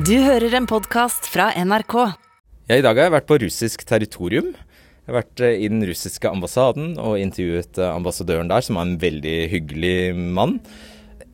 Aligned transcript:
Du 0.00 0.14
hører 0.22 0.54
en 0.56 0.64
podkast 0.70 1.26
fra 1.28 1.50
NRK. 1.60 1.94
Ja, 2.70 2.76
I 2.78 2.84
dag 2.84 2.96
har 2.96 3.08
jeg 3.08 3.12
vært 3.12 3.26
på 3.28 3.36
russisk 3.42 3.82
territorium. 3.84 4.46
Jeg 4.54 5.10
har 5.10 5.16
vært 5.18 5.42
eh, 5.44 5.58
i 5.60 5.68
den 5.68 5.82
russiske 5.84 6.30
ambassaden 6.30 6.94
og 7.02 7.18
intervjuet 7.20 7.76
eh, 7.76 7.90
ambassadøren 7.90 8.48
der, 8.48 8.64
som 8.64 8.78
er 8.78 8.86
en 8.86 8.94
veldig 9.02 9.34
hyggelig 9.52 9.96
mann. 10.38 10.54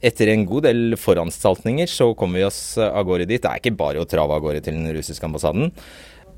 Etter 0.03 0.33
en 0.33 0.43
god 0.51 0.67
del 0.67 0.97
foranstaltninger 0.99 1.87
så 1.93 2.09
kommer 2.19 2.41
vi 2.41 2.47
oss 2.49 2.61
eh, 2.81 2.91
av 2.91 3.07
gårde 3.07 3.29
dit. 3.31 3.45
Det 3.45 3.53
er 3.53 3.63
ikke 3.63 3.77
bare 3.79 4.03
å 4.03 4.09
trave 4.11 4.35
av 4.35 4.43
gårde 4.43 4.65
til 4.67 4.81
den 4.81 4.91
russiske 4.97 5.29
ambassaden. 5.29 5.71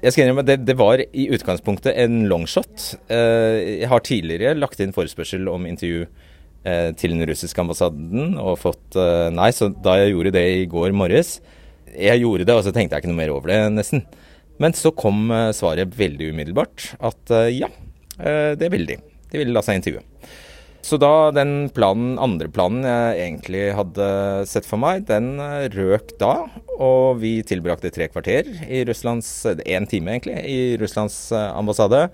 Jeg 0.02 0.12
skal 0.12 0.26
innrømme 0.26 0.45
det, 0.50 0.58
det 0.68 0.76
var 0.76 1.00
i 1.00 1.29
utgangspunktet 1.32 1.96
en 2.02 2.26
longshot. 2.29 2.90
Jeg 3.08 3.88
har 3.90 4.04
tidligere 4.04 4.58
lagt 4.58 4.82
inn 4.84 4.92
forespørsel 4.95 5.48
om 5.50 5.64
intervju 5.66 6.04
til 7.00 7.14
den 7.16 7.24
russiske 7.26 7.64
ambassaden 7.64 8.36
og 8.38 8.60
fått 8.62 8.98
nei, 9.34 9.48
så 9.56 9.72
da 9.74 9.96
jeg 9.98 10.12
gjorde 10.12 10.34
det 10.36 10.45
i 10.60 10.68
går 10.70 10.95
morges, 10.95 11.40
jeg 11.95 12.25
gjorde 12.25 12.48
det, 12.48 12.57
og 12.57 12.64
så 12.66 12.73
tenkte 12.75 12.96
jeg 12.96 13.05
ikke 13.05 13.12
noe 13.12 13.23
mer 13.23 13.32
over 13.34 13.52
det, 13.52 13.60
nesten. 13.77 14.05
Men 14.59 14.74
så 14.74 14.92
kom 14.95 15.30
eh, 15.30 15.52
svaret 15.56 15.95
veldig 15.98 16.33
umiddelbart. 16.34 16.92
At 16.98 17.33
eh, 17.34 17.61
ja, 17.61 17.70
eh, 18.19 18.52
det 18.59 18.70
ville 18.74 18.95
de. 18.95 18.98
De 19.30 19.41
ville 19.41 19.55
la 19.55 19.62
seg 19.64 19.78
intervjue. 19.78 20.05
Så 20.88 20.97
da 21.01 21.30
den 21.34 21.69
planen, 21.74 22.14
andre 22.23 22.48
planen 22.55 22.87
jeg 22.87 23.24
egentlig 23.27 23.64
hadde 23.77 24.06
sett 24.48 24.64
for 24.64 24.80
meg, 24.80 25.05
den 25.09 25.34
røk 25.74 26.14
da. 26.20 26.47
Og 26.78 27.19
vi 27.20 27.38
tilbrakte 27.45 27.91
tre 27.92 28.06
kvarter 28.09 28.48
i 28.64 28.84
Russlands 28.89 29.28
Én 29.66 29.89
time, 29.91 30.14
egentlig, 30.14 30.39
i 30.48 30.61
Russlands 30.80 31.19
ambassade. 31.34 32.06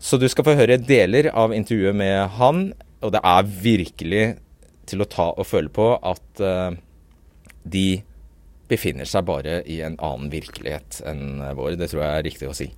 Så 0.00 0.16
du 0.16 0.24
skal 0.32 0.46
få 0.46 0.56
høre 0.56 0.78
deler 0.80 1.28
av 1.34 1.52
intervjuet 1.52 1.98
med 1.98 2.38
han, 2.38 2.70
og 3.04 3.12
det 3.12 3.20
er 3.26 3.50
virkelig 3.66 4.24
til 4.88 5.04
å 5.04 5.10
ta 5.10 5.28
og 5.34 5.50
føle 5.50 5.68
på 5.74 5.90
at 5.98 6.44
de 7.68 7.86
befinner 8.70 9.08
seg 9.08 9.26
bare 9.28 9.60
i 9.66 9.80
en 9.84 9.98
annen 9.98 10.30
virkelighet 10.32 11.02
enn 11.10 11.42
vår. 11.58 11.76
Det 11.80 11.90
tror 11.90 12.04
jeg 12.04 12.12
er 12.14 12.28
riktig 12.28 12.50
å 12.50 12.56
si. 12.56 12.70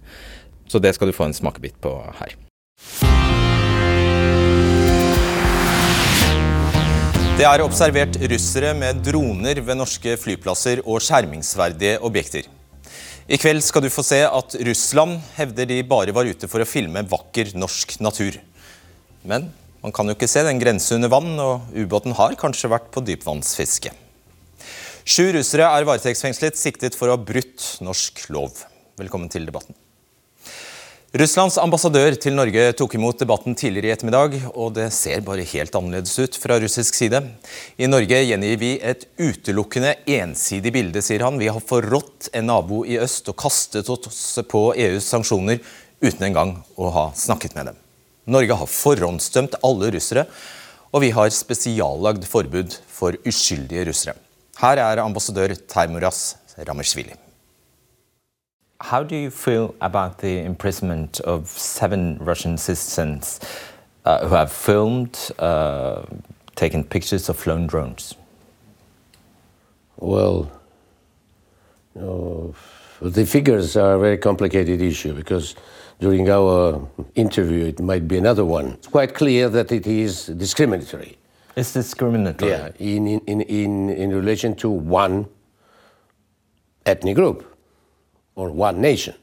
Så 0.67 0.81
det 0.81 0.95
skal 0.97 1.11
du 1.11 1.17
få 1.17 1.29
en 1.29 1.37
smakebit 1.37 1.77
på 1.85 1.93
her. 2.19 2.35
Det 7.33 7.47
er 7.49 7.63
observert 7.65 8.19
russere 8.31 8.75
med 8.77 9.01
droner 9.03 9.59
ved 9.65 9.79
norske 9.81 10.19
flyplasser 10.21 10.83
og 10.85 11.01
skjermingsverdige 11.03 11.97
objekter. 12.05 12.45
I 13.27 13.39
kveld 13.41 13.65
skal 13.65 13.87
du 13.87 13.89
få 13.91 14.05
se 14.05 14.19
at 14.27 14.57
Russland 14.69 15.17
hevder 15.39 15.69
de 15.71 15.79
bare 15.89 16.13
var 16.15 16.29
ute 16.29 16.49
for 16.51 16.63
å 16.63 16.69
filme 16.69 17.05
vakker 17.09 17.55
norsk 17.57 17.97
natur. 18.05 18.37
Men 19.25 19.49
man 19.83 19.95
kan 19.97 20.07
jo 20.07 20.15
ikke 20.15 20.29
se 20.31 20.45
den 20.47 20.61
grense 20.61 20.95
under 20.95 21.11
vann, 21.11 21.33
og 21.41 21.73
ubåten 21.75 22.15
har 22.19 22.37
kanskje 22.39 22.71
vært 22.71 22.93
på 22.95 23.03
dypvannsfiske. 23.07 23.95
Sju 25.03 25.33
russere 25.35 25.67
er 25.67 25.83
varetektsfengslet 25.83 26.55
siktet 26.55 26.95
for 26.95 27.11
å 27.11 27.17
ha 27.17 27.19
brutt 27.19 27.65
norsk 27.83 28.21
lov. 28.31 28.61
Velkommen 29.01 29.27
til 29.33 29.49
debatten. 29.49 29.75
Russlands 31.19 31.59
ambassadør 31.61 32.15
til 32.23 32.37
Norge 32.39 32.69
tok 32.79 32.95
imot 32.97 33.19
debatten 33.21 33.57
tidligere 33.59 33.91
i 33.91 33.95
ettermiddag, 33.97 34.39
og 34.55 34.77
det 34.79 34.87
ser 34.95 35.25
bare 35.27 35.45
helt 35.51 35.75
annerledes 35.77 36.15
ut 36.23 36.39
fra 36.39 36.61
russisk 36.63 36.97
side. 36.97 37.19
I 37.83 37.91
Norge 37.91 38.23
gjengir 38.23 38.57
vi 38.63 38.71
et 38.79 39.05
utelukkende 39.19 39.97
ensidig 40.07 40.73
bilde, 40.79 41.03
sier 41.03 41.27
han. 41.27 41.43
Vi 41.43 41.51
har 41.51 41.61
forrådt 41.61 42.31
en 42.33 42.49
nabo 42.55 42.85
i 42.87 43.01
øst 43.03 43.29
og 43.35 43.41
kastet 43.43 43.91
oss 43.93 44.25
på 44.49 44.69
EUs 44.79 45.11
sanksjoner 45.11 45.61
uten 46.01 46.31
engang 46.31 46.61
å 46.79 46.95
ha 46.95 47.09
snakket 47.19 47.59
med 47.59 47.73
dem. 47.73 47.87
Norge 48.31 48.63
har 48.63 48.71
forhåndsdømt 48.71 49.59
alle 49.67 49.91
russere, 49.99 50.29
og 50.95 51.03
vi 51.03 51.11
har 51.11 51.35
spesiallagd 51.35 52.25
forbud 52.31 52.79
for 52.87 53.19
uskyldige 53.27 53.91
russere. 53.91 54.21
Her 54.59 54.77
er 54.77 55.03
ambassadør 55.03 55.55
Teimuras 55.69 56.37
Rameshvili. 56.59 57.15
How 58.81 59.03
do 59.03 59.15
you 59.15 59.31
feel 59.31 59.75
about 59.81 60.19
the 60.19 60.45
imprisonment 60.45 61.21
of 61.21 61.49
seven 61.49 62.19
Russian 62.21 62.59
citizens 62.59 63.41
uh, 64.05 64.27
who 64.27 64.35
have 64.35 64.51
filmed, 64.51 65.31
uh, 65.39 66.03
taken 66.57 66.85
pictures 66.85 67.29
of 67.29 67.37
flown 67.37 67.69
drones? 67.69 68.17
Well, 69.99 70.51
you 71.95 72.01
know, 72.03 72.55
the 73.01 73.25
figures 73.25 73.77
are 73.77 73.95
a 73.95 73.99
very 73.99 74.19
complicated 74.19 74.83
issue 74.83 75.15
because 75.15 75.55
during 76.01 76.29
our 76.29 76.89
interview 77.15 77.67
it 77.67 77.81
might 77.81 78.09
be 78.09 78.19
another 78.19 78.45
one. 78.45 78.73
It's 78.73 78.89
quite 78.89 79.15
clear 79.15 79.49
that 79.49 79.71
it 79.71 79.87
is 79.87 80.27
discriminatory. 80.27 81.19
It's 81.57 81.73
discriminatory. 81.73 82.51
Yeah, 82.51 82.71
in, 82.79 83.07
in, 83.27 83.41
in, 83.43 83.91
in 83.91 84.11
relation 84.15 84.55
to 84.57 84.71
one 84.71 85.27
ethnic 86.87 87.17
group 87.17 87.45
or 88.35 88.51
one 88.51 88.81
nation. 88.81 89.15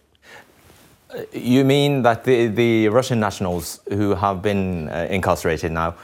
Uh, 1.10 1.22
you 1.34 1.64
mean 1.66 2.04
that 2.04 2.24
the, 2.24 2.48
the 2.48 2.88
Russian 2.90 3.20
nationals 3.20 3.80
who 3.90 4.14
have 4.14 4.42
been 4.42 4.90
uh, 4.90 5.08
incarcerated 5.10 5.72
now, 5.72 5.96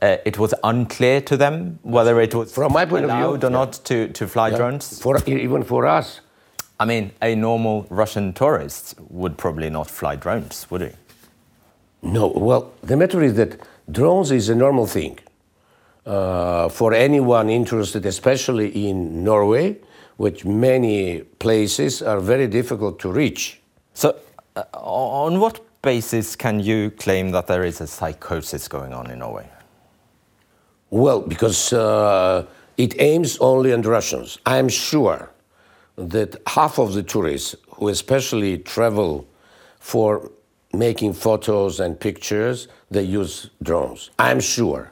uh, 0.00 0.16
it 0.24 0.38
was 0.38 0.54
unclear 0.62 1.20
to 1.22 1.36
them 1.36 1.78
whether 1.82 2.20
it 2.20 2.34
was 2.34 2.52
From 2.52 2.72
my 2.72 2.84
point 2.84 3.04
of 3.04 3.10
view, 3.10 3.18
allowed 3.26 3.44
or 3.44 3.48
yeah. 3.48 3.58
not 3.58 3.72
to, 3.84 4.08
to 4.08 4.28
fly 4.28 4.48
Yeah. 4.50 4.56
drones? 4.58 5.00
For, 5.00 5.18
even 5.28 5.64
for 5.64 5.86
us, 5.86 6.20
I 6.78 6.84
mean, 6.84 7.12
a 7.20 7.34
normal 7.34 7.86
Russian 7.90 8.32
tourist 8.32 8.94
would 9.10 9.36
probably 9.36 9.70
not 9.70 9.90
fly 9.90 10.16
drones, 10.16 10.66
would 10.70 10.80
he? 10.82 10.90
no. 12.02 12.28
Well, 12.28 12.72
the 12.82 12.96
matter 12.96 13.22
is 13.22 13.34
that 13.34 13.60
drones 13.90 14.30
is 14.32 14.48
a 14.48 14.54
normal 14.54 14.86
thing. 14.86 15.18
Uh, 16.04 16.68
for 16.68 16.92
anyone 16.92 17.48
interested, 17.48 18.04
especially 18.06 18.88
in 18.88 19.22
Norway, 19.22 19.76
which 20.16 20.44
many 20.44 21.20
places 21.38 22.02
are 22.02 22.18
very 22.18 22.48
difficult 22.48 22.98
to 22.98 23.12
reach. 23.12 23.60
So, 23.94 24.18
uh, 24.56 24.64
on 24.72 25.38
what 25.38 25.60
basis 25.80 26.36
can 26.36 26.60
you 26.60 26.90
claim 26.90 27.30
that 27.30 27.46
there 27.46 27.64
is 27.64 27.80
a 27.80 27.86
psychosis 27.86 28.68
going 28.68 28.92
on 28.92 29.10
in 29.10 29.20
Norway? 29.20 29.48
Well, 30.90 31.20
because 31.20 31.72
uh, 31.72 32.46
it 32.76 33.00
aims 33.00 33.38
only 33.38 33.72
on 33.72 33.82
Russians. 33.82 34.38
I'm 34.44 34.68
sure 34.68 35.30
that 35.96 36.36
half 36.46 36.78
of 36.78 36.94
the 36.94 37.02
tourists 37.02 37.54
who 37.76 37.88
especially 37.88 38.58
travel 38.58 39.26
for 39.78 40.30
making 40.72 41.12
photos 41.12 41.80
and 41.80 41.98
pictures, 41.98 42.68
they 42.90 43.02
use 43.02 43.50
drones. 43.62 44.10
I'm 44.18 44.40
sure. 44.40 44.90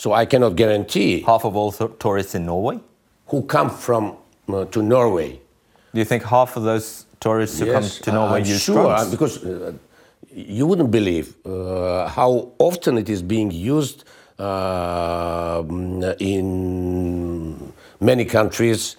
So 0.00 0.14
I 0.14 0.24
cannot 0.24 0.56
guarantee 0.56 1.20
Half 1.20 1.44
of 1.44 1.54
all 1.56 1.72
th- 1.72 1.90
tourists 1.98 2.34
in 2.34 2.46
Norway? 2.46 2.78
who 3.26 3.42
come 3.42 3.68
from 3.70 4.16
uh, 4.48 4.64
to 4.74 4.82
Norway. 4.82 5.38
Do 5.92 5.98
you 5.98 6.06
think 6.06 6.22
half 6.24 6.56
of 6.56 6.62
those 6.64 7.04
tourists 7.20 7.58
who 7.60 7.66
come 7.70 7.84
to 8.04 8.12
Norway 8.12 8.40
I'm 8.40 8.46
use 8.46 8.62
sure, 8.62 8.74
drones? 8.82 9.10
because 9.10 9.44
uh, 9.44 9.72
you 10.32 10.66
wouldn't 10.66 10.90
believe 10.90 11.26
uh, 11.46 12.08
how 12.08 12.30
often 12.58 12.96
it 12.96 13.08
is 13.10 13.20
being 13.22 13.50
used 13.50 14.04
uh, 14.38 15.62
in 16.18 17.72
many 18.00 18.24
countries. 18.24 18.96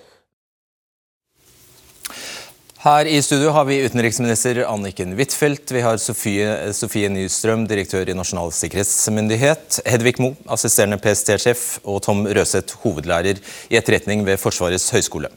Her 2.82 3.06
i 3.06 3.20
studio 3.22 3.52
har 3.54 3.68
vi 3.70 3.76
utenriksminister 3.86 4.58
Anniken 4.66 5.12
Huitfeldt. 5.14 5.70
Vi 5.70 5.84
har 5.86 6.00
Sofie, 6.02 6.48
Sofie 6.74 7.12
Nystrøm, 7.14 7.68
direktør 7.70 8.10
i 8.10 8.16
Nasjonal 8.18 8.50
sikkerhetsmyndighet. 8.58 9.78
Hedvig 9.86 10.16
Mo, 10.18 10.32
assisterende 10.50 10.98
PST-sjef. 10.98 11.62
Og 11.86 12.00
Tom 12.02 12.24
Røseth, 12.26 12.80
hovedlærer 12.82 13.38
i 13.70 13.78
etterretning 13.78 14.26
ved 14.26 14.42
Forsvarets 14.42 14.90
høgskole. 14.96 15.30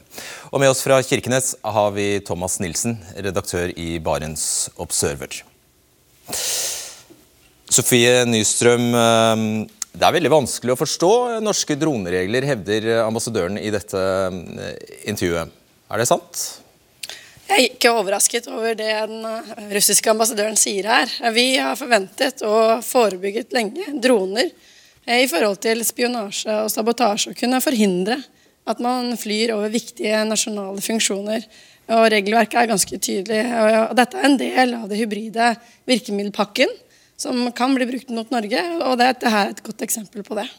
Og 0.49 0.63
med 0.63 0.73
oss 0.73 0.81
fra 0.81 0.97
Kirkenes 1.05 1.51
har 1.61 1.93
vi 1.93 2.07
Thomas 2.25 2.57
Nilsen, 2.65 2.97
redaktør 3.13 3.69
i 3.77 3.99
Barents 4.01 4.71
Observer. 4.81 5.43
Sofie 7.69 8.25
Nystrøm, 8.25 8.89
eh, 8.89 9.47
det 9.93 10.09
er 10.09 10.17
veldig 10.17 10.33
vanskelig 10.33 10.73
å 10.73 10.81
forstå 10.81 11.15
norske 11.45 11.77
droneregler, 11.77 12.53
hevder 12.55 12.91
ambassadøren 13.05 13.61
i 13.61 13.69
dette 13.69 14.05
eh, 14.33 14.77
intervjuet. 15.13 15.53
Er 15.93 16.01
det 16.01 16.09
sant? 16.09 16.47
Jeg 17.45 17.55
er 17.55 17.65
ikke 17.67 17.91
overrasket 17.93 18.47
over 18.49 18.73
det 18.73 18.89
den 18.89 19.25
eh, 19.29 19.49
russiske 19.75 20.09
ambassadøren 20.09 20.57
sier 20.57 20.87
her. 20.89 21.11
Vi 21.35 21.43
har 21.61 21.77
forventet 21.77 22.41
og 22.47 22.81
forebygget 22.83 23.53
lenge 23.53 23.85
droner 24.01 24.49
eh, 25.05 25.21
i 25.21 25.27
forhold 25.29 25.59
til 25.61 25.83
spionasje 25.85 26.55
og 26.63 26.71
sabotasje, 26.73 27.35
og 27.35 27.37
kunne 27.37 27.61
forhindre 27.61 28.17
at 28.65 28.81
man 28.81 29.13
flyr 29.21 29.53
over 29.53 29.69
viktige 29.69 30.23
nasjonale 30.25 30.81
funksjoner. 30.81 31.45
Og 31.93 32.07
Regelverket 32.09 32.63
er 32.63 32.71
ganske 32.71 32.97
tydelig. 32.97 33.43
og 33.45 33.93
Dette 33.93 34.17
er 34.17 34.25
en 34.25 34.39
del 34.41 34.73
av 34.73 34.89
det 34.89 34.97
hybride 34.97 35.51
virkemiddelpakken 35.85 36.73
som 37.15 37.45
kan 37.53 37.77
bli 37.77 37.85
brukt 37.85 38.09
mot 38.09 38.33
Norge, 38.33 38.61
og 38.81 38.97
dette 38.99 39.29
er 39.29 39.53
et 39.53 39.61
godt 39.63 39.85
eksempel 39.85 40.25
på 40.25 40.41
det. 40.41 40.49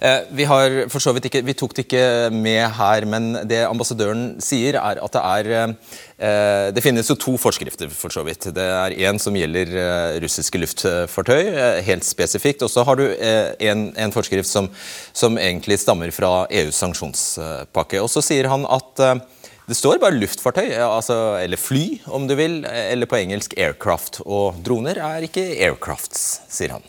Eh, 0.00 0.20
Vi, 0.30 0.44
har 0.44 0.88
for 0.92 1.02
så 1.02 1.12
vidt 1.16 1.28
ikke, 1.30 1.42
vi 1.46 1.54
tok 1.56 1.74
det 1.76 1.86
ikke 1.86 2.30
med 2.34 2.62
her, 2.76 3.06
men 3.08 3.30
det 3.48 3.62
ambassadøren 3.66 4.36
sier, 4.44 4.76
er 4.80 5.00
at 5.02 5.16
det 5.16 5.22
er 5.22 5.50
eh, 5.56 6.68
Det 6.76 6.82
finnes 6.84 7.08
jo 7.08 7.16
to 7.16 7.36
forskrifter, 7.40 7.88
for 7.92 8.12
så 8.12 8.24
vidt. 8.26 8.50
Det 8.56 8.66
er 8.66 8.96
én 9.08 9.20
som 9.22 9.36
gjelder 9.36 9.72
eh, 9.72 10.18
russiske 10.24 10.60
luftfartøy, 10.60 11.80
helt 11.86 12.04
spesifikt. 12.04 12.64
Og 12.66 12.72
så 12.72 12.84
har 12.84 13.00
du 13.00 13.06
en, 13.08 13.88
en 13.96 14.12
forskrift 14.12 14.48
som, 14.50 14.68
som 15.12 15.38
egentlig 15.40 15.80
stammer 15.80 16.12
fra 16.14 16.46
EUs 16.50 16.76
sanksjonspakke. 16.82 18.02
Og 18.02 18.12
så 18.12 18.24
sier 18.24 18.50
han 18.52 18.68
at 18.68 19.24
Det 19.66 19.74
står 19.74 19.98
bare 19.98 20.14
luftfartøy, 20.14 20.76
altså, 20.78 21.40
eller 21.42 21.58
fly 21.58 21.98
om 22.06 22.28
du 22.28 22.36
vil, 22.38 22.60
eller 22.64 23.08
på 23.10 23.18
engelsk 23.18 23.56
aircraft. 23.58 24.20
Og 24.22 24.60
droner 24.62 25.00
er 25.02 25.26
ikke 25.26 25.42
aircrafts, 25.58 26.42
sier 26.46 26.76
han. 26.76 26.86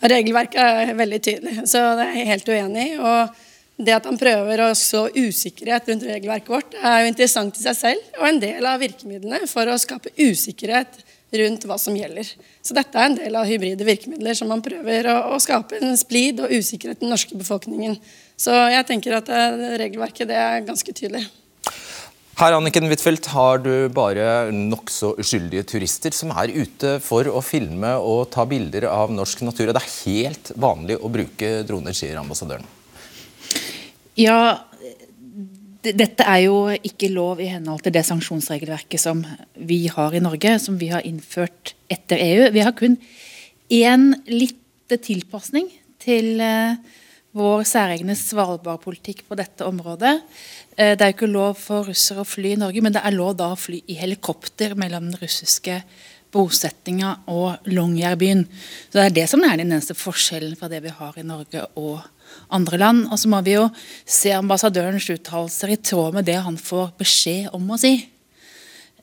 Regelverket 0.00 0.60
er 0.60 0.96
veldig 0.96 1.20
tydelig, 1.20 1.54
så 1.68 1.82
det 1.98 2.08
er 2.08 2.18
jeg 2.20 2.30
helt 2.30 2.52
uenig 2.54 2.88
i. 2.88 2.98
og 2.98 3.38
det 3.80 3.94
at 3.96 4.04
han 4.04 4.18
prøver 4.20 4.60
å 4.60 4.72
så 4.76 5.06
usikkerhet 5.14 5.86
rundt 5.88 6.04
regelverket 6.04 6.52
vårt, 6.52 6.74
er 6.76 7.02
jo 7.02 7.12
interessant 7.12 7.56
i 7.56 7.62
seg 7.62 7.78
selv 7.78 8.18
og 8.18 8.26
en 8.28 8.40
del 8.42 8.66
av 8.68 8.82
virkemidlene 8.82 9.48
for 9.48 9.70
å 9.72 9.78
skape 9.80 10.12
usikkerhet 10.20 11.00
rundt 11.40 11.64
hva 11.68 11.78
som 11.80 11.96
gjelder. 11.96 12.28
Så 12.60 12.76
dette 12.76 12.98
er 12.98 13.08
en 13.08 13.16
del 13.16 13.38
av 13.38 13.48
hybride 13.48 13.86
virkemidler 13.86 14.36
som 14.36 14.50
man 14.50 14.64
prøver 14.64 15.08
å, 15.12 15.16
å 15.34 15.40
skape 15.42 15.78
en 15.78 15.96
splid 15.96 16.42
og 16.44 16.52
usikkerhet 16.52 17.00
i 17.00 17.06
den 17.06 17.14
norske 17.14 17.38
befolkningen. 17.38 17.96
Så 18.40 18.54
jeg 18.72 18.88
tenker 18.88 19.16
at 19.20 19.30
eh, 19.32 19.76
regelverket 19.80 20.28
det 20.28 20.38
er 20.40 20.66
ganske 20.66 20.92
tydelig. 20.96 21.24
Her 22.40 22.54
Anniken 22.56 22.86
Huitfeldt, 22.88 23.26
har 23.34 23.58
du 23.60 23.90
bare 23.92 24.48
nokså 24.48 25.10
uskyldige 25.20 25.60
turister 25.74 26.14
som 26.16 26.30
er 26.32 26.48
ute 26.48 26.94
for 27.04 27.28
å 27.28 27.42
filme 27.44 27.90
og 28.00 28.30
ta 28.32 28.46
bilder 28.48 28.86
av 28.88 29.10
norsk 29.12 29.42
natur. 29.44 29.68
Og 29.68 29.76
det 29.76 29.82
er 29.82 29.90
helt 30.06 30.48
vanlig 30.56 30.96
å 30.96 31.10
bruke 31.12 31.50
droner, 31.68 31.92
sier 31.92 32.16
ambassadøren. 32.16 32.64
Ja, 34.16 34.38
dette 35.84 36.24
er 36.24 36.46
jo 36.46 36.62
ikke 36.80 37.10
lov 37.12 37.44
i 37.44 37.50
henhold 37.52 37.84
til 37.84 37.92
det 37.98 38.06
sanksjonsregelverket 38.08 39.04
som 39.04 39.20
vi 39.60 39.82
har 39.92 40.16
i 40.16 40.24
Norge, 40.24 40.56
som 40.64 40.80
vi 40.80 40.88
har 40.94 41.04
innført 41.04 41.74
etter 41.92 42.24
EU. 42.24 42.48
Vi 42.56 42.64
har 42.64 42.72
kun 42.80 42.96
én 43.68 44.14
lite 44.32 44.96
tilpasning 44.96 45.68
til 46.00 46.40
eh, 46.40 46.80
vår 47.36 47.64
særegne 47.68 48.16
Svalbard-politikk 48.18 49.22
på 49.28 49.38
dette 49.38 49.66
området. 49.66 50.16
Eh, 50.76 50.96
det 50.96 51.04
er 51.04 51.12
jo 51.12 51.18
ikke 51.18 51.30
lov 51.30 51.58
for 51.60 51.86
russere 51.86 52.24
å 52.24 52.28
fly 52.28 52.54
i 52.54 52.60
Norge, 52.60 52.82
men 52.82 52.94
det 52.94 53.02
er 53.04 53.14
lov 53.14 53.36
da 53.38 53.52
å 53.52 53.58
fly 53.58 53.82
i 53.86 53.98
helikopter 54.00 54.74
mellom 54.78 55.10
den 55.10 55.20
russiske 55.20 55.80
bosettinga 56.34 57.16
og 57.30 57.66
Longyearbyen. 57.70 58.44
Så 58.90 58.98
Det 58.98 59.04
er 59.06 59.18
det 59.18 59.28
som 59.28 59.42
er 59.44 59.56
den 59.56 59.72
eneste 59.72 59.94
forskjellen 59.94 60.56
fra 60.58 60.68
det 60.68 60.82
vi 60.82 60.88
har 60.94 61.18
i 61.18 61.26
Norge 61.26 61.66
og 61.76 62.00
andre 62.50 62.78
land. 62.78 63.08
Og 63.10 63.18
så 63.18 63.28
må 63.28 63.42
vi 63.42 63.56
jo 63.56 63.68
se 64.04 64.30
ambassadørens 64.30 65.10
uttalelser 65.10 65.74
i 65.74 65.76
tråd 65.76 66.14
med 66.14 66.24
det 66.24 66.38
han 66.38 66.56
får 66.56 66.94
beskjed 66.98 67.50
om 67.54 67.70
å 67.70 67.78
si. 67.78 68.08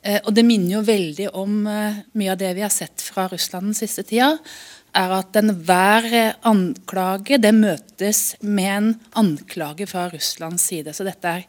Eh, 0.02 0.20
og 0.24 0.34
Det 0.34 0.44
minner 0.44 0.78
jo 0.78 0.86
veldig 0.86 1.28
om 1.34 1.66
eh, 1.66 2.02
mye 2.14 2.32
av 2.32 2.38
det 2.38 2.54
vi 2.54 2.64
har 2.64 2.72
sett 2.72 3.02
fra 3.02 3.28
Russland 3.28 3.72
den 3.72 3.74
siste 3.74 4.04
tida. 4.06 4.38
Er 4.98 5.14
at 5.14 5.36
Enhver 5.38 6.08
anklage 6.48 7.38
det 7.40 7.52
møtes 7.54 8.22
med 8.42 8.70
en 8.72 8.88
anklage 9.18 9.86
fra 9.90 10.08
Russlands 10.12 10.66
side. 10.70 10.94
Så 10.94 11.06
dette 11.06 11.30
er 11.40 11.46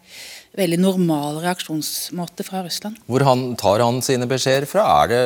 veldig 0.60 0.80
normal 0.82 1.42
reaksjonsmåte 1.44 2.46
fra 2.48 2.64
Russland. 2.66 3.00
Hvor 3.10 3.26
han 3.28 3.52
tar 3.60 3.84
han 3.86 4.02
sine 4.06 4.30
beskjeder 4.30 4.70
fra? 4.70 4.86
Er 5.04 5.12
det, 5.12 5.22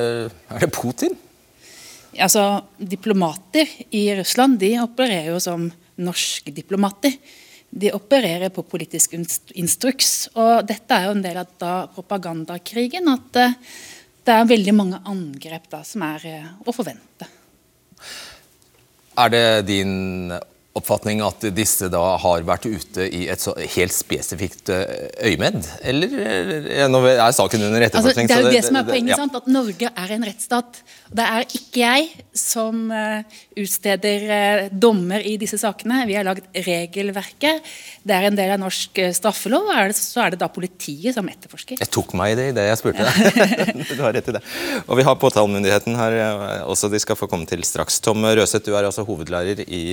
er 0.53 0.65
det 0.65 0.71
Putin? 0.75 1.17
Altså, 2.13 2.63
Diplomater 2.77 3.69
i 3.95 4.05
Russland 4.19 4.59
de 4.61 4.75
opererer 4.83 5.31
jo 5.33 5.39
som 5.41 5.69
norske 6.03 6.53
diplomater. 6.53 7.15
De 7.73 7.89
opererer 7.93 8.53
på 8.53 8.65
politisk 8.69 9.15
instruks. 9.17 10.29
Og 10.37 10.67
dette 10.69 10.93
er 10.93 11.09
jo 11.09 11.15
en 11.17 11.23
del 11.25 11.39
av 11.41 11.55
da 11.61 11.75
propagandakrigen. 11.95 13.09
At 13.09 13.39
uh, 13.41 13.55
det 14.23 14.35
er 14.35 14.51
veldig 14.51 14.75
mange 14.77 15.01
angrep 15.09 15.71
da 15.71 15.81
som 15.87 16.05
er 16.05 16.27
uh, 16.29 16.51
å 16.69 16.75
forvente. 16.75 17.29
Er 19.17 19.29
det 19.29 19.67
din 19.67 20.31
oppfatning 20.73 21.19
at 21.21 21.43
disse 21.53 21.85
da 21.93 22.01
har 22.17 22.45
vært 22.47 22.65
ute 22.65 23.05
i 23.05 23.27
et 23.29 23.41
så 23.41 23.53
helt 23.75 23.93
spesifikt 23.93 24.71
eh, 24.73 25.05
øyemed? 25.29 25.67
Eller 25.85 26.87
nå 26.89 27.01
er 27.11 27.35
saken 27.35 27.67
under 27.67 27.85
etterforskning? 27.85 28.25
Altså, 28.25 28.33
det 28.33 28.37
er 28.39 28.41
jo 28.41 28.49
det, 28.49 28.57
det, 28.57 28.63
som 28.65 28.79
er 28.79 28.87
poenget, 28.87 29.13
ja. 29.13 29.27
at 29.37 29.49
Norge 29.53 29.91
er 30.03 30.13
en 30.15 30.25
rettsstat. 30.25 30.79
Det 31.13 31.27
er 31.37 31.45
ikke 31.59 31.83
jeg 31.83 32.07
som 32.33 32.79
uh, 32.89 33.21
utsteder 33.61 34.65
dommer 34.73 35.21
i 35.21 35.35
disse 35.41 35.59
sakene. 35.61 35.99
Vi 36.09 36.17
har 36.17 36.25
lagd 36.25 36.47
regelverket. 36.65 37.69
Det 38.01 38.17
er 38.17 38.27
en 38.31 38.39
del 38.39 38.55
av 38.55 38.63
norsk 38.63 39.03
straffelov, 39.13 39.69
og 39.69 39.93
så 39.93 40.25
er 40.25 40.33
det 40.33 40.41
da 40.41 40.49
politiet 40.49 41.13
som 41.13 41.29
etterforsker. 41.29 41.83
Jeg 41.83 41.93
tok 41.93 42.15
meg 42.17 42.33
i 42.33 42.39
det 42.39 42.49
det 42.57 42.65
jeg 42.71 42.81
spurte 42.81 43.05
deg. 43.05 43.85
du 43.93 44.01
har 44.01 44.17
rett 44.17 44.33
i 44.33 44.37
det. 44.39 44.41
Og 44.87 44.97
vi 44.97 45.05
har 45.05 45.21
påtalemyndigheten 45.21 46.01
her 46.01 46.17
også, 46.65 46.89
de 46.89 47.01
skal 47.03 47.19
få 47.19 47.29
komme 47.29 47.45
til 47.49 47.61
straks. 47.67 48.01
Tom 48.01 48.25
Røseth, 48.25 48.65
du 48.65 48.73
er 48.73 48.89
altså 48.89 49.05
hovedlærer 49.05 49.61
i 49.67 49.83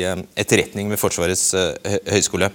etterretning 0.40 0.69
etterretning 0.70 0.90
ved 0.90 1.00
Forsvarets 1.00 1.54
eh, 1.54 2.00
høgskole. 2.14 2.50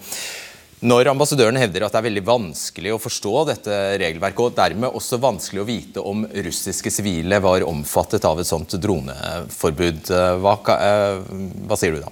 Når 0.86 1.08
ambassadøren 1.10 1.58
hevder 1.58 1.86
at 1.86 1.94
det 1.94 2.00
er 2.02 2.08
veldig 2.10 2.26
vanskelig 2.28 2.92
å 2.94 3.00
forstå 3.02 3.46
dette 3.50 3.78
regelverket, 4.02 4.44
og 4.44 4.58
dermed 4.58 4.94
også 4.94 5.18
vanskelig 5.24 5.64
å 5.64 5.68
vite 5.68 6.04
om 6.04 6.26
russiske 6.28 6.92
sivile 6.92 7.40
var 7.42 7.66
omfattet 7.66 8.26
av 8.28 8.40
et 8.40 8.50
sånt 8.50 8.76
droneforbud, 8.78 10.12
eh, 10.12 10.36
hva, 10.44 10.56
eh, 10.76 11.20
hva 11.66 11.80
sier 11.80 11.96
du 11.96 12.04
da? 12.04 12.12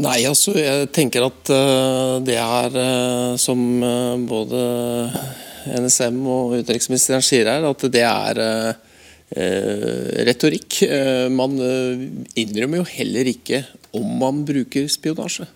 Nei, 0.00 0.20
altså 0.28 0.54
jeg 0.54 0.90
tenker 0.94 1.24
at 1.26 1.50
det 2.22 2.36
er 2.38 2.76
som 3.42 3.58
både 4.22 4.60
NSM 5.66 6.20
og 6.30 6.54
utenriksministeren 6.60 7.24
sier 7.26 7.50
her, 7.50 7.66
at 7.66 7.82
det 7.90 8.04
er 8.06 8.38
retorikk. 10.30 10.78
Man 11.34 11.58
innrømmer 12.38 12.84
jo 12.84 12.86
heller 12.92 13.32
ikke 13.32 13.64
om 13.96 14.18
man 14.20 14.44
bruker 14.48 14.88
spionasje. 14.90 15.46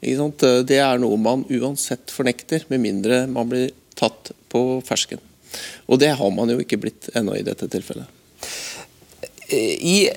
Det 0.00 0.78
er 0.80 1.00
noe 1.00 1.16
man 1.20 1.44
uansett 1.52 2.12
fornekter, 2.12 2.64
med 2.68 2.80
mindre 2.80 3.26
man 3.28 3.50
blir 3.50 3.70
tatt 3.98 4.32
på 4.48 4.80
fersken. 4.86 5.20
Og 5.90 5.98
det 6.00 6.14
har 6.16 6.30
man 6.32 6.50
jo 6.52 6.60
ikke 6.62 6.80
blitt 6.80 7.10
ennå 7.18 7.36
i 7.36 7.44
dette 7.46 7.68
tilfellet. 7.68 8.06
I 9.50 10.08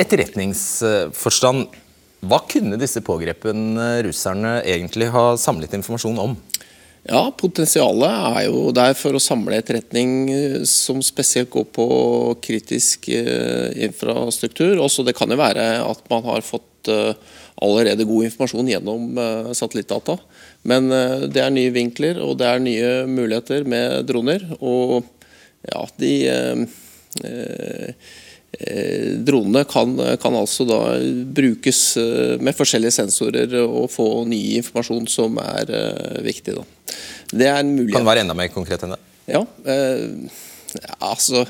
etterretningsforstand, 0.00 1.66
hva 2.22 2.38
kunne 2.46 2.78
disse 2.78 3.02
pågrepne 3.02 4.02
russerne 4.06 4.60
egentlig 4.68 5.08
ha 5.10 5.32
samlet 5.40 5.74
informasjon 5.78 6.20
om? 6.22 6.36
Ja, 7.02 7.24
Potensialet 7.34 8.12
er 8.12 8.44
jo 8.46 8.68
der 8.74 8.92
for 8.94 9.16
å 9.18 9.22
samle 9.22 9.56
etterretning 9.58 10.28
som 10.70 11.00
spesielt 11.02 11.50
går 11.50 11.64
på 11.74 11.86
kritisk 12.44 13.08
eh, 13.10 13.74
infrastruktur. 13.88 14.76
Også 14.78 15.02
det 15.02 15.16
kan 15.18 15.32
jo 15.32 15.40
være 15.40 15.64
at 15.82 16.04
man 16.12 16.22
har 16.28 16.46
fått 16.46 16.68
Eh, 16.88 17.14
allerede 17.62 18.04
god 18.04 18.24
informasjon 18.24 18.68
gjennom 18.68 19.18
eh, 19.18 19.52
satellittdata. 19.52 20.16
Men 20.68 20.90
eh, 20.92 21.28
det 21.32 21.44
er 21.44 21.54
nye 21.54 21.74
vinkler 21.74 22.20
og 22.22 22.38
det 22.40 22.48
er 22.48 22.62
nye 22.62 22.90
muligheter 23.10 23.66
med 23.68 24.08
droner. 24.08 24.44
Og 24.60 25.02
ja, 25.68 25.86
de 26.02 26.12
eh, 26.32 28.10
Dronene 29.24 29.62
kan, 29.64 29.94
kan, 30.20 30.34
altså 30.36 30.66
da 30.68 30.78
brukes 31.32 31.78
med 32.44 32.52
forskjellige 32.52 32.92
sensorer 32.98 33.54
og 33.62 33.86
få 33.90 34.04
ny 34.28 34.58
informasjon 34.58 35.08
som 35.08 35.38
er 35.40 35.72
viktig. 36.22 36.58
Da. 36.58 36.66
Det 37.32 37.48
er 37.48 37.62
en 37.62 37.72
mulighet. 37.72 37.96
Kan 37.96 38.04
det 38.04 38.10
være 38.10 38.24
enda 38.26 38.36
mer 38.36 38.52
konkret 38.52 38.84
enn 38.84 38.92
det? 38.92 39.00
Ja, 39.32 39.40
eh, 39.72 40.04
altså 41.00 41.46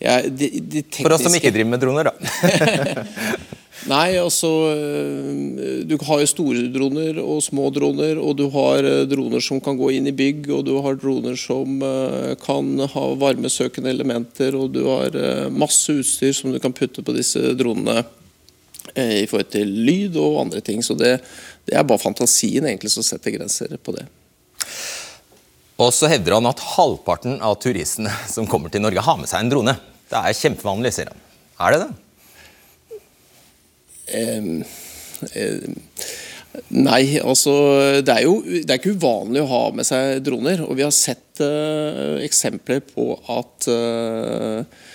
ja, 0.00 0.16
de, 0.24 0.48
de 0.48 0.80
tekniske... 0.80 1.04
For 1.04 1.18
oss 1.18 1.26
som 1.28 1.36
ikke 1.36 1.52
driver 1.52 1.74
med 1.74 1.84
droner, 1.84 2.08
da. 2.08 2.14
Nei, 3.88 4.18
altså 4.20 4.48
eh, 4.74 5.84
Du 5.88 5.94
har 6.04 6.20
jo 6.20 6.28
store 6.28 6.66
droner 6.72 7.20
og 7.22 7.40
små 7.44 7.70
droner, 7.72 8.18
og 8.20 8.36
du 8.36 8.46
har 8.52 8.84
eh, 8.84 9.06
droner 9.08 9.40
som 9.44 9.60
kan 9.64 9.78
gå 9.78 9.92
inn 9.96 10.10
i 10.10 10.16
bygg, 10.16 10.50
og 10.52 10.66
du 10.68 10.74
har 10.84 10.98
droner 11.00 11.38
som 11.40 11.80
eh, 11.86 12.34
kan 12.42 12.74
ha 12.92 13.04
varmesøkende 13.20 13.92
elementer, 13.92 14.56
og 14.58 14.74
du 14.76 14.82
har 14.84 15.16
masse 15.54 15.94
utstyr 16.02 16.34
som 16.36 16.52
du 16.52 16.60
kan 16.60 16.76
putte 16.76 17.04
på 17.04 17.14
disse 17.16 17.54
dronene 17.56 18.02
i 18.90 19.26
forhold 19.30 19.52
til 19.54 19.68
lyd 19.86 20.16
og 20.18 20.40
andre 20.42 20.60
ting. 20.66 20.82
Så 20.82 20.96
det, 20.98 21.14
det 21.68 21.76
er 21.78 21.86
bare 21.86 22.02
fantasien 22.02 22.66
egentlig 22.66 22.90
som 22.92 23.06
setter 23.06 23.36
grenser 23.36 23.76
på 23.78 23.94
det. 23.94 24.04
Og 25.80 25.92
så 25.94 26.10
hevder 26.10 26.36
han 26.36 26.48
at 26.50 26.60
halvparten 26.74 27.38
av 27.44 27.56
turistene 27.62 28.12
som 28.28 28.48
kommer 28.50 28.72
til 28.72 28.82
Norge, 28.84 29.04
har 29.04 29.16
med 29.20 29.30
seg 29.30 29.46
en 29.46 29.52
drone. 29.54 29.76
Det 30.10 30.18
er 30.18 30.36
kjempevanlig, 30.36 30.92
sier 30.96 31.12
han. 31.12 31.28
Er 31.60 31.76
det 31.76 31.84
det? 31.86 32.09
Nei, 36.74 37.18
altså 37.22 37.52
det 38.02 38.14
er 38.14 38.24
jo 38.26 38.38
det 38.42 38.66
er 38.66 38.78
ikke 38.80 38.96
uvanlig 38.98 39.42
å 39.44 39.50
ha 39.50 39.64
med 39.74 39.86
seg 39.86 40.22
droner. 40.26 40.64
Og 40.66 40.78
vi 40.78 40.86
har 40.86 40.94
sett 40.94 41.42
uh, 41.42 42.18
eksempler 42.24 42.82
på 42.88 43.12
at 43.30 43.68
uh, 43.70 44.88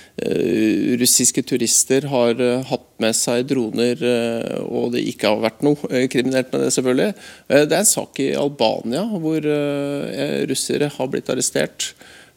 russiske 1.00 1.44
turister 1.48 2.08
har 2.12 2.40
uh, 2.40 2.66
hatt 2.68 2.90
med 3.04 3.16
seg 3.16 3.48
droner, 3.48 4.04
og 4.64 4.94
det 4.96 5.04
ikke 5.12 5.32
har 5.32 5.44
vært 5.44 5.64
noe 5.68 6.04
kriminelt 6.12 6.52
med 6.54 6.64
det, 6.64 6.70
selvfølgelig. 6.72 7.10
det 7.52 7.66
er 7.66 7.82
en 7.82 7.90
sak 7.90 8.22
i 8.24 8.30
Albania 8.40 9.04
hvor 9.12 9.44
russere 10.48 10.88
har 10.96 11.10
blitt 11.12 11.32
arrestert 11.34 11.90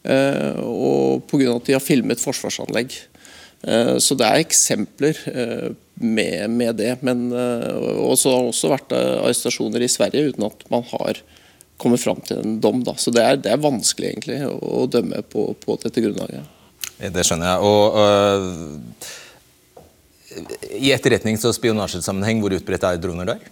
og 0.03 1.23
pga. 1.31 1.53
at 1.53 1.69
de 1.69 1.77
har 1.77 1.83
filmet 1.83 2.19
forsvarsanlegg. 2.19 2.97
Så 4.03 4.19
det 4.19 4.27
er 4.27 4.43
eksempler 4.43 5.23
med, 5.99 6.49
med 6.49 6.75
det. 6.79 6.95
Men, 7.05 7.31
eh, 7.31 7.99
og 7.99 8.17
så 8.19 8.33
har 8.33 8.45
det 8.45 8.53
også 8.53 8.71
vært 8.71 8.95
eh, 8.95 9.17
arrestasjoner 9.19 9.83
i 9.83 9.91
Sverige 9.91 10.31
uten 10.31 10.47
at 10.47 10.65
man 10.71 10.85
har 10.93 11.21
kommet 11.79 12.01
fram 12.03 12.19
til 12.25 12.41
en 12.41 12.57
dom. 12.63 12.83
Da. 12.87 12.95
Så 12.99 13.11
det 13.15 13.23
er, 13.23 13.39
det 13.39 13.51
er 13.53 13.61
vanskelig 13.63 14.13
egentlig 14.13 14.39
å, 14.47 14.87
dømme 14.91 15.23
på, 15.27 15.51
på, 15.59 15.77
dette 15.83 16.03
grunnlaget. 16.03 16.43
Det 16.99 17.23
skjønner 17.27 17.53
jeg. 17.53 17.59
Og 17.63 17.83
øh, 18.03 18.43
I 20.79 20.91
etterretnings- 20.95 21.47
og 21.47 21.55
spionasjesammenheng, 21.55 22.43
hvor 22.43 22.55
utbredt 22.57 22.87
er 22.87 22.99
droner 22.99 23.33
der? 23.33 23.47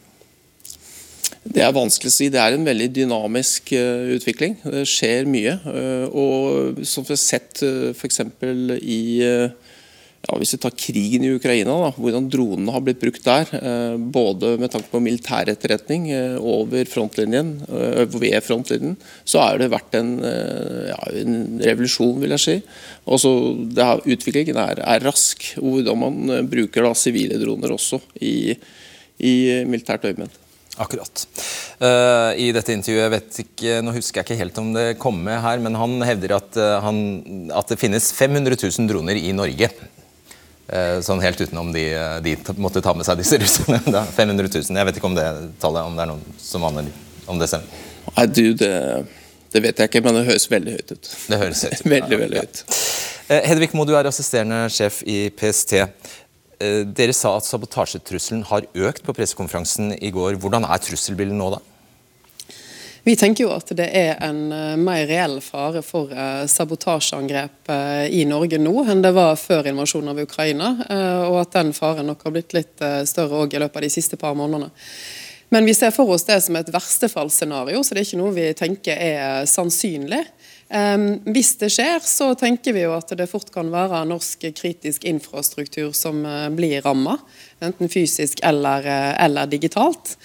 Det 1.47 1.63
er 1.63 1.75
vanskelig 1.75 2.11
å 2.11 2.15
si. 2.15 2.27
Det 2.31 2.39
er 2.41 2.55
en 2.55 2.65
veldig 2.67 2.87
dynamisk 2.91 3.71
uh, 3.75 4.09
utvikling. 4.17 4.57
Det 4.63 4.83
skjer 4.89 5.27
mye. 5.31 5.53
Uh, 5.63 6.05
og 6.11 6.81
som 6.87 7.05
vi 7.07 7.13
har 7.15 7.21
sett 7.21 7.61
uh, 7.63 7.93
f.eks. 7.95 8.19
i 8.83 8.99
ja, 10.27 10.37
Hvis 10.37 10.53
vi 10.55 10.59
tar 10.59 10.75
krigen 10.75 11.23
i 11.23 11.31
Ukraina, 11.35 11.75
da, 11.85 11.91
hvordan 11.95 12.27
dronene 12.31 12.73
har 12.75 12.83
blitt 12.83 12.99
brukt 12.99 13.23
der. 13.23 13.51
Både 13.97 14.57
med 14.59 14.73
tanke 14.73 14.91
på 14.91 14.99
militær 15.03 15.47
etterretning 15.47 16.09
over 16.37 16.89
frontlinjen, 16.91 17.53
ved 18.11 18.35
frontlinjen, 18.43 18.97
så 19.23 19.45
har 19.45 19.61
det 19.61 19.69
vært 19.71 19.95
en, 19.95 20.09
ja, 20.89 20.97
en 21.21 21.61
revolusjon, 21.63 22.17
vil 22.19 22.35
jeg 22.35 22.43
si. 22.43 22.57
Også, 23.07 23.31
her, 23.79 24.03
utviklingen 24.03 24.59
er, 24.59 24.83
er, 24.83 25.05
rask. 25.07 25.47
Hvordan 25.61 26.03
man 26.03 26.49
bruker 26.51 26.83
da, 26.89 26.91
sivile 26.97 27.39
droner 27.39 27.77
også 27.77 28.01
i, 28.19 28.51
i 29.23 29.33
militært 29.63 30.09
øyemed. 30.11 30.43
Akkurat. 30.77 31.23
Uh, 31.81 32.37
I 32.37 32.51
dette 32.53 32.73
intervjuet, 32.75 33.09
vet 33.09 33.39
ikke, 33.41 33.79
nå 33.81 33.93
husker 33.95 34.21
jeg 34.21 34.27
ikke 34.27 34.41
helt 34.43 34.59
om 34.61 34.73
det 34.75 34.87
kom 35.01 35.17
med 35.25 35.39
her, 35.41 35.61
men 35.63 35.77
han 35.77 35.97
hevder 36.05 36.35
at, 36.37 36.57
uh, 36.59 36.77
han, 36.85 36.99
at 37.49 37.73
det 37.73 37.79
finnes 37.81 38.11
500 38.13 38.59
000 38.61 38.89
droner 38.91 39.17
i 39.17 39.33
Norge. 39.33 39.71
Uh, 40.67 40.97
sånn 41.05 41.21
helt 41.23 41.39
utenom 41.39 41.69
de, 41.71 41.85
de 42.25 42.33
måtte 42.59 42.81
ta 42.83 42.91
med 42.97 43.07
seg 43.07 43.21
disse 43.21 43.39
russerne. 43.39 43.79
500 44.17 44.49
000. 44.51 44.79
Jeg 44.79 44.89
vet 44.89 44.99
ikke 44.99 45.09
om 45.09 45.15
det 45.15 45.27
tallet, 45.61 45.87
om 45.87 45.95
det 45.95 46.03
er 46.03 46.11
noen 46.11 46.39
som 46.41 46.65
aner 46.67 46.89
om 47.27 47.39
det 47.39 47.47
stemmer. 47.51 47.85
Nei, 48.17 48.25
du, 48.31 48.43
det, 48.57 48.71
det, 49.53 49.61
vet 49.63 49.79
jeg 49.79 49.91
ikke, 49.91 50.03
men 50.03 50.19
det 50.19 50.27
høres 50.27 50.47
veldig 50.51 50.77
høyt 50.77 50.93
ut. 50.95 51.11
Det 51.31 51.39
høres 51.39 51.63
høyt 51.67 51.79
ut. 51.79 51.89
veldig, 51.95 52.21
veldig 52.23 52.43
høyt. 52.43 52.63
Hedvig 53.27 53.73
Moe, 53.75 53.87
du 53.87 53.95
er 53.99 54.07
assisterende 54.07 54.65
sjef 54.71 55.01
i 55.07 55.27
PST. 55.35 55.75
Eh, 56.57 56.83
dere 56.89 57.13
sa 57.13 57.35
at 57.37 57.45
sabotasjetrusselen 57.45 58.45
har 58.49 58.65
økt 58.87 59.03
på 59.05 59.13
pressekonferansen 59.13 59.91
i 60.01 60.09
går. 60.13 60.39
Hvordan 60.41 60.65
er 60.65 60.81
trusselbildet 60.81 61.37
nå, 61.37 61.51
da? 61.53 61.59
Vi 63.07 63.13
tenker 63.15 63.45
jo 63.45 63.53
at 63.55 63.69
det 63.71 63.85
er 63.95 64.17
en 64.25 64.49
eh, 64.51 64.73
mer 64.75 65.05
reell 65.07 65.37
fare 65.39 65.79
for 65.85 66.11
eh, 66.11 66.41
sabotasjeangrep 66.51 67.71
i 68.11 68.25
Norge 68.27 68.59
nå 68.59 68.73
enn 68.83 69.03
det 69.05 69.13
var 69.15 69.39
før 69.39 69.69
invasjonen 69.71 70.11
av 70.11 70.19
Ukraina, 70.23 70.69
og 71.27 71.37
at 71.41 71.55
den 71.55 71.73
faren 71.75 72.07
nok 72.07 72.21
har 72.23 72.33
blitt 72.35 72.55
litt 72.55 72.83
større 73.07 73.45
i 73.47 73.59
løpet 73.59 73.79
av 73.79 73.83
de 73.83 73.89
siste 73.91 74.19
par 74.19 74.35
månedene. 74.39 74.69
Men 75.51 75.67
vi 75.67 75.75
ser 75.75 75.91
for 75.95 76.11
oss 76.11 76.25
det 76.27 76.39
som 76.43 76.55
et 76.59 76.71
verstefallsscenario, 76.71 77.83
så 77.83 77.95
det 77.95 78.01
er 78.01 78.07
ikke 78.07 78.19
noe 78.19 78.35
vi 78.35 78.47
tenker 78.55 78.95
er 78.95 79.47
sannsynlig. 79.47 80.21
Hvis 81.27 81.53
det 81.59 81.69
skjer, 81.75 81.99
så 82.03 82.33
tenker 82.39 82.75
vi 82.75 82.83
jo 82.83 82.95
at 82.95 83.11
det 83.19 83.29
fort 83.31 83.51
kan 83.53 83.69
være 83.71 84.05
norsk 84.07 84.47
kritisk 84.55 85.07
infrastruktur 85.07 85.93
som 85.95 86.23
blir 86.55 86.83
ramma. 86.83 87.15
Enten 87.63 87.91
fysisk 87.91 88.43
eller, 88.47 88.87
eller 89.23 89.51
digitalt. 89.51 90.15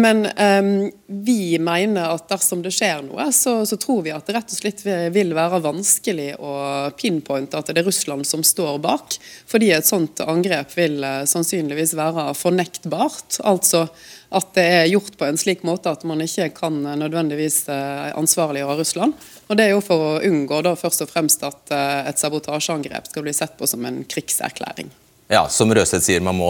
Men 0.00 0.24
um, 0.26 0.90
vi 1.06 1.58
mener 1.60 2.14
at 2.14 2.28
dersom 2.30 2.62
det 2.64 2.72
skjer 2.72 3.02
noe, 3.04 3.26
så, 3.32 3.58
så, 3.68 3.76
tror 3.76 4.00
vi 4.06 4.14
at 4.14 4.24
det 4.26 4.36
rett 4.38 4.54
og 4.54 4.60
slett 4.62 4.80
vil 5.12 5.34
være 5.36 5.60
vanskelig 5.64 6.30
å 6.40 6.54
pinpointe 6.96 7.58
at 7.58 7.68
det 7.68 7.82
er 7.82 7.88
Russland 7.90 8.26
som 8.28 8.44
står 8.46 8.80
bak. 8.84 9.18
Fordi 9.50 9.68
et 9.76 9.88
sånt 9.88 10.24
angrep 10.24 10.72
vil 10.78 10.98
uh, 11.04 11.22
sannsynligvis 11.28 11.92
være 11.98 12.30
fornektbart. 12.38 13.42
Altså 13.44 13.86
at 14.32 14.54
det 14.56 14.64
er 14.64 14.88
gjort 14.88 15.18
på 15.20 15.26
en 15.28 15.36
slik 15.36 15.60
måte 15.68 15.92
at 15.92 16.06
man 16.08 16.22
ikke 16.24 16.48
kan 16.56 16.78
nødvendigvis 16.80 17.66
ansvarliggjøre 17.68 18.78
Russland. 18.78 19.12
Og 19.52 19.58
Det 19.58 19.66
er 19.66 19.74
jo 19.74 19.84
for 19.84 20.06
å 20.06 20.20
unngå 20.24 20.62
da 20.64 20.72
først 20.78 21.04
og 21.04 21.10
fremst 21.12 21.42
at 21.44 21.72
eh, 21.76 22.08
et 22.08 22.20
sabotasjeangrep 22.20 23.10
skal 23.10 23.26
bli 23.26 23.34
sett 23.36 23.58
på 23.58 23.68
som 23.68 23.84
en 23.84 24.00
krigserklæring. 24.08 24.88
Ja, 25.28 25.46
Som 25.48 25.70
Røseth 25.74 26.04
sier, 26.04 26.20
man 26.20 26.36
må 26.36 26.48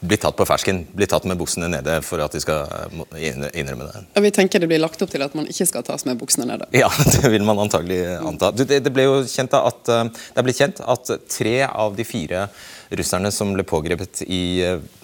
bli 0.00 0.16
tatt 0.18 0.36
på 0.38 0.46
fersken, 0.48 0.80
bli 0.96 1.06
tatt 1.06 1.26
med 1.28 1.38
buksene 1.38 1.68
nede 1.70 2.00
for 2.02 2.22
at 2.24 2.34
de 2.34 2.40
skal 2.42 2.64
eh, 3.14 3.36
innrømme 3.60 3.86
det. 3.86 4.02
Ja, 4.16 4.22
Vi 4.24 4.32
tenker 4.34 4.62
det 4.62 4.68
blir 4.70 4.82
lagt 4.82 5.02
opp 5.04 5.12
til 5.12 5.22
at 5.22 5.36
man 5.38 5.46
ikke 5.50 5.68
skal 5.68 5.84
tas 5.86 6.06
med 6.08 6.18
buksene 6.18 6.48
nede. 6.48 6.66
Ja, 6.82 6.90
det 6.90 7.30
vil 7.30 7.46
man 7.46 7.60
antagelig 7.62 8.00
anta. 8.18 8.50
Det 8.50 8.90
ble 8.90 9.06
jo 9.06 9.20
kjent 9.30 9.54
at, 9.58 9.82
eh, 9.92 10.08
det 10.10 10.42
er 10.42 10.48
blitt 10.48 10.62
kjent 10.62 10.82
at 10.82 11.12
tre 11.30 11.58
av 11.68 11.94
de 11.98 12.06
fire 12.08 12.48
russerne 12.90 13.30
som 13.34 13.52
ble 13.54 13.66
pågrepet 13.66 14.24
i 14.26 14.42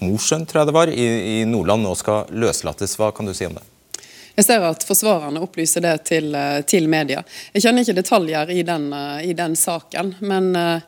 Mosjøen, 0.03 0.47
tror 0.47 0.63
jeg 0.63 0.71
det 0.71 0.79
var, 0.81 0.91
i, 0.91 1.07
i 1.39 1.43
Nordland, 1.47 1.83
nå 1.83 1.95
skal 1.99 2.27
løslates. 2.31 2.97
Hva 2.99 3.11
kan 3.15 3.27
du 3.27 3.35
si 3.35 3.47
om 3.47 3.55
det? 3.55 3.63
Jeg 4.33 4.47
ser 4.47 4.63
at 4.65 4.81
forsvarerne 4.87 5.41
opplyser 5.45 5.83
det 5.85 5.93
til, 6.09 6.33
eh, 6.35 6.61
til 6.65 6.87
media. 6.89 7.21
Jeg 7.53 7.67
kjenner 7.67 7.85
ikke 7.85 7.99
detaljer 7.99 8.49
i 8.49 8.63
den, 8.65 8.87
eh, 8.93 9.29
i 9.29 9.33
den 9.37 9.53
saken, 9.55 10.15
men 10.21 10.55
eh, 10.55 10.81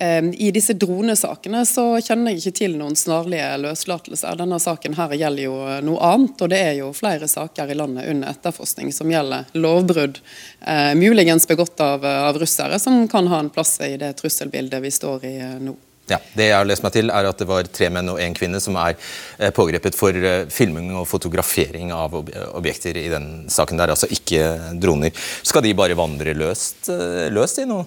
i 0.00 0.50
disse 0.54 0.72
dronesakene 0.80 1.60
så 1.68 1.84
kjenner 2.00 2.32
jeg 2.32 2.40
ikke 2.40 2.56
til 2.56 2.76
noen 2.80 2.94
snarlige 2.96 3.50
løslatelser. 3.60 4.38
Denne 4.40 4.56
saken 4.62 4.96
her 4.96 5.12
gjelder 5.12 5.44
jo 5.44 5.56
noe 5.84 6.12
annet, 6.12 6.40
og 6.40 6.52
det 6.52 6.60
er 6.70 6.72
jo 6.78 6.88
flere 6.96 7.28
saker 7.28 7.68
i 7.68 7.76
landet 7.76 8.08
under 8.08 8.32
etterforskning 8.32 8.94
som 8.96 9.12
gjelder 9.12 9.50
lovbrudd, 9.60 10.22
eh, 10.64 10.94
muligens 10.96 11.44
begått 11.50 11.80
av, 11.84 12.06
av 12.06 12.40
russere, 12.40 12.80
som 12.80 13.04
kan 13.12 13.28
ha 13.28 13.42
en 13.44 13.52
plass 13.52 13.76
i 13.84 13.96
det 14.00 14.14
trusselbildet 14.22 14.80
vi 14.82 14.94
står 14.94 15.28
i 15.28 15.36
nå. 15.60 15.76
Ja, 16.10 16.18
Det 16.34 16.48
jeg 16.48 16.56
har 16.56 16.66
lest 16.66 16.82
meg 16.82 16.94
til, 16.94 17.10
er 17.14 17.28
at 17.28 17.38
det 17.38 17.46
var 17.46 17.68
tre 17.70 17.86
menn 17.92 18.10
og 18.10 18.18
én 18.22 18.34
kvinne 18.34 18.58
som 18.62 18.74
er 18.80 18.96
eh, 19.38 19.52
pågrepet 19.54 19.94
for 19.94 20.16
eh, 20.16 20.48
filming 20.50 20.90
og 20.98 21.06
fotografering 21.06 21.92
av 21.94 22.16
objekter 22.18 22.98
i 22.98 23.06
den 23.12 23.30
saken 23.52 23.78
der, 23.78 23.94
altså 23.94 24.10
ikke 24.10 24.74
droner. 24.82 25.14
Skal 25.46 25.62
de 25.66 25.76
bare 25.78 25.98
vandre 25.98 26.34
løst, 26.34 26.88
eh, 26.90 27.28
løst 27.30 27.62
i 27.62 27.68
nå? 27.68 27.84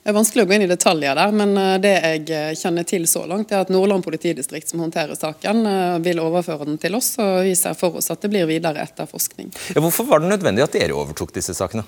Det 0.00 0.08
er 0.08 0.16
vanskelig 0.16 0.46
å 0.46 0.48
gå 0.48 0.56
inn 0.56 0.64
i 0.64 0.70
detaljer 0.70 1.18
der, 1.18 1.32
men 1.36 1.52
det 1.84 1.92
jeg 1.92 2.56
kjenner 2.56 2.86
til 2.88 3.04
så 3.10 3.26
langt, 3.28 3.52
er 3.52 3.66
at 3.66 3.72
Nordland 3.72 4.00
politidistrikt 4.06 4.72
som 4.72 4.80
håndterer 4.80 5.12
saken, 5.18 5.60
vil 6.00 6.22
overføre 6.24 6.64
den 6.70 6.80
til 6.80 6.96
oss, 6.96 7.12
og 7.20 7.42
vi 7.44 7.52
ser 7.58 7.76
for 7.76 8.00
oss 8.00 8.08
at 8.08 8.24
det 8.24 8.32
blir 8.32 8.48
videre 8.48 8.80
etterforskning. 8.80 9.52
Ja, 9.74 9.82
hvorfor 9.84 10.08
var 10.08 10.24
det 10.24 10.32
nødvendig 10.32 10.64
at 10.64 10.78
dere 10.78 10.96
overtok 10.96 11.36
disse 11.36 11.52
sakene? 11.58 11.84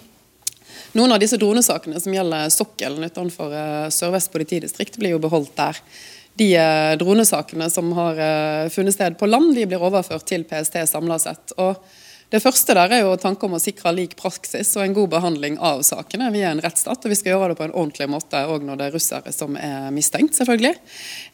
Noen 0.92 1.14
av 1.14 1.20
disse 1.22 1.38
dronesakene 1.40 2.00
som 2.00 2.12
gjelder 2.12 2.50
sokkelen 2.52 3.08
utenfor 3.08 3.54
eh, 3.56 3.86
Sør-Vest 3.92 4.28
politidistrikt, 4.32 4.98
blir 5.00 5.14
jo 5.14 5.22
beholdt 5.24 5.54
der. 5.56 5.78
De 6.36 6.50
eh, 6.52 6.92
dronesakene 7.00 7.68
som 7.72 7.88
har 7.96 8.20
eh, 8.20 8.68
funnet 8.72 8.96
sted 8.96 9.16
på 9.20 9.28
land, 9.30 9.54
de 9.56 9.64
blir 9.70 9.80
overført 9.80 10.26
til 10.28 10.44
PST 10.48 10.82
samla 10.90 11.16
sett. 11.22 11.54
Og 11.56 11.80
det 12.32 12.40
første 12.40 12.72
der 12.72 12.92
er 12.96 13.02
jo 13.04 13.12
tanke 13.20 13.44
om 13.44 13.58
å 13.58 13.60
sikre 13.60 13.90
lik 13.92 14.14
praksis 14.16 14.70
og 14.78 14.86
en 14.86 14.94
god 14.96 15.10
behandling 15.12 15.58
av 15.60 15.82
sakene. 15.84 16.30
Vi 16.32 16.40
er 16.40 16.54
en 16.54 16.62
rettsstat, 16.64 17.04
og 17.04 17.12
vi 17.12 17.18
skal 17.18 17.34
gjøre 17.34 17.50
det 17.52 17.58
på 17.58 17.66
en 17.66 17.74
ordentlig 17.74 18.06
måte 18.08 18.40
òg 18.48 18.64
når 18.64 18.80
det 18.80 18.86
er 18.86 18.94
russere 18.96 19.34
som 19.36 19.58
er 19.60 19.90
mistenkt, 19.92 20.38
selvfølgelig. 20.40 20.72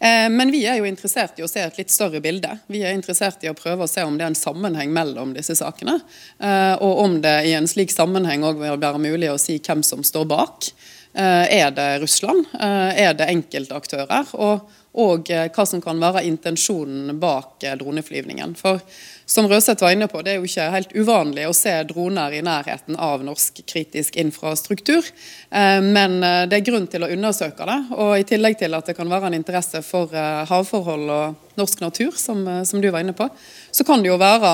Eh, 0.02 0.26
men 0.34 0.50
vi 0.50 0.64
er 0.66 0.80
jo 0.80 0.88
interessert 0.90 1.38
i 1.38 1.46
å 1.46 1.50
se 1.50 1.62
et 1.62 1.78
litt 1.78 1.94
større 1.94 2.18
bilde. 2.24 2.50
Vi 2.66 2.82
er 2.82 2.98
interessert 2.98 3.46
i 3.46 3.50
å 3.52 3.54
prøve 3.54 3.86
å 3.86 3.90
se 3.90 4.02
om 4.02 4.18
det 4.18 4.26
er 4.26 4.32
en 4.32 4.38
sammenheng 4.38 4.90
mellom 4.94 5.36
disse 5.36 5.54
sakene. 5.60 6.00
Eh, 6.42 6.74
og 6.82 7.04
om 7.04 7.20
det 7.22 7.36
i 7.46 7.54
en 7.54 7.70
slik 7.70 7.94
sammenheng 7.94 8.42
òg 8.48 8.58
vil 8.64 8.82
være 8.82 9.02
mulig 9.02 9.30
å 9.30 9.38
si 9.38 9.60
hvem 9.62 9.86
som 9.86 10.02
står 10.02 10.26
bak. 10.34 10.72
Eh, 11.14 11.62
er 11.62 11.70
det 11.78 11.88
Russland? 12.02 12.50
Er 12.58 13.14
det 13.14 13.30
enkeltaktører? 13.30 14.34
Og, 14.34 14.66
og 14.98 15.30
hva 15.30 15.66
som 15.68 15.82
kan 15.84 16.00
være 16.02 16.24
intensjonen 16.26 17.18
bak 17.20 17.64
droneflyvningen. 17.80 18.56
For 18.58 18.82
som 19.28 19.44
Røseth 19.48 19.82
var 19.84 19.92
inne 19.92 20.06
på, 20.08 20.22
det 20.24 20.32
er 20.32 20.38
jo 20.38 20.46
ikke 20.48 20.70
helt 20.72 20.92
uvanlig 20.96 21.42
å 21.44 21.52
se 21.52 21.74
droner 21.90 22.32
i 22.38 22.40
nærheten 22.40 22.96
av 22.96 23.20
norsk 23.26 23.60
kritisk 23.68 24.16
infrastruktur. 24.16 25.04
Eh, 25.50 25.80
men 25.84 26.22
eh, 26.24 26.46
det 26.48 26.56
er 26.56 26.64
grunn 26.64 26.86
til 26.88 27.04
å 27.04 27.10
undersøke 27.12 27.66
det. 27.68 27.76
Og 28.00 28.14
i 28.16 28.24
tillegg 28.30 28.56
til 28.62 28.72
at 28.78 28.88
det 28.88 28.96
kan 28.96 29.12
være 29.12 29.28
en 29.28 29.36
interesse 29.36 29.82
for 29.84 30.16
eh, 30.16 30.46
havforhold 30.48 31.12
og 31.12 31.60
norsk 31.60 31.84
natur, 31.84 32.16
som, 32.16 32.40
som 32.64 32.80
du 32.80 32.88
var 32.88 33.04
inne 33.04 33.12
på, 33.18 33.28
så 33.68 33.84
kan 33.84 34.00
det 34.00 34.08
jo 34.08 34.16
være 34.16 34.52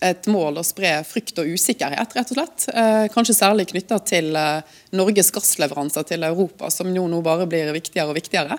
et 0.00 0.28
mål 0.32 0.60
å 0.60 0.64
spre 0.64 0.92
frykt 1.04 1.38
og 1.42 1.48
usikkerhet, 1.52 2.14
rett 2.16 2.30
og 2.32 2.38
slett. 2.38 2.66
Eh, 2.72 3.06
kanskje 3.12 3.36
særlig 3.36 3.68
knytta 3.70 3.98
til 4.08 4.36
eh, 4.36 4.78
Norges 4.96 5.28
gassleveranser 5.34 6.06
til 6.08 6.24
Europa, 6.24 6.70
som 6.72 6.88
jo 6.96 7.04
nå 7.10 7.20
bare 7.24 7.48
blir 7.50 7.72
viktigere 7.76 8.08
og 8.08 8.16
viktigere. 8.16 8.56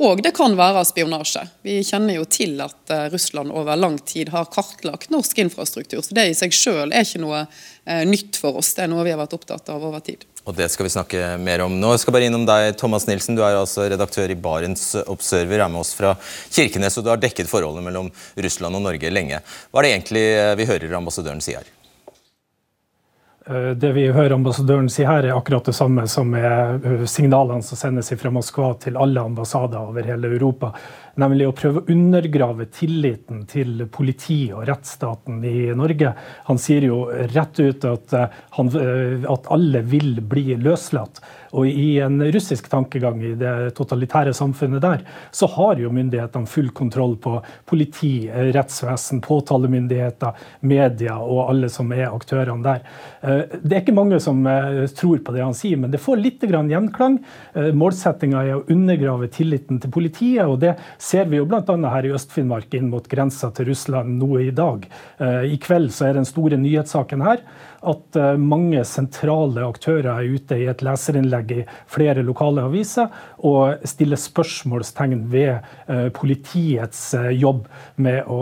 Og 0.00 0.22
det 0.24 0.32
kan 0.34 0.56
være 0.58 0.82
spionasje. 0.88 1.44
Vi 1.66 1.78
kjenner 1.86 2.18
jo 2.18 2.26
til 2.26 2.58
at 2.64 2.94
eh, 2.94 3.06
Russland 3.14 3.54
over 3.54 3.78
lang 3.78 4.00
tid 4.02 4.32
har 4.34 4.50
kartlagt 4.50 5.14
norsk 5.14 5.44
infrastruktur. 5.46 6.02
Så 6.02 6.16
det 6.18 6.26
i 6.32 6.38
seg 6.38 6.56
selv 6.56 6.90
er 6.90 7.06
ikke 7.06 7.22
noe 7.22 7.46
nytt 8.06 8.36
for 8.38 8.58
oss. 8.60 8.74
Det 8.76 8.84
er 8.84 8.90
noe 8.92 9.06
vi 9.06 9.14
har 9.14 9.18
vært 9.18 9.34
opptatt 9.38 9.70
av 9.72 9.82
over 9.86 10.02
tid. 10.04 10.26
Og 10.50 10.56
Det 10.56 10.66
skal 10.72 10.88
vi 10.88 10.90
snakke 10.90 11.26
mer 11.38 11.62
om 11.62 11.76
nå. 11.78 11.92
Jeg 11.94 12.02
skal 12.02 12.14
bare 12.16 12.26
innom 12.26 12.42
deg, 12.48 12.72
Thomas 12.78 13.04
Nilsen. 13.06 13.36
Du 13.38 13.44
er 13.46 13.54
altså 13.54 13.84
redaktør 13.86 14.32
i 14.32 14.34
Barents 14.34 14.96
Observer, 15.06 15.62
er 15.62 15.70
med 15.70 15.84
oss 15.84 15.92
fra 15.94 16.16
Kirkenes, 16.50 16.98
og 16.98 17.06
du 17.06 17.12
har 17.12 17.20
dekket 17.22 17.50
forholdet 17.50 17.86
mellom 17.86 18.10
Russland 18.34 18.74
og 18.74 18.82
Norge 18.82 19.12
lenge. 19.14 19.38
Hva 19.70 19.78
er 19.78 19.86
det 19.86 19.92
egentlig 19.94 20.24
eh, 20.32 20.56
vi 20.58 20.66
hører 20.72 20.96
ambassadøren 20.98 21.44
si 21.44 21.54
her? 21.54 21.70
Eh, 23.46 23.70
det 23.78 23.92
vi 23.92 24.08
hører 24.10 24.34
ambassadøren 24.40 24.90
si 24.90 25.06
her, 25.06 25.28
er 25.28 25.38
akkurat 25.38 25.70
det 25.70 25.76
samme 25.78 26.08
som 26.10 26.34
er 26.34 26.82
eh, 26.82 27.06
signalene 27.06 27.62
som 27.62 27.78
sendes 27.78 28.10
fra 28.18 28.34
Moskva 28.34 28.72
til 28.82 28.98
alle 28.98 29.22
ambassader 29.30 29.78
over 29.92 30.10
hele 30.10 30.34
Europa. 30.34 30.74
Nemlig 31.20 31.48
å 31.48 31.56
prøve 31.56 31.82
å 31.82 31.92
undergrave 31.92 32.66
tilliten 32.74 33.44
til 33.50 33.86
politiet 33.92 34.54
og 34.56 34.66
rettsstaten 34.70 35.42
i 35.46 35.70
Norge. 35.76 36.14
Han 36.48 36.60
sier 36.60 36.88
jo 36.88 37.02
rett 37.34 37.60
ut 37.60 37.86
at, 37.88 38.16
han, 38.56 38.72
at 39.36 39.52
alle 39.52 39.84
vil 39.86 40.18
bli 40.24 40.56
løslatt. 40.60 41.22
Og 41.58 41.66
i 41.66 41.98
en 42.02 42.20
russisk 42.32 42.68
tankegang 42.70 43.22
i 43.26 43.32
det 43.38 43.72
totalitære 43.78 44.34
samfunnet 44.36 44.82
der, 44.82 45.02
så 45.34 45.48
har 45.50 45.80
jo 45.82 45.90
myndighetene 45.94 46.46
full 46.50 46.70
kontroll 46.76 47.16
på 47.22 47.40
politi, 47.66 48.30
rettsvesen, 48.54 49.22
påtalemyndigheter, 49.24 50.36
media 50.60 51.16
og 51.18 51.48
alle 51.48 51.70
som 51.72 51.90
er 51.94 52.10
aktørene 52.10 52.62
der. 52.66 52.84
Eh, 53.22 53.56
det 53.62 53.76
er 53.76 53.82
ikke 53.82 53.96
mange 53.98 54.20
som 54.22 54.44
eh, 54.46 54.84
tror 54.94 55.22
på 55.26 55.34
det 55.34 55.42
han 55.42 55.56
sier, 55.56 55.80
men 55.80 55.90
det 55.90 56.02
får 56.02 56.22
litt 56.22 56.46
gjenklang. 56.50 57.18
Eh, 57.54 57.70
Målsettinga 57.76 58.44
er 58.44 58.60
å 58.60 58.64
undergrave 58.70 59.30
tilliten 59.34 59.80
til 59.82 59.90
politiet, 59.94 60.46
og 60.46 60.60
det 60.62 60.76
ser 61.10 61.26
vi 61.30 61.40
jo 61.40 61.46
bl.a. 61.50 61.62
her 61.94 62.06
i 62.06 62.12
Øst-Finnmark 62.14 62.74
inn 62.78 62.90
mot 62.92 63.08
grensa 63.10 63.50
til 63.54 63.70
Russland 63.72 64.18
nå 64.20 64.30
i 64.44 64.50
dag. 64.54 64.86
I 65.20 65.56
kveld 65.62 65.90
så 65.94 66.06
er 66.08 66.18
den 66.20 66.28
store 66.28 66.58
nyhetssaken 66.60 67.24
her 67.26 67.42
at 67.80 68.16
eh, 68.16 68.36
mange 68.36 68.82
sentrale 68.84 69.64
aktører 69.64 70.10
er 70.12 70.34
ute 70.34 70.58
i 70.60 70.66
et 70.68 70.82
leserinnlegg 70.84 71.52
i 71.54 71.62
flere 71.90 72.24
lokale 72.26 72.64
aviser 72.68 73.08
og 73.46 73.86
stiller 73.88 74.20
spørsmålstegn 74.20 75.22
ved 75.32 75.52
eh, 75.88 76.08
politiets 76.16 77.02
eh, 77.16 77.30
jobb 77.40 77.66
med 78.00 78.28
å 78.28 78.40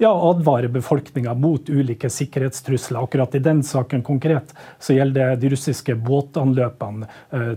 ja, 0.00 0.10
advare 0.10 0.70
befolkninga 0.72 1.32
mot 1.38 1.68
ulike 1.70 2.10
sikkerhetstrusler. 2.10 3.00
Akkurat 3.00 3.34
i 3.34 3.42
den 3.42 3.62
saken 3.66 4.02
konkret 4.06 4.54
så 4.82 4.94
gjelder 4.96 5.34
det 5.34 5.42
de 5.42 5.50
russiske 5.54 5.94
båtanløpene 5.98 7.08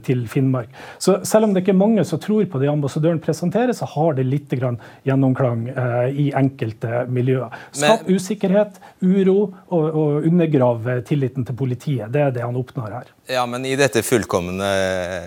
til 0.06 0.24
Finnmark. 0.30 0.72
Så 1.02 1.20
selv 1.28 1.48
om 1.48 1.54
det 1.54 1.64
ikke 1.64 1.74
er 1.76 1.80
mange 1.80 2.06
som 2.08 2.22
tror 2.22 2.46
på 2.50 2.62
det 2.62 2.72
ambassadøren 2.72 3.22
presenterer, 3.24 3.74
så 3.78 3.88
har 3.94 4.18
det 4.18 4.26
litt 4.28 4.54
gjennomklang 4.54 5.68
i 6.10 6.30
enkelte 6.38 7.06
miljøer. 7.14 7.54
Skap 7.76 8.08
usikkerhet, 8.10 8.80
uro 9.04 9.38
og, 9.70 9.86
og 9.88 10.28
under 10.30 10.43
undergrave 10.44 11.02
tilliten 11.08 11.46
til 11.46 11.56
politiet. 11.56 12.12
Det 12.12 12.22
er 12.22 12.32
det 12.32 12.44
han 12.44 12.56
oppnår 12.56 12.92
her. 12.92 13.12
Ja, 13.32 13.46
Men 13.46 13.66
i 13.66 13.76
dette 13.76 14.04
fullkomne 14.04 14.68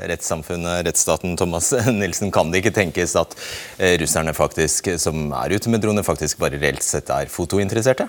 rettssamfunnet, 0.08 0.84
rettsstaten 0.86 1.36
Thomas 1.36 1.72
Nilsen, 2.00 2.30
kan 2.30 2.50
det 2.52 2.62
ikke 2.62 2.74
tenkes 2.76 3.16
at 3.16 3.36
eh, 3.78 3.96
russerne 4.00 4.34
faktisk, 4.36 4.92
som 4.98 5.32
er 5.32 5.56
ute 5.56 5.72
med 5.72 5.80
droner, 5.80 6.06
faktisk 6.06 6.38
bare 6.38 6.60
reelt 6.60 6.84
sett 6.84 7.10
er 7.10 7.30
fotointeresserte? 7.32 8.08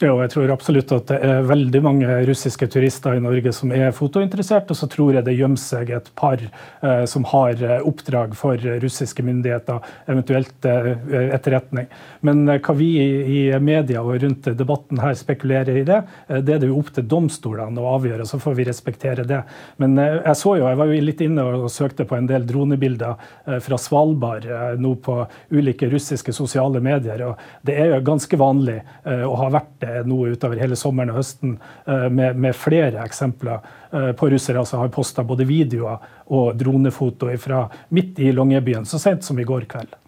Jo, 0.00 0.16
jeg 0.18 0.32
tror 0.32 0.50
absolutt 0.50 0.92
at 0.96 1.10
det 1.12 1.16
er 1.22 1.44
veldig 1.46 1.80
mange 1.84 2.14
russiske 2.26 2.66
turister 2.72 3.14
i 3.14 3.22
Norge 3.22 3.52
som 3.54 3.70
er 3.76 3.92
fotointeressert. 3.94 4.70
Og 4.72 4.78
så 4.78 4.88
tror 4.90 5.12
jeg 5.14 5.26
det 5.26 5.36
gjemmer 5.36 5.60
seg 5.60 5.92
et 5.94 6.08
par 6.18 6.40
eh, 6.42 7.04
som 7.06 7.26
har 7.30 7.60
eh, 7.62 7.84
oppdrag 7.86 8.32
for 8.38 8.58
russiske 8.82 9.22
myndigheter, 9.22 9.84
eventuelt 10.10 10.66
eh, 10.66 10.88
etterretning. 11.36 11.86
Men 12.26 12.42
eh, 12.48 12.58
hva 12.64 12.74
vi 12.78 12.88
i, 13.02 13.42
media 13.62 14.02
og 14.02 14.16
rundt 14.24 14.48
debatten 14.58 15.02
her 15.02 15.14
spekulerer 15.18 15.78
i 15.82 15.84
det, 15.86 16.00
eh, 16.26 16.40
det 16.42 16.56
er 16.56 16.64
det 16.64 16.72
jo 16.72 16.80
opp 16.80 16.90
til 16.96 17.06
domstolene 17.06 17.84
å 17.84 17.94
avgjøre. 17.98 18.26
Så 18.26 18.40
får 18.42 18.58
vi 18.58 18.66
respektere 18.66 19.28
det. 19.28 19.42
Men 19.78 19.94
eh, 20.02 20.18
jeg 20.24 20.40
så 20.40 20.56
jo, 20.56 20.66
jeg 20.66 20.80
var 20.82 20.90
jo 20.90 21.06
litt 21.06 21.22
inne 21.28 21.46
og 21.60 21.68
søkte 21.70 22.08
på 22.08 22.18
en 22.18 22.30
del 22.30 22.48
dronebilder 22.48 23.60
fra 23.62 23.78
Svalbard 23.78 24.48
nå 24.80 24.96
på 25.04 25.20
ulike 25.52 25.86
russiske 25.92 26.34
sosiale 26.34 26.80
medier. 26.82 27.22
og 27.28 27.62
Det 27.62 27.76
er 27.78 27.92
jo 27.92 28.02
ganske 28.06 28.38
vanlig 28.40 28.80
å 29.04 29.34
ha 29.38 29.48
vært 29.52 29.81
det 29.82 30.02
nå 30.08 30.18
utover 30.32 30.60
hele 30.62 30.78
sommeren 30.78 31.12
og 31.12 31.20
høsten 31.20 31.56
eh, 31.86 32.08
med, 32.08 32.38
med 32.40 32.56
flere 32.56 33.02
eksempler 33.04 33.58
eh, 33.92 34.12
på 34.18 34.30
russere 34.32 34.64
som 34.68 34.82
har 34.82 34.92
posta 34.94 35.24
både 35.26 35.46
videoer 35.48 36.02
og 36.32 36.54
dronefoto 36.58 37.30
fra 37.42 37.66
midt 37.94 38.22
i 38.22 38.32
Longyearbyen 38.34 38.88
så 38.88 39.00
sent 39.02 39.26
som 39.26 39.38
i 39.38 39.46
går 39.48 39.68
kveld. 39.70 39.98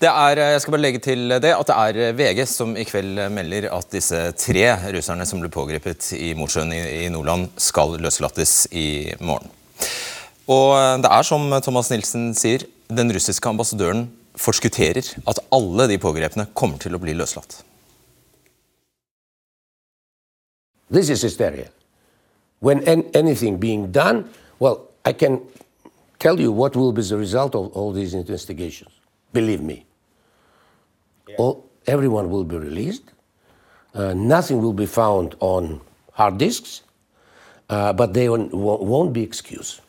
Det 0.00 0.08
er, 0.08 0.38
jeg 0.54 0.60
skal 0.62 0.74
bare 0.74 0.84
legge 0.84 1.00
til 1.02 1.34
det, 1.42 1.50
at 1.52 1.68
det 1.68 1.76
er 1.76 2.16
VG 2.16 2.42
som 2.48 2.72
i 2.78 2.84
kveld 2.88 3.18
melder 3.34 3.68
at 3.74 3.90
disse 3.92 4.20
tre 4.38 4.64
russerne 4.94 5.26
som 5.28 5.42
ble 5.42 5.50
pågrepet 5.52 6.12
i 6.16 6.30
Mosjøen 6.38 6.72
i 6.72 7.08
Nordland, 7.12 7.50
skal 7.60 7.98
løslates 8.00 8.64
i 8.72 9.12
morgen. 9.20 9.50
Og 10.52 11.02
det 11.02 11.10
er 11.10 11.26
som 11.26 11.50
Thomas 11.64 11.90
Nilsen 11.92 12.30
sier, 12.38 12.64
den 12.86 13.10
russiske 13.12 13.50
ambassadøren 13.50 14.06
forskutterer 14.38 15.08
at 15.26 15.40
alle 15.54 15.88
de 15.90 15.98
pågrepne 16.00 16.48
kommer 16.54 16.80
til 16.82 16.96
å 16.96 17.02
bli 17.02 17.16
løslatt. 17.16 17.62
This 20.90 21.10
is 21.10 21.22
hysteria. 21.22 21.70
When 22.60 22.82
anything 23.14 23.58
being 23.58 23.92
done, 23.92 24.30
well, 24.58 24.88
I 25.04 25.12
can 25.12 25.42
tell 26.18 26.40
you 26.40 26.52
what 26.52 26.74
will 26.76 26.92
be 26.92 27.02
the 27.02 27.16
result 27.16 27.54
of 27.54 27.72
all 27.72 27.92
these 27.92 28.14
investigations. 28.14 28.90
Believe 29.32 29.60
me. 29.60 29.84
Yeah. 31.28 31.36
All, 31.38 31.68
everyone 31.86 32.30
will 32.30 32.44
be 32.44 32.56
released. 32.56 33.02
Uh, 33.94 34.14
nothing 34.14 34.60
will 34.60 34.72
be 34.72 34.86
found 34.86 35.34
on 35.40 35.80
hard 36.12 36.38
disks, 36.38 36.82
uh, 37.68 37.92
but 37.92 38.14
they 38.14 38.28
won't, 38.28 38.52
won't 38.54 39.12
be 39.12 39.22
excused 39.22 39.80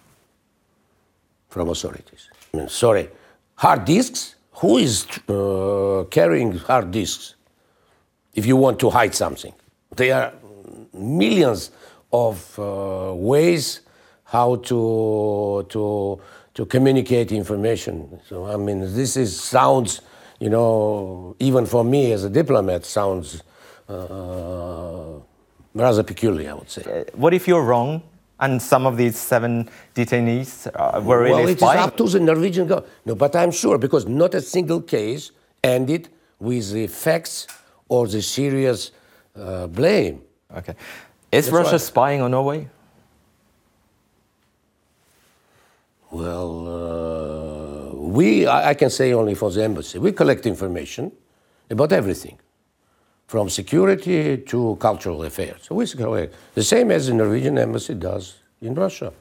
from 1.50 1.70
authorities. 1.70 2.30
I 2.54 2.58
mean, 2.58 2.70
sorry, 2.70 3.10
hard 3.56 3.86
disks? 3.86 4.36
Who 4.54 4.78
is 4.78 5.06
uh, 5.30 6.06
carrying 6.10 6.58
hard 6.58 6.92
disks 6.92 7.36
if 8.34 8.46
you 8.46 8.56
want 8.56 8.80
to 8.80 8.90
hide 8.90 9.14
something? 9.14 9.54
They 9.96 10.12
are 10.12 10.34
millions 10.98 11.72
of 12.12 12.58
uh, 12.60 13.14
ways 13.14 13.82
how 14.24 14.56
to 14.58 15.66
to 15.70 16.20
to 16.54 16.66
communicate 16.66 17.32
information. 17.32 18.20
So 18.28 18.46
I 18.46 18.58
mean, 18.58 18.82
this 18.82 19.16
is 19.16 19.40
sounds, 19.40 20.02
you 20.40 20.50
know, 20.50 21.36
even 21.40 21.66
for 21.66 21.84
me 21.84 22.12
as 22.12 22.24
a 22.24 22.30
diplomat, 22.30 22.86
sounds 22.86 23.44
uh, 23.88 25.20
rather 25.74 26.04
peculiar. 26.04 26.52
I 26.52 26.54
would 26.54 26.70
say. 26.70 26.84
Uh, 26.84 27.04
what 27.16 27.34
if 27.34 27.48
you're 27.48 27.64
wrong? 27.64 28.02
And 28.40 28.62
some 28.62 28.86
of 28.86 28.98
these 28.98 29.18
seven 29.18 29.68
detainees 29.96 30.68
uh, 30.68 31.02
were 31.02 31.24
really 31.24 31.32
Well, 31.32 31.48
it 31.50 31.58
is 31.58 31.64
up 31.64 31.98
to 31.98 32.08
the 32.08 32.20
Norwegian 32.20 32.68
government. 32.68 32.94
No, 33.04 33.16
but 33.16 33.36
I'm 33.36 33.50
sure 33.50 33.80
because 33.80 34.06
not 34.06 34.36
a 34.36 34.42
single 34.42 34.80
case 34.80 35.32
ended 35.64 36.10
with 36.40 36.72
the 36.72 36.86
facts 36.86 37.48
or 37.90 38.08
the 38.08 38.22
serious 38.22 38.92
uh, 39.36 39.66
blame. 39.66 40.22
Okay. 40.56 40.76
Is 41.32 41.46
That's 41.46 41.54
Russia 41.54 41.72
right. 41.72 41.82
spying 41.82 42.22
on 42.22 42.32
Norway? 42.32 42.70
Well, 46.10 46.68
uh, 46.68 47.96
we, 47.96 48.48
I, 48.48 48.70
I 48.70 48.74
can 48.74 48.90
say 48.90 49.14
only 49.14 49.36
for 49.36 49.52
the 49.52 49.64
embassy, 49.64 50.00
we 50.00 50.12
collect 50.14 50.46
information 50.46 51.12
about 51.70 51.92
everything, 51.92 52.40
from 53.28 53.50
security 53.50 54.38
to 54.38 54.78
cultural 54.80 55.24
affairs. 55.24 55.60
So 55.64 55.76
we 55.76 55.86
collect 55.86 56.34
the 56.56 56.64
same 56.64 56.92
as 56.92 57.08
the 57.08 57.14
Norwegian 57.14 57.58
embassy 57.58 57.94
does 57.94 58.36
in 58.62 58.74
Russia. 58.74 59.12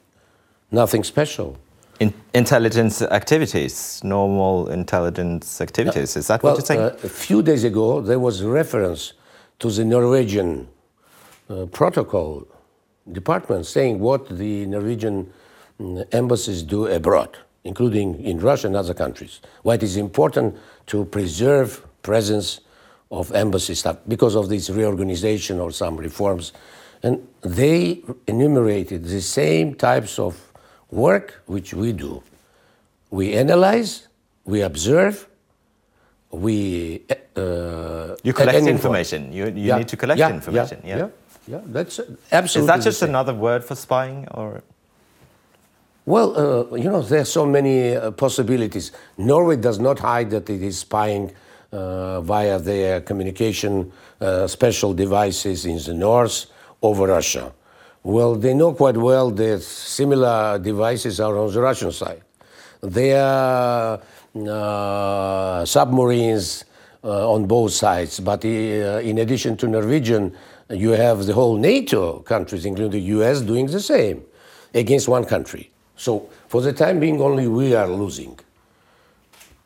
Nothing 0.71 1.03
special. 1.03 1.59
In 1.99 2.15
intelligence 2.35 3.03
activities, 3.03 4.01
normal 4.05 4.69
intelligence 4.69 5.61
activities. 5.61 6.17
Is 6.17 6.29
that 6.29 6.43
well, 6.43 6.53
what 6.53 6.59
you're 6.59 6.67
saying? 6.67 6.81
Uh, 6.81 6.97
a 7.03 7.09
few 7.09 7.43
days 7.43 7.65
ago, 7.65 8.01
there 8.01 8.21
was 8.21 8.43
a 8.43 8.49
reference 8.49 9.15
to 9.59 9.71
the 9.71 9.85
Norwegian 9.85 10.69
protocol 11.73 12.47
department 13.13 13.67
saying 13.67 13.99
what 14.01 14.29
the 14.29 14.67
Norwegian 14.67 15.33
mm, 15.81 16.07
embassies 16.13 16.63
do 16.63 16.87
abroad, 16.87 17.37
including 17.65 18.23
in 18.25 18.39
Russia 18.39 18.67
and 18.67 18.77
other 18.77 18.95
countries. 18.95 19.41
Why 19.63 19.75
it 19.75 19.83
is 19.83 19.97
important 19.97 20.57
to 20.87 21.05
preserve 21.05 21.87
presence 22.03 22.61
of 23.11 23.33
embassy 23.33 23.75
staff 23.75 23.97
because 24.09 24.35
of 24.35 24.49
this 24.49 24.71
reorganization 24.71 25.61
or 25.61 25.71
some 25.71 25.97
reforms. 25.97 26.53
And 27.03 27.27
they 27.43 28.03
enumerated 28.27 29.05
the 29.05 29.21
same 29.21 29.75
types 29.75 30.19
of 30.19 30.41
work 30.91 31.43
which 31.47 31.75
we 31.75 31.93
do. 31.93 32.23
We 33.11 33.35
analyze, 33.35 34.09
we 34.45 34.63
observe, 34.63 35.29
we. 36.31 37.03
Uh, 37.37 38.17
you 38.25 38.33
collect 38.33 38.67
information. 38.67 39.33
You, 39.33 39.47
you 39.47 39.53
yeah. 39.69 39.79
need 39.79 39.89
to 39.89 39.97
collect 39.97 40.19
yeah, 40.19 40.31
information. 40.31 40.81
yeah. 40.85 40.97
yeah. 40.97 41.09
Yeah, 41.47 41.61
that's 41.67 42.01
absolutely. 42.33 42.61
Is 42.61 42.67
that 42.67 42.83
just 42.83 43.03
another 43.03 43.35
word 43.35 43.65
for 43.65 43.75
spying, 43.77 44.27
or? 44.33 44.63
Well, 46.05 46.37
uh, 46.73 46.77
you 46.77 46.91
know, 46.91 47.03
there 47.03 47.21
are 47.21 47.25
so 47.25 47.47
many 47.47 47.95
uh, 47.95 48.11
possibilities. 48.13 48.93
Norway 49.19 49.57
does 49.57 49.79
not 49.79 49.99
hide 49.99 50.31
that 50.31 50.49
it 50.49 50.63
is 50.63 50.79
spying 50.79 51.33
uh, 51.73 52.21
via 52.21 52.59
their 52.59 53.01
communication 53.01 53.93
uh, 54.21 54.47
special 54.47 54.95
devices 54.95 55.67
in 55.67 55.79
the 55.79 55.95
north 55.95 56.47
over 56.83 57.07
Russia. 57.07 57.53
Well, 58.03 58.37
they 58.37 58.55
know 58.55 58.73
quite 58.73 58.97
well 58.97 59.31
that 59.33 59.63
similar 59.63 60.61
devices 60.61 61.19
are 61.19 61.37
on 61.37 61.53
the 61.53 61.61
Russian 61.61 61.91
side. 61.91 62.23
There 62.81 63.21
are 63.21 64.01
uh, 64.49 65.65
submarines 65.65 66.65
uh, 67.03 67.33
on 67.33 67.47
both 67.47 67.73
sides, 67.73 68.21
but 68.21 68.45
in 68.45 69.19
addition 69.19 69.57
to 69.57 69.67
Norwegian 69.67 70.37
you 70.71 70.91
have 70.91 71.27
the 71.27 71.33
whole 71.33 71.57
NATO 71.57 72.21
countries, 72.21 72.65
including 72.65 72.93
the 72.93 73.07
US, 73.19 73.41
doing 73.41 73.67
the 73.67 73.81
same 73.81 74.25
against 74.75 75.09
one 75.09 75.25
country. 75.25 75.71
So 75.97 76.29
for 76.49 76.61
the 76.61 76.73
time 76.73 77.01
being, 77.01 77.21
only 77.21 77.49
we 77.49 77.75
are 77.75 77.89
losing. 77.89 78.39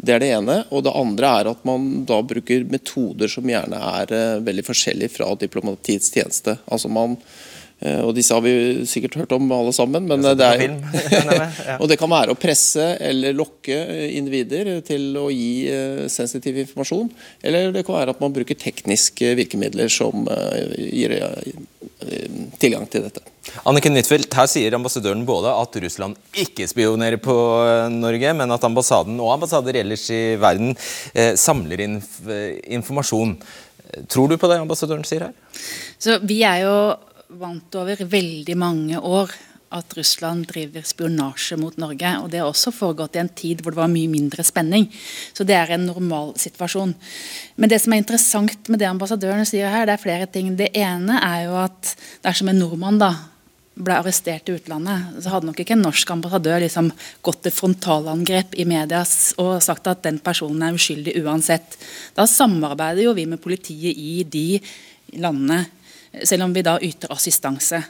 Det 0.00 0.14
er 0.14 0.22
det 0.22 0.30
ene. 0.32 0.56
Og 0.72 0.84
det 0.86 0.94
andre 0.96 1.32
er 1.40 1.50
at 1.52 1.66
man 1.68 2.06
da 2.08 2.20
bruker 2.24 2.64
metoder 2.70 3.30
som 3.30 3.48
gjerne 3.48 3.76
er 4.00 4.14
uh, 4.14 4.42
veldig 4.46 4.64
forskjellige 4.66 5.14
fra 5.18 5.28
diplomatiets 5.38 6.10
tjeneste. 6.14 6.56
Altså 6.72 6.90
man 6.92 7.18
og 7.80 8.10
disse 8.12 8.36
har 8.36 8.42
vi 8.44 8.84
sikkert 8.88 9.14
hørt 9.22 9.30
om 9.32 9.46
alle 9.56 9.72
sammen. 9.72 10.04
Men 10.10 10.24
det 10.36 10.44
er, 10.44 10.74
og 11.80 11.86
det 11.88 11.96
kan 12.00 12.12
være 12.12 12.34
å 12.34 12.38
presse 12.40 12.90
eller 13.00 13.36
lokke 13.36 13.78
individer 14.18 14.72
til 14.84 15.16
å 15.16 15.30
gi 15.32 15.64
sensitiv 16.12 16.60
informasjon. 16.66 17.08
Eller 17.40 17.72
det 17.72 17.86
kan 17.88 17.96
være 17.96 18.16
at 18.16 18.20
man 18.20 18.36
bruker 18.36 18.58
tekniske 18.60 19.32
virkemidler 19.40 19.88
som 19.92 20.28
gir 20.76 21.16
tilgang 22.60 22.86
til 22.90 23.08
dette. 23.08 23.24
Anniken 23.68 23.96
Huitfeldt, 23.96 24.34
her 24.36 24.48
sier 24.50 24.76
ambassadøren 24.76 25.24
både 25.28 25.52
at 25.56 25.76
Russland 25.82 26.18
ikke 26.38 26.68
spionerer 26.70 27.20
på 27.22 27.34
eh, 27.64 27.88
Norge, 27.92 28.34
men 28.36 28.54
at 28.54 28.66
ambassaden 28.66 29.18
og 29.20 29.34
ambassader 29.34 29.80
ellers 29.80 30.06
i 30.14 30.20
verden 30.40 30.74
eh, 31.14 31.32
samler 31.40 31.84
inn 31.86 31.98
eh, 32.00 32.60
informasjon. 32.76 33.36
Tror 34.10 34.30
du 34.30 34.36
på 34.38 34.50
det 34.50 34.60
ambassadøren 34.62 35.06
sier 35.08 35.28
her? 35.28 35.62
Så 35.98 36.20
Vi 36.22 36.42
er 36.46 36.62
jo 36.62 36.74
vant 37.38 37.78
over 37.78 38.02
veldig 38.10 38.56
mange 38.58 38.98
år 38.98 39.32
at 39.70 39.92
Russland 39.94 40.48
driver 40.50 40.82
spionasje 40.82 41.54
mot 41.60 41.76
Norge. 41.78 42.10
og 42.18 42.30
Det 42.30 42.40
har 42.42 42.48
også 42.50 42.72
foregått 42.74 43.14
i 43.14 43.22
en 43.22 43.30
tid 43.30 43.62
hvor 43.62 43.70
det 43.70 43.78
var 43.78 43.92
mye 43.92 44.10
mindre 44.10 44.42
spenning. 44.42 44.88
Så 45.32 45.46
det 45.46 45.54
er 45.54 45.70
en 45.76 45.86
normal 45.86 46.34
situasjon. 46.42 46.94
Men 47.56 47.70
det 47.70 47.78
som 47.82 47.94
er 47.94 48.02
interessant 48.02 48.68
med 48.68 48.82
det 48.82 48.90
ambassadøren 48.90 49.46
sier 49.46 49.70
her, 49.70 49.86
det 49.86 49.94
er 49.94 50.02
flere 50.02 50.26
ting. 50.26 50.56
Det 50.58 50.72
ene 50.74 51.20
er 51.22 51.44
jo 51.46 51.54
at 51.62 51.94
dersom 52.26 52.50
en 52.50 52.58
nordmann 52.64 52.98
da 52.98 53.12
ble 53.80 53.94
arrestert 53.96 54.50
i 54.50 54.56
utlandet, 54.58 55.22
så 55.22 55.30
hadde 55.32 55.48
nok 55.48 55.60
ikke 55.62 55.76
en 55.76 55.84
norsk 55.86 56.10
ambassadør 56.12 56.60
liksom 56.64 56.90
gått 57.24 57.44
til 57.46 57.54
frontalangrep 57.54 58.58
i 58.60 58.66
media 58.68 59.04
og 59.40 59.62
sagt 59.64 59.88
at 59.88 60.02
den 60.04 60.18
personen 60.20 60.66
er 60.66 60.76
uskyldig 60.76 61.14
uansett. 61.22 61.78
Da 62.18 62.26
samarbeider 62.28 63.06
jo 63.06 63.14
vi 63.16 63.24
med 63.30 63.40
politiet 63.40 63.96
i 63.96 64.24
de 64.26 64.60
landene, 65.22 65.64
selv 66.24 66.46
om 66.46 66.54
vi 66.54 66.64
da 66.66 66.76
yter 66.82 67.12
assistanse. 67.14 67.82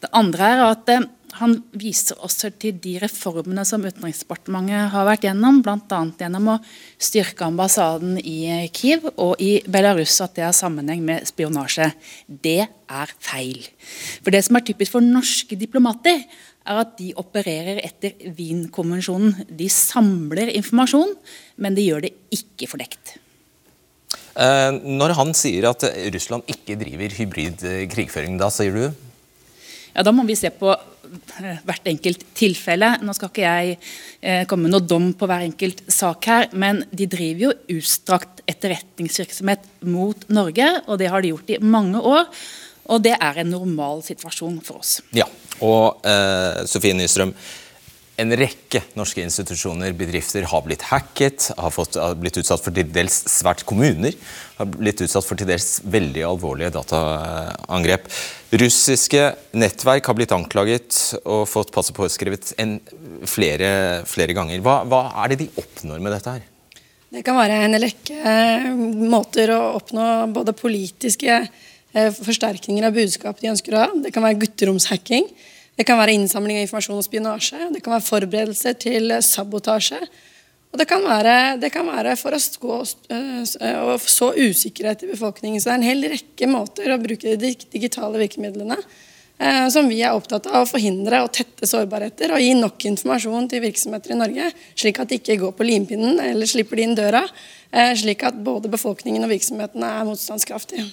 Det 0.00 0.10
andre 0.16 0.50
er 0.54 0.64
at 0.64 0.92
eh, 0.92 1.06
han 1.36 1.56
viser 1.76 2.16
også 2.24 2.48
til 2.60 2.78
de 2.80 2.94
reformene 3.02 3.64
som 3.68 3.84
Utenriksdepartementet 3.84 4.92
har 4.94 5.04
vært 5.08 5.26
gjennom, 5.26 5.60
bl.a. 5.64 5.98
gjennom 6.16 6.52
å 6.54 6.56
styrke 6.96 7.44
ambassaden 7.44 8.16
i 8.22 8.68
Kiev 8.72 9.04
og 9.12 9.42
i 9.42 9.58
Belarus, 9.68 10.16
at 10.24 10.36
det 10.38 10.46
har 10.46 10.56
sammenheng 10.56 11.02
med 11.04 11.28
spionasje. 11.28 11.90
Det 12.26 12.62
er 12.64 13.14
feil. 13.20 13.66
For 14.22 14.32
Det 14.32 14.44
som 14.46 14.56
er 14.56 14.66
typisk 14.70 14.96
for 14.96 15.04
norske 15.04 15.58
diplomater, 15.60 16.24
er 16.66 16.80
at 16.82 16.96
de 16.98 17.12
opererer 17.20 17.82
etter 17.84 18.16
Wien-konvensjonen. 18.38 19.44
De 19.46 19.68
samler 19.70 20.50
informasjon, 20.56 21.14
men 21.62 21.76
de 21.76 21.84
gjør 21.84 22.08
det 22.08 22.16
ikke 22.34 22.70
fordekt. 22.72 23.18
Eh, 24.36 24.70
når 24.84 25.16
han 25.16 25.32
sier 25.36 25.70
at 25.70 25.86
Russland 26.14 26.48
ikke 26.52 26.76
driver 26.80 27.16
hybrid 27.18 27.64
krigføring, 27.92 28.36
da 28.40 28.50
sier 28.52 28.76
du? 28.76 29.06
Ja, 29.96 30.04
Da 30.04 30.12
må 30.12 30.26
vi 30.28 30.36
se 30.36 30.50
på 30.52 30.74
hvert 31.66 31.88
enkelt 31.88 32.24
tilfelle. 32.36 32.96
Nå 33.04 33.14
skal 33.16 33.30
ikke 33.30 33.44
jeg 33.44 33.76
eh, 34.20 34.44
komme 34.48 34.66
med 34.66 34.74
noe 34.74 34.84
dom 34.84 35.10
på 35.16 35.28
hver 35.28 35.44
enkelt 35.46 35.82
sak 35.92 36.28
her, 36.28 36.48
men 36.52 36.82
de 36.90 37.08
driver 37.10 37.46
jo 37.46 37.52
utstrakt 37.78 38.42
etterretningsvirksomhet 38.50 39.64
mot 39.88 40.26
Norge, 40.28 40.68
og 40.86 41.00
det 41.00 41.10
har 41.12 41.22
de 41.22 41.32
gjort 41.32 41.52
i 41.54 41.60
mange 41.62 42.02
år. 42.02 42.26
Og 42.92 43.02
det 43.02 43.16
er 43.16 43.40
en 43.42 43.50
normal 43.50 44.02
situasjon 44.06 44.60
for 44.62 44.82
oss. 44.82 44.98
Ja, 45.16 45.26
og 45.64 46.04
eh, 46.06 46.66
Sofie 46.70 46.94
Nystrøm, 46.94 47.32
en 48.20 48.32
rekke 48.38 48.80
norske 48.96 49.20
institusjoner, 49.20 49.92
bedrifter, 49.96 50.46
har 50.48 50.62
blitt 50.64 50.84
hacket, 50.88 51.50
har, 51.58 51.72
fått, 51.74 51.98
har, 52.00 52.16
blitt 52.16 52.38
utsatt 52.40 52.62
for 52.64 52.74
til 52.74 52.88
dels 52.92 53.18
svært 53.28 53.64
kommuner, 53.68 54.16
har 54.56 54.70
blitt 54.72 55.02
utsatt 55.04 55.26
for 55.26 55.36
til 55.36 55.48
dels 55.50 55.82
veldig 55.84 56.24
alvorlige 56.24 56.72
dataangrep. 56.78 58.08
Russiske 58.56 59.22
nettverk 59.58 60.08
har 60.08 60.16
blitt 60.16 60.32
anklaget 60.32 61.00
og 61.24 61.44
fått 61.50 61.74
passet 61.74 61.96
påskrevet 61.98 62.54
en, 62.62 62.78
flere, 63.28 63.70
flere 64.08 64.36
ganger. 64.36 64.64
Hva, 64.64 64.80
hva 64.88 65.02
er 65.24 65.34
det 65.34 65.42
de 65.44 65.50
oppnår 65.60 66.00
med 66.00 66.16
dette 66.16 66.38
her? 66.38 66.46
Det 67.12 67.22
kan 67.26 67.36
være 67.38 67.58
en 67.66 67.78
rekke 67.80 68.16
eh, 68.16 68.70
måter 69.12 69.52
å 69.54 69.60
oppnå 69.76 70.06
både 70.34 70.56
politiske 70.56 71.36
eh, 71.36 72.08
forsterkninger 72.16 72.88
av 72.88 72.96
budskap 72.96 73.38
de 73.42 73.52
ønsker 73.52 73.76
å 73.76 73.84
ha. 73.84 73.92
Det 74.02 74.14
kan 74.14 74.24
være 74.24 74.40
gutteromshacking. 74.40 75.28
Det 75.76 75.84
kan 75.84 75.98
være 76.00 76.14
innsamling 76.16 76.56
av 76.56 76.64
informasjon 76.64 77.00
og 77.00 77.04
spionasje. 77.04 77.68
Det 77.74 77.82
kan 77.84 77.96
være 77.96 78.06
forberedelser 78.06 78.78
til 78.80 79.12
sabotasje. 79.24 80.00
Og 80.72 80.80
det 80.80 80.86
kan 80.88 81.04
være, 81.04 81.56
det 81.60 81.70
kan 81.72 81.86
være 81.88 82.16
for 82.20 82.36
å, 82.36 82.40
stå, 82.40 82.78
øh, 83.16 83.42
å 83.92 83.98
så 84.00 84.32
usikkerhet 84.36 85.04
i 85.06 85.10
befolkningen. 85.12 85.60
Så 85.60 85.70
det 85.70 85.74
er 85.74 85.78
en 85.80 85.90
hel 85.90 86.08
rekke 86.12 86.48
måter 86.50 86.92
å 86.92 86.98
bruke 87.00 87.36
de 87.40 87.52
digitale 87.72 88.20
virkemidlene 88.20 88.76
eh, 88.76 89.68
som 89.72 89.88
vi 89.88 90.02
er 90.04 90.16
opptatt 90.16 90.48
av 90.50 90.64
å 90.64 90.68
forhindre 90.68 91.22
og 91.24 91.32
tette 91.36 91.68
sårbarheter 91.68 92.34
og 92.36 92.44
gi 92.44 92.52
nok 92.58 92.88
informasjon 92.90 93.48
til 93.52 93.64
virksomheter 93.64 94.12
i 94.12 94.18
Norge, 94.20 94.50
slik 94.76 95.00
at 95.00 95.12
de 95.12 95.20
ikke 95.20 95.38
går 95.44 95.56
på 95.56 95.68
limpinnen 95.68 96.20
eller 96.24 96.50
slipper 96.50 96.80
de 96.80 96.88
inn 96.88 96.98
døra, 96.98 97.24
eh, 97.72 97.94
slik 97.96 98.26
at 98.28 98.36
både 98.36 98.72
befolkningen 98.72 99.24
og 99.24 99.32
virksomhetene 99.32 99.94
er 100.00 100.08
motstandskraftige. 100.08 100.88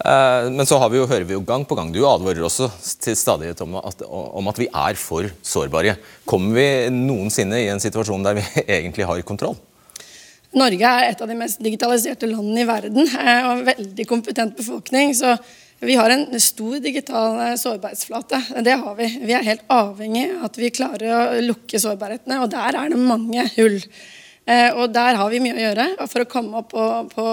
Eh, 0.00 0.50
men 0.50 0.66
så 0.66 0.78
vi 0.88 1.00
jo, 1.00 1.08
hører 1.08 1.26
vi 1.28 1.36
jo 1.36 1.44
gang 1.44 1.66
på 1.68 1.76
gang, 1.76 1.90
du 1.92 2.00
advarer 2.08 2.44
også 2.46 2.70
til 3.04 3.16
stadighet 3.18 3.60
om 3.66 3.76
at, 3.82 4.04
om 4.08 4.48
at 4.48 4.60
vi 4.60 4.68
er 4.68 5.00
for 5.00 5.28
sårbare. 5.44 5.96
Kommer 6.28 6.56
vi 6.56 6.68
noensinne 6.94 7.60
i 7.60 7.68
en 7.72 7.82
situasjon 7.82 8.24
der 8.24 8.38
vi 8.40 8.46
egentlig 8.78 9.08
har 9.08 9.20
kontroll? 9.28 9.58
Norge 10.56 10.82
er 10.82 11.12
et 11.12 11.20
av 11.22 11.30
de 11.30 11.36
mest 11.38 11.60
digitaliserte 11.62 12.26
landene 12.26 12.64
i 12.64 12.68
verden 12.68 13.04
eh, 13.06 13.42
og 13.44 13.52
en 13.58 13.66
veldig 13.68 14.06
kompetent 14.10 14.56
befolkning. 14.58 15.14
så 15.14 15.36
vi 15.80 15.94
har 15.96 16.10
en 16.12 16.40
stor 16.40 16.80
digital 16.84 17.38
eh, 17.40 17.54
sårbarhetsflate. 17.60 18.40
Det 18.64 18.78
har 18.82 18.96
vi. 18.98 19.06
Vi 19.24 19.36
er 19.36 19.46
helt 19.46 19.68
avhengig 19.72 20.26
av 20.34 20.48
at 20.50 20.58
vi 20.60 20.72
klarer 20.76 21.12
å 21.12 21.44
lukke 21.44 21.80
sårbarhetene, 21.80 22.40
og 22.42 22.50
der 22.52 22.76
er 22.76 22.92
det 22.92 23.00
mange 23.00 23.46
hull. 23.54 23.78
Eh, 24.48 24.70
og 24.74 24.92
Der 24.92 25.18
har 25.20 25.30
vi 25.30 25.42
mye 25.42 25.56
å 25.56 25.62
gjøre 25.66 25.86
for 26.08 26.24
å 26.24 26.30
komme 26.30 26.62
opp 26.62 26.72
på, 26.72 26.86
på 27.12 27.26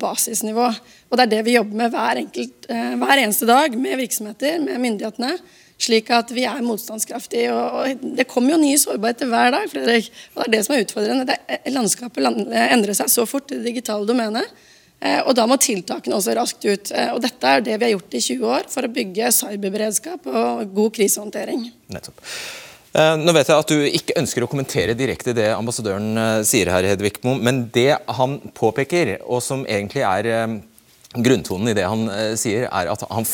basisnivå. 0.00 0.66
Og 1.10 1.18
Det 1.18 1.26
er 1.26 1.34
det 1.36 1.44
vi 1.46 1.58
jobber 1.58 1.82
med 1.82 1.94
hver, 1.94 2.22
enkelt, 2.24 2.70
eh, 2.72 2.96
hver 3.00 3.22
eneste 3.22 3.48
dag 3.48 3.76
med 3.78 4.00
virksomheter, 4.00 4.58
med 4.64 4.82
myndighetene. 4.82 5.36
Slik 5.76 6.08
at 6.16 6.30
vi 6.32 6.46
er 6.48 6.64
motstandskraftige. 6.64 7.52
Og, 7.52 8.06
Det 8.16 8.28
kommer 8.28 8.56
jo 8.56 8.62
nye 8.62 8.80
sårbarheter 8.80 9.28
hver 9.28 9.52
dag. 9.52 9.68
Fredrik, 9.70 10.08
og 10.34 10.44
Det 10.44 10.48
er 10.48 10.56
det 10.56 10.64
som 10.64 10.76
er 10.76 10.86
utfordrende. 10.86 11.26
Det, 11.28 11.74
landskapet 11.74 12.24
endrer 12.24 12.96
seg 12.96 13.12
så 13.12 13.28
fort 13.28 13.52
i 13.52 13.60
det 13.60 13.74
digitale 13.74 14.08
domenet. 14.08 14.48
Eh, 15.04 15.20
og 15.26 15.34
da 15.36 15.44
må 15.48 15.58
tiltakene 15.60 16.16
også 16.16 16.34
raskt 16.38 16.64
ut. 16.64 16.92
Eh, 16.92 17.10
og 17.12 17.20
dette 17.24 17.44
er 17.50 17.64
det 17.64 17.76
vi 17.76 17.84
har 17.84 17.98
gjort 17.98 18.16
i 18.16 18.22
20 18.24 18.46
år 18.48 18.70
for 18.72 18.86
å 18.86 18.92
bygge 18.92 19.32
cyberberedskap 19.38 20.30
og 20.32 20.70
god 20.76 20.94
krisehåndtering. 20.96 21.68
Nettopp. 21.92 22.22
Eh, 22.92 23.14
nå 23.18 23.34
vet 23.36 23.50
jeg 23.50 23.64
at 23.64 23.72
du 23.72 23.82
ikke 23.88 24.16
ønsker 24.20 24.44
å 24.44 24.50
kommentere 24.50 24.96
direkte 24.98 25.34
det 25.36 25.50
ambassadøren 25.56 26.44
sier 26.46 26.70
her, 26.72 26.86
Hedvig 26.92 27.18
Mo, 27.26 27.34
men 27.40 27.66
det 27.74 27.96
han 28.18 28.38
påpeker, 28.56 29.16
og 29.24 29.42
som 29.44 29.66
egentlig 29.66 30.04
er 30.06 30.60
grunntonen 31.16 31.72
i 31.72 31.76
det 31.76 31.84
han 31.88 32.08
sier, 32.38 32.68
er 32.68 32.92
at 32.92 33.04
han, 33.10 33.26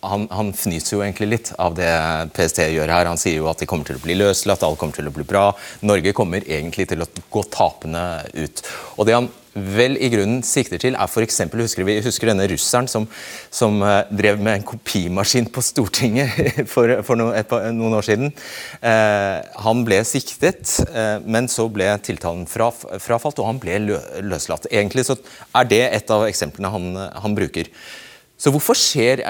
han, 0.00 0.26
han, 0.32 0.52
fnyser 0.56 0.96
jo 0.96 1.02
egentlig 1.04 1.28
litt 1.28 1.50
av 1.60 1.74
det 1.76 1.90
PST 2.36 2.62
gjør 2.72 2.92
her. 2.92 3.10
Han 3.10 3.20
sier 3.20 3.40
jo 3.40 3.50
at 3.50 3.60
de 3.60 3.68
kommer 3.68 3.88
til 3.88 3.98
å 3.98 4.04
bli 4.04 4.16
løslatt, 4.16 4.64
alt 4.64 4.80
kommer 4.80 4.96
til 4.96 5.10
å 5.10 5.14
bli 5.14 5.26
bra. 5.28 5.50
Norge 5.84 6.14
kommer 6.16 6.46
egentlig 6.46 6.88
til 6.90 7.04
å 7.04 7.10
gå 7.32 7.44
tapende 7.52 8.04
ut. 8.32 8.64
Og 8.96 9.08
det 9.08 9.18
han 9.18 9.28
vel 9.50 9.96
i 9.98 10.08
grunnen 10.12 10.44
sikter 10.46 10.78
til, 10.80 10.94
er 10.94 11.10
f.eks. 11.10 11.40
Husker 11.58 11.86
vi 11.86 11.96
husker 12.04 12.30
denne 12.30 12.46
russeren 12.50 12.88
som, 12.90 13.06
som 13.50 13.80
uh, 13.82 14.06
drev 14.14 14.38
med 14.40 14.60
en 14.60 14.66
kopimaskin 14.66 15.48
på 15.50 15.64
Stortinget 15.64 16.62
for, 16.72 17.00
for 17.06 17.18
no, 17.18 17.30
et, 17.36 17.50
noen 17.74 17.98
år 17.98 18.06
siden. 18.06 18.30
Eh, 18.80 19.40
han 19.64 19.82
ble 19.86 20.00
siktet, 20.06 20.76
eh, 20.86 21.16
men 21.26 21.50
så 21.50 21.66
ble 21.72 21.88
tiltalen 22.06 22.46
fra, 22.50 22.70
frafalt, 22.72 23.42
og 23.42 23.50
han 23.50 23.58
ble 23.62 23.80
lø, 23.88 23.98
løslatt. 24.30 24.70
Egentlig 24.70 25.08
så 25.10 25.18
er 25.18 25.68
det 25.70 25.82
et 25.88 26.14
av 26.14 26.28
eksemplene 26.28 26.70
han, 26.72 26.94
han 27.24 27.36
bruker. 27.36 27.68
Så 28.40 28.52
hvorfor 28.54 28.78
skjer, 28.78 29.20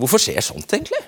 hvorfor 0.00 0.22
skjer 0.22 0.40
sånt, 0.44 0.72
egentlig? 0.72 1.02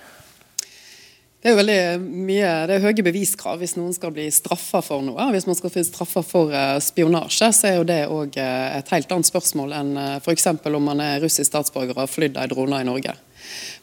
Det 1.40 1.48
er 1.48 1.57
veldig 1.57 1.83
mye, 2.05 2.48
det 2.68 2.74
er 2.74 2.83
høye 2.85 3.05
beviskrav 3.05 3.62
hvis 3.62 3.72
noen 3.79 3.94
skal 3.96 4.11
bli 4.12 4.26
straffa 4.29 4.83
for 4.85 5.00
noe. 5.00 5.31
Hvis 5.33 5.46
man 5.48 5.57
skal 5.57 5.72
bli 5.72 5.85
straffa 5.88 6.20
for 6.20 6.53
eh, 6.53 6.76
spionasje, 6.85 7.48
så 7.57 7.70
er 7.70 7.79
jo 7.79 7.87
det 7.88 8.00
òg 8.12 8.37
eh, 8.37 8.76
et 8.76 8.92
helt 8.92 9.14
annet 9.16 9.31
spørsmål 9.31 9.72
enn 9.79 9.94
eh, 9.96 10.18
f.eks. 10.20 10.50
om 10.68 10.85
man 10.85 11.00
er 11.00 11.24
russisk 11.24 11.48
statsborger 11.48 11.96
og 11.96 12.03
har 12.03 12.12
flydd 12.12 12.37
ei 12.37 12.50
drone 12.53 12.83
i 12.85 12.88
Norge. 12.90 13.16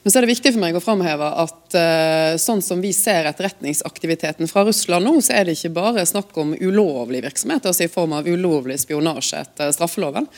Men 0.03 0.11
så 0.13 0.19
er 0.19 0.23
det 0.23 0.29
viktig 0.29 0.51
for 0.53 0.61
meg 0.61 0.77
å 0.77 0.79
framheve 0.79 1.27
at 1.41 1.75
uh, 1.75 2.37
sånn 2.39 2.61
som 2.63 2.79
vi 2.79 2.93
ser 2.95 3.27
etterretningsaktiviteten 3.27 4.47
fra 4.47 4.61
Russland 4.63 5.03
nå, 5.03 5.17
så 5.25 5.33
er 5.35 5.47
det 5.47 5.57
ikke 5.57 5.73
bare 5.75 6.05
snakk 6.07 6.37
om 6.39 6.53
ulovlig 6.55 7.25
virksomhet, 7.25 7.67
altså 7.67 7.83
i 7.83 7.91
form 7.91 8.13
av 8.15 8.29
ulovlig 8.29 8.77
spionasje 8.79 9.41
etter 9.41 9.73
straffeloven. 9.75 10.29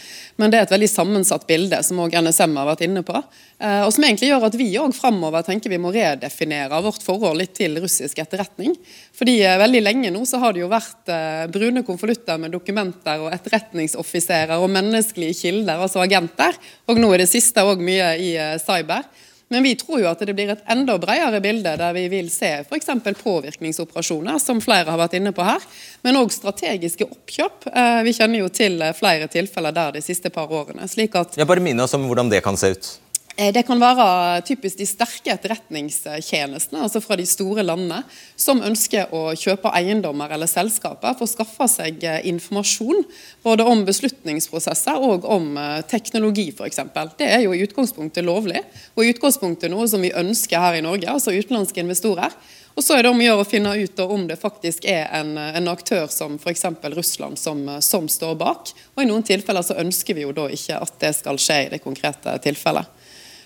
Men 0.42 0.50
det 0.50 0.58
er 0.58 0.66
et 0.66 0.74
veldig 0.74 0.90
sammensatt 0.90 1.46
bilde, 1.46 1.84
som 1.86 2.02
òg 2.02 2.18
NSM 2.18 2.58
har 2.58 2.72
vært 2.72 2.82
inne 2.88 3.06
på. 3.06 3.22
Uh, 3.62 3.84
og 3.84 3.94
som 3.94 4.08
egentlig 4.08 4.32
gjør 4.32 4.48
at 4.50 4.58
vi 4.58 4.72
òg 4.82 4.98
framover 4.98 5.46
tenker 5.46 5.76
vi 5.76 5.82
må 5.86 5.94
redefinere 5.94 6.82
vårt 6.88 7.06
forhold 7.06 7.38
litt 7.44 7.54
til 7.62 7.78
russisk 7.84 8.26
etterretning. 8.26 8.74
Fordi 9.22 9.38
uh, 9.44 9.60
veldig 9.68 9.86
lenge 9.86 10.16
nå 10.18 10.26
så 10.26 10.42
har 10.42 10.58
det 10.58 10.64
jo 10.64 10.74
vært 10.74 11.14
brune 11.54 11.86
konvolutter 11.86 12.42
med 12.42 12.58
dokumenter 12.58 13.22
og 13.22 13.34
etterretningsoffiserer 13.38 14.58
og 14.58 14.72
menneskelige 14.74 15.44
kilder, 15.44 15.78
altså 15.78 16.02
agenter. 16.02 16.58
Og 16.90 16.98
nå 16.98 17.14
i 17.14 17.22
det 17.22 17.30
siste 17.30 17.70
òg 17.70 17.86
mye 17.86 18.16
i 18.18 18.38
cyber. 18.66 19.06
Men 19.50 19.66
vi 19.66 19.74
tror 19.80 20.04
jo 20.04 20.10
at 20.12 20.22
det 20.22 20.36
blir 20.38 20.52
et 20.54 20.64
enda 20.70 20.96
bredere 21.02 21.42
bilde, 21.42 21.74
der 21.82 21.94
vi 21.98 22.06
vil 22.12 22.30
se 22.30 22.52
f.eks. 22.62 22.92
påvirkningsoperasjoner, 23.24 24.38
som 24.42 24.62
flere 24.62 24.92
har 24.92 25.02
vært 25.02 25.18
inne 25.18 25.34
på 25.34 25.46
her, 25.46 25.66
men 26.06 26.20
òg 26.22 26.32
strategiske 26.34 27.08
oppkjøp. 27.10 27.70
Eh, 27.74 28.00
vi 28.06 28.14
kjenner 28.14 28.44
jo 28.44 28.54
til 28.54 28.82
flere 28.98 29.30
tilfeller 29.32 29.74
der 29.76 29.98
de 29.98 30.06
siste 30.06 30.30
par 30.34 30.54
årene. 30.54 30.88
slik 30.88 31.18
at... 31.18 31.38
Jeg 31.38 31.50
bare 31.50 31.66
minne 31.66 31.86
oss 31.86 31.98
om 31.98 32.06
hvordan 32.06 32.30
det 32.30 32.44
kan 32.46 32.58
se 32.58 32.76
ut. 32.76 32.92
Eh, 33.40 33.54
det 33.56 33.64
kan 33.64 33.80
være 33.80 34.42
typisk 34.44 34.82
de 34.82 34.86
sterke 34.88 35.32
etterretningstjenestene, 35.32 36.82
altså 36.84 37.00
fra 37.00 37.16
de 37.16 37.24
store 37.30 37.64
landene, 37.64 38.02
som 38.36 38.60
ønsker 38.66 39.14
å 39.16 39.30
kjøpe 39.40 39.72
eiendommer 39.80 40.34
eller 40.36 40.50
selskaper 40.50 41.16
for 41.16 41.24
å 41.24 41.32
skaffe 41.32 41.70
seg 41.72 42.04
eh, 42.04 42.20
informasjon 42.34 43.06
både 43.46 43.64
om 43.64 43.86
beslutningsprosesser 43.88 45.00
og 45.08 45.28
om 45.32 45.54
eh, 45.56 45.80
teknologi 45.88 46.50
f.eks. 46.52 46.84
Det 47.20 47.30
er 47.30 47.46
jo 47.46 47.56
i 47.56 47.64
utgangspunktet 47.64 48.28
lovlig, 48.28 48.60
og 48.98 49.06
i 49.06 49.14
utgangspunktet 49.14 49.72
noe 49.72 49.88
som 49.88 50.04
vi 50.04 50.12
ønsker 50.12 50.60
her 50.60 50.82
i 50.82 50.84
Norge, 50.84 51.08
altså 51.08 51.32
utenlandske 51.32 51.86
investorer. 51.86 52.36
Og 52.76 52.84
så 52.84 52.96
er 52.96 53.04
det 53.04 53.10
om 53.12 53.20
å 53.20 53.24
gjøre 53.24 53.44
å 53.44 53.48
finne 53.48 53.72
ut 53.76 54.04
om 54.04 54.28
det 54.28 54.38
faktisk 54.40 54.86
er 54.88 55.08
en, 55.16 55.34
en 55.40 55.72
aktør 55.72 56.12
som 56.12 56.36
f.eks. 56.40 56.68
Russland 56.94 57.40
som, 57.40 57.66
som, 57.84 58.08
står 58.08 58.36
bak. 58.40 58.72
Og 58.96 59.04
I 59.04 59.08
noen 59.10 59.26
tilfeller 59.28 59.64
så 59.66 59.80
ønsker 59.80 60.16
vi 60.16 60.28
jo 60.28 60.36
da 60.36 60.52
ikke 60.52 60.84
at 60.84 61.00
det 61.02 61.16
skal 61.18 61.40
skje 61.40 61.66
i 61.66 61.70
det 61.74 61.84
konkrete 61.84 62.36
tilfellet. 62.44 62.99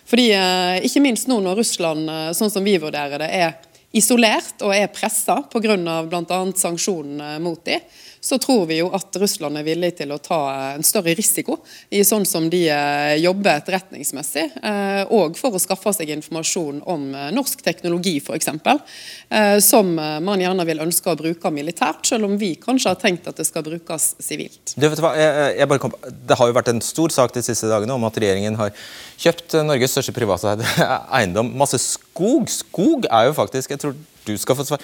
Fordi 0.10 0.30
eh, 0.36 0.86
Ikke 0.88 1.04
minst 1.04 1.30
nå 1.32 1.40
når 1.44 1.62
Russland, 1.62 2.10
eh, 2.10 2.32
sånn 2.36 2.52
som 2.52 2.66
vi 2.66 2.78
vurderer 2.82 3.24
det, 3.24 3.30
er 3.32 3.54
isolert 3.94 4.64
og 4.66 4.74
er 4.76 4.90
pressa 4.94 5.40
pga. 5.52 5.78
bl.a. 6.10 6.40
sanksjonene 6.58 7.38
mot 7.44 7.62
dem, 7.66 7.84
så 8.24 8.38
tror 8.40 8.66
vi 8.70 8.80
jo 8.80 8.88
at 8.96 9.18
Russland 9.20 9.60
er 9.60 9.66
villig 9.68 9.92
til 9.98 10.14
å 10.16 10.20
ta 10.24 10.40
en 10.78 10.86
større 10.86 11.12
risiko 11.18 11.58
i 11.92 12.04
sånn 12.08 12.26
som 12.28 12.48
de 12.52 12.62
eh, 12.72 13.16
jobber 13.20 13.58
etterretningsmessig, 13.60 14.46
og 15.14 15.36
for 15.38 15.56
å 15.56 15.62
skaffe 15.62 15.92
seg 15.96 16.14
informasjon 16.14 16.82
om 16.90 17.06
norsk 17.36 17.62
teknologi 17.66 18.16
f.eks., 18.22 18.50
som 19.66 19.90
man 19.96 20.42
gjerne 20.42 20.66
vil 20.68 20.82
ønske 20.84 21.12
å 21.12 21.18
bruke 21.20 21.52
militært, 21.54 22.06
selv 22.08 22.28
om 22.28 22.38
vi 22.40 22.54
kanskje 22.62 22.94
har 22.94 23.00
tenkt 23.02 23.28
at 23.30 23.40
det 23.40 23.46
skal 23.48 23.66
brukes 23.66 24.14
sivilt. 24.24 24.76
Det 24.78 26.38
har 26.40 26.50
jo 26.50 26.58
vært 26.58 26.72
en 26.72 26.84
stor 26.86 27.14
sak 27.14 27.36
de 27.36 27.44
siste 27.46 27.70
dagene 27.72 27.96
om 27.98 28.08
at 28.08 28.20
regjeringen 28.20 28.58
har 28.60 28.72
kjøpt 29.22 29.58
Norges 29.66 29.96
største 29.96 30.16
privateide 30.16 30.68
eiendom. 31.18 31.52
Masse 31.60 31.80
skog. 31.82 32.50
Skog 32.52 33.08
er 33.10 33.30
jo 33.30 33.36
faktisk 33.38 33.74
Jeg 33.74 33.84
tror 33.84 33.98
du 34.24 34.38
skal 34.40 34.58
få 34.58 34.66
svar. 34.68 34.82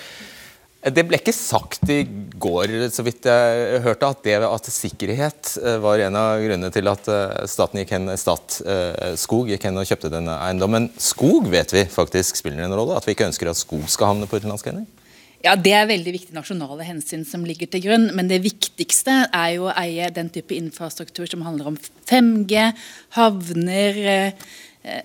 Det 0.80 1.04
ble 1.04 1.18
ikke 1.20 1.34
sagt 1.36 1.90
i 1.92 2.06
går, 2.40 2.72
så 2.96 3.04
vidt 3.04 3.26
jeg 3.28 3.80
hørte, 3.84 4.08
at, 4.14 4.22
det, 4.24 4.38
at 4.48 4.70
sikkerhet 4.72 5.50
eh, 5.60 5.76
var 5.84 6.00
en 6.06 6.16
av 6.16 6.40
grunnene 6.40 6.70
til 6.72 6.88
at 6.88 7.10
eh, 7.12 7.74
gikk 7.82 7.92
hen, 7.98 8.08
stat, 8.16 8.62
eh, 8.64 9.18
skog 9.20 9.52
gikk 9.52 9.68
hen 9.68 9.82
og 9.82 9.90
kjøpte 9.90 10.12
denne 10.14 10.38
eiendommen. 10.40 10.88
Skog 10.96 11.50
vet 11.52 11.74
vi 11.76 11.84
faktisk 11.84 12.40
spiller 12.40 12.64
en 12.64 12.78
rolle. 12.80 12.96
At 12.96 13.10
vi 13.10 13.12
ikke 13.18 13.28
ønsker 13.28 13.52
at 13.52 13.60
skog 13.60 13.84
skal 13.92 14.14
havne 14.14 14.30
på 14.30 14.40
utenlandske 14.40 14.72
hender. 14.72 14.88
Ja, 15.44 15.58
Det 15.60 15.76
er 15.76 15.92
veldig 15.92 16.14
viktige 16.16 16.36
nasjonale 16.36 16.88
hensyn 16.88 17.28
som 17.28 17.44
ligger 17.48 17.68
til 17.68 17.84
grunn. 17.84 18.08
Men 18.16 18.32
det 18.32 18.40
viktigste 18.48 19.26
er 19.36 19.52
jo 19.58 19.68
å 19.68 19.76
eie 19.84 20.08
den 20.16 20.32
type 20.32 20.56
infrastruktur 20.56 21.28
som 21.28 21.44
handler 21.44 21.74
om 21.74 21.80
5G, 22.08 22.72
havner 23.20 24.02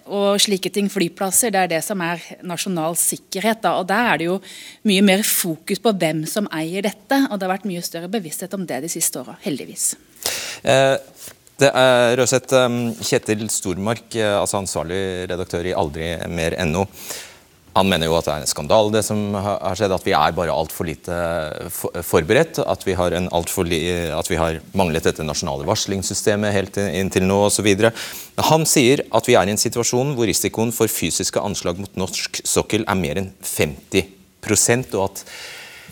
og 0.07 0.41
slike 0.43 0.73
ting. 0.75 0.91
Flyplasser. 0.93 1.53
Det 1.55 1.63
er 1.63 1.73
det 1.77 1.83
som 1.87 2.01
er 2.05 2.23
nasjonal 2.47 2.99
sikkerhet. 2.99 3.63
Da. 3.65 3.77
Og 3.81 3.89
Der 3.89 4.13
er 4.13 4.19
det 4.21 4.29
jo 4.31 4.41
mye 4.89 5.05
mer 5.05 5.23
fokus 5.27 5.83
på 5.83 5.93
hvem 5.93 6.25
som 6.31 6.49
eier 6.53 6.85
dette. 6.85 7.21
Og 7.31 7.39
det 7.39 7.49
har 7.49 7.55
vært 7.57 7.69
mye 7.71 7.85
større 7.85 8.11
bevissthet 8.13 8.55
om 8.55 8.67
det 8.67 8.83
de 8.85 8.93
siste 8.93 9.23
åra, 9.23 9.39
heldigvis. 9.47 9.95
Eh. 10.65 10.99
Det 11.55 11.69
er 11.71 12.17
Røseth 12.19 12.57
eh, 12.59 12.79
Kjetil 13.07 13.45
Stormark, 13.53 14.09
eh, 14.19 14.33
altså 14.41 14.59
ansvarlig 14.59 15.29
redaktør 15.31 15.69
i 15.71 15.77
Aldri 15.79 16.09
mer 16.27 16.57
NO. 16.67 16.83
Han 17.75 17.89
mener 17.91 18.07
jo 18.07 18.15
at 18.15 18.29
det 18.29 18.35
er 18.35 18.45
en 18.45 18.51
skandale, 18.51 18.93
det 18.95 19.03
som 19.07 19.35
har 19.35 19.75
skjedd. 19.79 19.95
At 19.97 20.05
vi 20.07 20.15
er 20.15 20.37
bare 20.37 20.55
altfor 20.55 20.87
lite 20.87 21.17
forberedt. 22.07 22.61
At 22.63 22.87
vi, 22.87 22.95
har 22.95 23.17
for 23.51 23.75
at 23.75 24.31
vi 24.31 24.39
har 24.39 24.61
manglet 24.79 25.09
dette 25.09 25.27
nasjonale 25.27 25.67
varslingssystemet 25.67 26.55
helt 26.55 26.79
inntil 26.85 27.27
nå 27.27 27.41
osv. 27.49 27.73
Han 28.53 28.69
sier 28.69 29.03
at 29.11 29.27
vi 29.31 29.35
er 29.39 29.51
i 29.51 29.57
en 29.57 29.61
situasjon 29.61 30.15
hvor 30.15 30.31
risikoen 30.31 30.71
for 30.77 30.91
fysiske 30.91 31.43
anslag 31.43 31.83
mot 31.83 31.99
norsk 31.99 32.45
sokkel 32.47 32.87
er 32.87 33.01
mer 33.01 33.23
enn 33.23 33.35
50% 33.43 34.95
og 34.95 35.05
at 35.09 35.27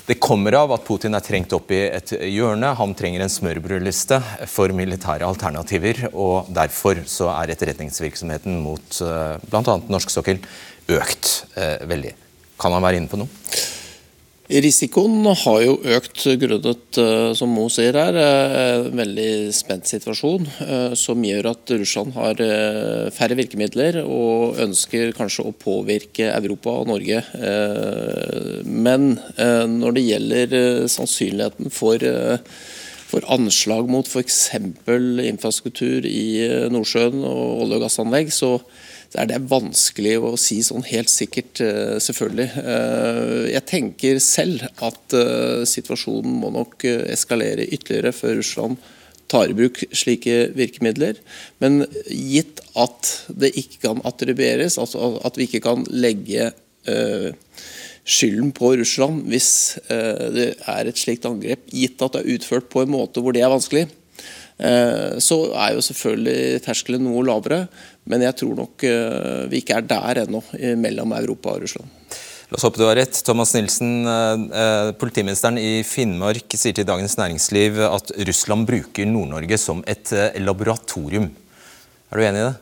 det 0.02 0.18
kommer 0.18 0.54
av 0.58 0.72
at 0.74 0.82
Putin 0.82 1.14
er 1.14 1.22
trengt 1.22 1.52
opp 1.54 1.70
i 1.70 1.78
et 1.86 2.10
hjørne. 2.26 2.72
Han 2.78 2.94
trenger 2.98 3.22
en 3.22 3.30
smørbrødliste 3.30 4.18
for 4.50 4.74
militære 4.74 5.28
alternativer. 5.28 6.08
og 6.10 6.50
Derfor 6.50 7.04
så 7.06 7.30
er 7.36 7.54
etterretningsvirksomheten 7.54 8.58
mot 8.64 8.98
eh, 8.98 9.36
bl.a. 9.46 9.76
norsk 9.94 10.10
sokkel 10.10 10.42
økt 10.98 11.30
eh, 11.58 11.84
veldig. 11.88 12.16
Kan 12.60 12.74
han 12.76 12.84
være 12.84 13.00
inne 13.00 13.10
på 13.10 13.20
noe? 13.20 13.30
Risikoen 14.52 15.24
har 15.24 15.60
jo 15.64 15.76
økt 15.96 16.26
grunnet, 16.42 16.98
eh, 17.00 17.30
som 17.38 17.54
Mo 17.54 17.68
sier 17.72 17.96
her, 17.96 18.18
en 18.18 18.88
eh, 18.90 18.90
veldig 18.98 19.30
spent 19.56 19.88
situasjon. 19.88 20.48
Som 20.98 21.24
gjør 21.24 21.52
at 21.54 21.72
Russland 21.72 22.12
har 22.18 22.42
færre 23.14 23.38
virkemidler 23.38 24.02
og 24.02 24.60
ønsker 24.60 25.14
kanskje 25.16 25.46
å 25.48 25.56
påvirke 25.56 26.28
Europa 26.34 26.74
og 26.82 26.90
Norge. 26.92 27.22
Men 28.66 29.14
når 29.72 29.96
det 29.96 30.06
gjelder 30.10 30.56
sannsynligheten 30.92 31.72
for 31.72 32.06
for 33.12 33.26
anslag 33.28 33.90
mot 33.92 34.08
f.eks. 34.08 34.38
infrastruktur 35.28 36.06
i 36.08 36.48
Nordsjøen 36.72 37.20
og 37.28 37.64
olje- 37.66 37.76
og 37.76 37.82
gassanlegg, 37.84 38.32
så, 38.32 38.54
er 39.18 39.28
det 39.28 39.42
vanskelig 39.50 40.14
å 40.22 40.32
si 40.40 40.60
sånn 40.64 40.84
helt 40.88 41.10
sikkert, 41.12 41.60
eh, 41.60 41.98
selvfølgelig. 42.02 42.48
Eh, 42.62 43.52
jeg 43.52 43.64
tenker 43.68 44.20
selv 44.22 44.64
at 44.84 45.16
eh, 45.16 45.62
situasjonen 45.68 46.40
må 46.42 46.52
nok 46.54 46.84
eskalere 46.84 47.68
ytterligere 47.68 48.14
før 48.16 48.38
Russland 48.40 48.90
tar 49.32 49.48
i 49.48 49.56
bruk 49.56 49.80
slike 49.96 50.52
virkemidler. 50.56 51.20
Men 51.60 51.84
gitt 52.08 52.60
at 52.76 53.12
det 53.28 53.54
ikke 53.56 53.80
kan 53.88 54.02
attribueres, 54.08 54.78
altså 54.80 55.16
at 55.24 55.38
vi 55.38 55.48
ikke 55.48 55.64
kan 55.64 55.86
legge 55.88 56.52
skylden 58.02 58.50
på 58.50 58.72
Russland 58.74 59.28
hvis 59.30 59.78
det 59.86 60.48
er 60.58 60.88
et 60.90 60.98
slikt 60.98 61.28
angrep, 61.28 61.62
gitt 61.70 62.02
at 62.02 62.16
det 62.16 62.24
er 62.24 62.34
utført 62.34 62.66
på 62.74 62.82
en 62.82 62.90
måte 62.90 63.22
hvor 63.22 63.32
det 63.32 63.44
er 63.46 63.54
vanskelig, 63.54 63.86
så 64.62 65.38
er 65.58 65.74
jo 65.74 65.82
selvfølgelig 65.82 66.60
terskelen 66.62 67.02
noe 67.06 67.24
lavere. 67.26 67.64
Men 68.10 68.22
jeg 68.26 68.36
tror 68.38 68.54
nok 68.58 68.84
eh, 68.86 69.46
vi 69.50 69.62
ikke 69.62 69.78
er 69.80 69.88
der 69.90 70.22
ennå, 70.24 70.42
mellom 70.78 71.14
Europa 71.16 71.56
og 71.56 71.64
Russland. 71.64 71.90
La 72.52 72.58
oss 72.58 72.66
håpe 72.66 72.78
du 72.78 72.84
har 72.84 72.98
rett. 72.98 73.16
Thomas 73.24 73.54
Nilsen, 73.56 74.04
politimesteren 75.00 75.56
i 75.56 75.80
Finnmark 75.88 76.52
sier 76.52 76.76
til 76.76 76.84
Dagens 76.84 77.16
Næringsliv 77.16 77.80
at 77.86 78.12
Russland 78.28 78.68
bruker 78.68 79.08
Nord-Norge 79.08 79.56
som 79.56 79.80
et 79.88 80.12
laboratorium. 80.36 81.30
Er 82.12 82.20
du 82.20 82.26
enig 82.26 82.42
i 82.42 82.44
det? 82.50 82.52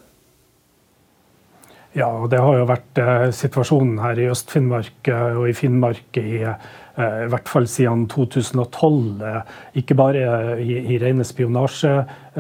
Ja, 1.99 2.07
og 2.07 2.31
det 2.31 2.39
har 2.39 2.55
jo 2.55 2.69
vært 2.71 3.03
situasjonen 3.35 3.99
her 3.99 4.23
i 4.23 4.29
Øst-Finnmark 4.31 5.11
og 5.11 5.49
i 5.51 5.57
Finnmark 5.59 6.23
i 6.23 6.39
Eh, 6.39 6.55
i 6.99 7.29
hvert 7.31 7.49
fall 7.49 7.69
siden 7.71 8.07
2012. 8.11 9.23
Eh, 9.23 9.43
ikke 9.83 9.95
bare 9.99 10.59
i, 10.61 10.79
i 10.95 10.99
rene 11.03 11.25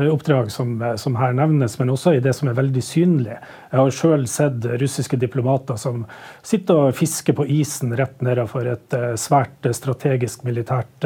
spionasjeoppdrag, 0.00 0.50
som, 0.50 0.96
som, 0.96 1.16
her 1.16 1.32
nevnes, 1.36 1.78
men 1.78 1.90
også 1.90 2.14
i 2.16 2.22
det 2.22 2.32
som 2.34 2.48
er 2.48 2.56
veldig 2.56 2.82
synlig. 2.82 3.36
Jeg 3.70 3.78
har 3.78 3.90
sjøl 3.94 4.26
sett 4.28 4.64
russiske 4.80 5.16
diplomater 5.20 5.76
som 5.76 6.06
sitter 6.42 6.88
og 6.88 6.96
fisker 6.96 7.36
på 7.36 7.46
isen 7.46 7.92
rett 7.96 8.20
nedenfor 8.24 8.66
et 8.66 8.96
eh, 8.96 9.14
svært 9.20 9.68
strategisk 9.76 10.44
militært 10.44 11.04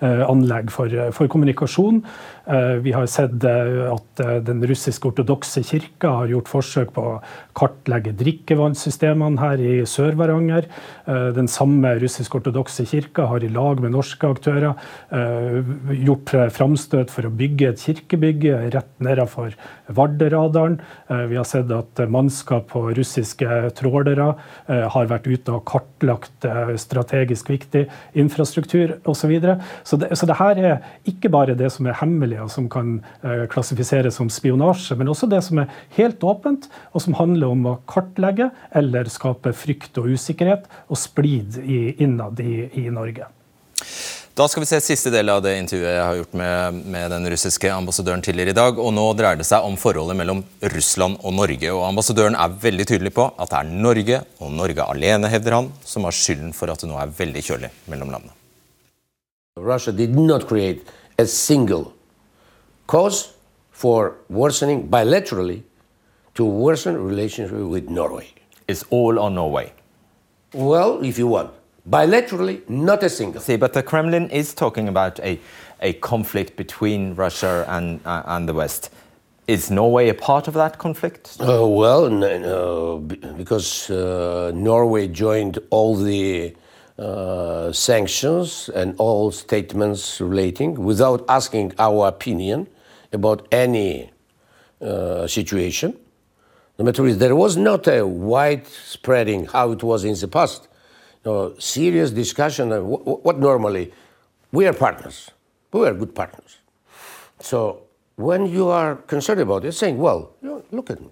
anlegg 0.00 0.70
for, 0.72 0.92
for 1.14 1.28
kommunikasjon. 1.30 2.00
Vi 2.82 2.92
har 2.92 3.06
sett 3.10 3.44
at 3.44 4.22
den 4.46 4.62
russiske 4.66 5.06
ortodokse 5.10 5.62
kirka 5.66 6.10
har 6.18 6.30
gjort 6.32 6.50
forsøk 6.50 6.92
på 6.96 7.04
å 7.04 7.14
kartlegge 7.56 8.14
drikkevannssystemene 8.18 9.40
her 9.40 9.62
i 9.62 9.74
Sør-Varanger. 9.88 10.66
Den 11.36 11.50
samme 11.52 11.92
russisk-ortodokse 12.02 12.86
kirka 12.90 13.28
har 13.30 13.44
i 13.44 13.52
lag 13.52 13.82
med 13.84 13.94
norske 13.94 14.32
aktører 14.32 14.74
gjort 16.00 16.34
framstøt 16.56 17.12
for 17.12 17.28
å 17.28 17.34
bygge 17.40 17.70
et 17.70 17.84
kirkebygg 17.84 18.29
rett 18.72 18.90
nedenfor 19.02 19.54
Varderadaren. 19.86 20.78
Vi 21.28 21.36
har 21.36 21.44
sett 21.44 21.70
at 21.74 22.02
mannskap 22.10 22.68
på 22.70 22.82
russiske 22.96 23.70
trålere 23.78 24.34
har 24.66 25.10
vært 25.10 25.26
ute 25.26 25.54
og 25.56 25.64
kartlagt 25.68 26.46
strategisk 26.80 27.50
viktig 27.50 27.86
infrastruktur 28.14 28.96
osv. 29.04 29.20
Så, 29.20 29.28
videre. 29.28 29.58
så, 29.84 29.96
det, 30.00 30.08
så 30.16 30.26
det 30.26 30.38
her 30.38 30.58
er 30.58 30.86
ikke 31.08 31.30
bare 31.30 31.54
det 31.58 31.68
som 31.74 31.86
er 31.86 31.98
hemmelig 32.00 32.40
og 32.42 32.50
som 32.50 32.68
kan 32.72 32.96
klassifiseres 33.52 34.16
som 34.16 34.30
spionasje, 34.32 34.96
men 34.98 35.10
også 35.12 35.28
det 35.30 35.42
som 35.46 35.60
er 35.62 35.74
helt 35.98 36.24
åpent, 36.24 36.70
og 36.94 37.04
som 37.04 37.18
handler 37.18 37.52
om 37.52 37.68
å 37.68 37.76
kartlegge 37.90 38.50
eller 38.76 39.10
skape 39.12 39.52
frykt 39.56 40.00
og 40.00 40.14
usikkerhet 40.14 40.66
og 40.88 40.98
splid 40.98 41.60
innad 41.60 42.40
i, 42.42 42.64
i 42.80 42.88
Norge. 42.92 43.28
Da 44.40 44.46
skal 44.48 44.62
vi 44.62 44.66
se 44.70 44.78
siste 44.80 45.10
del 45.12 45.28
av 45.28 45.42
det 45.44 45.50
intervjuet 45.60 45.90
jeg 45.90 46.00
har 46.00 46.16
gjort 46.16 46.36
med, 46.40 46.76
med, 46.88 47.10
den 47.12 47.26
russiske 47.28 47.68
ambassadøren 47.74 48.22
tidligere 48.24 48.54
i 48.54 48.56
dag. 48.56 48.78
og 48.80 48.94
Nå 48.96 49.02
dreier 49.18 49.36
det 49.36 49.44
seg 49.44 49.66
om 49.68 49.74
forholdet 49.76 50.16
mellom 50.16 50.40
Russland 50.72 51.18
og 51.20 51.34
Norge. 51.36 51.68
og 51.74 51.82
Ambassadøren 51.90 52.38
er 52.40 52.54
veldig 52.62 52.86
tydelig 52.88 53.12
på 53.18 53.26
at 53.28 53.52
det 53.52 53.58
er 53.58 53.74
Norge, 53.84 54.22
og 54.40 54.54
Norge 54.56 54.86
alene, 54.94 55.28
hevder 55.28 55.58
han, 55.58 55.68
som 55.84 56.08
har 56.08 56.16
skylden 56.16 56.56
for 56.56 56.72
at 56.72 56.80
det 56.80 56.88
nå 56.88 56.96
er 56.96 57.12
veldig 57.20 57.44
kjølig 57.50 57.70
mellom 57.92 58.14
landene. 58.16 58.32
Russia 59.60 59.92
did 59.92 60.16
not 60.16 60.48
create 60.48 60.88
a 61.18 61.28
single 61.28 61.92
cause 62.88 63.34
for 63.70 64.14
worsening 64.30 64.86
bilaterally 64.88 65.60
to 66.32 66.48
worsen 66.48 66.96
relationship 66.96 67.60
with 67.60 67.92
Norway. 67.92 68.32
It's 68.66 68.86
all 68.88 69.18
on 69.18 69.34
Norway. 69.34 69.74
Well, 70.54 71.04
if 71.04 71.18
you 71.18 71.28
want. 71.28 71.59
Bilaterally, 71.88 72.68
not 72.68 73.02
a 73.02 73.08
single. 73.08 73.40
See, 73.40 73.56
but 73.56 73.72
the 73.72 73.82
Kremlin 73.82 74.28
is 74.30 74.54
talking 74.54 74.88
about 74.88 75.18
a, 75.20 75.40
a 75.80 75.94
conflict 75.94 76.56
between 76.56 77.14
Russia 77.14 77.64
and, 77.68 78.00
uh, 78.04 78.22
and 78.26 78.48
the 78.48 78.54
West. 78.54 78.90
Is 79.46 79.70
Norway 79.70 80.08
a 80.08 80.14
part 80.14 80.46
of 80.46 80.54
that 80.54 80.78
conflict? 80.78 81.36
Uh, 81.40 81.66
well, 81.66 82.08
no, 82.08 82.98
because 83.36 83.90
uh, 83.90 84.52
Norway 84.54 85.08
joined 85.08 85.58
all 85.70 85.96
the 85.96 86.54
uh, 86.98 87.72
sanctions 87.72 88.68
and 88.74 88.94
all 88.98 89.32
statements 89.32 90.20
relating 90.20 90.74
without 90.84 91.24
asking 91.28 91.72
our 91.78 92.08
opinion 92.08 92.68
about 93.12 93.48
any 93.50 94.10
uh, 94.80 95.26
situation. 95.26 95.96
The 96.76 96.84
matter 96.84 97.06
is, 97.06 97.18
there 97.18 97.34
was 97.34 97.56
not 97.56 97.88
a 97.88 98.06
widespreading 98.06 99.46
how 99.46 99.72
it 99.72 99.82
was 99.82 100.04
in 100.04 100.14
the 100.14 100.28
past 100.28 100.68
no, 101.24 101.54
serious 101.58 102.10
discussion 102.10 102.72
of 102.72 102.84
what, 102.84 103.24
what 103.24 103.38
normally 103.38 103.92
we 104.52 104.66
are 104.66 104.72
partners. 104.72 105.30
We 105.72 105.86
are 105.86 105.94
good 105.94 106.14
partners. 106.14 106.58
So 107.40 107.82
when 108.16 108.46
you 108.46 108.68
are 108.68 108.96
concerned 108.96 109.40
about 109.40 109.64
it, 109.64 109.72
saying, 109.72 109.98
well, 109.98 110.32
you 110.42 110.48
know, 110.48 110.64
look 110.70 110.90
at 110.90 111.00
me, 111.00 111.08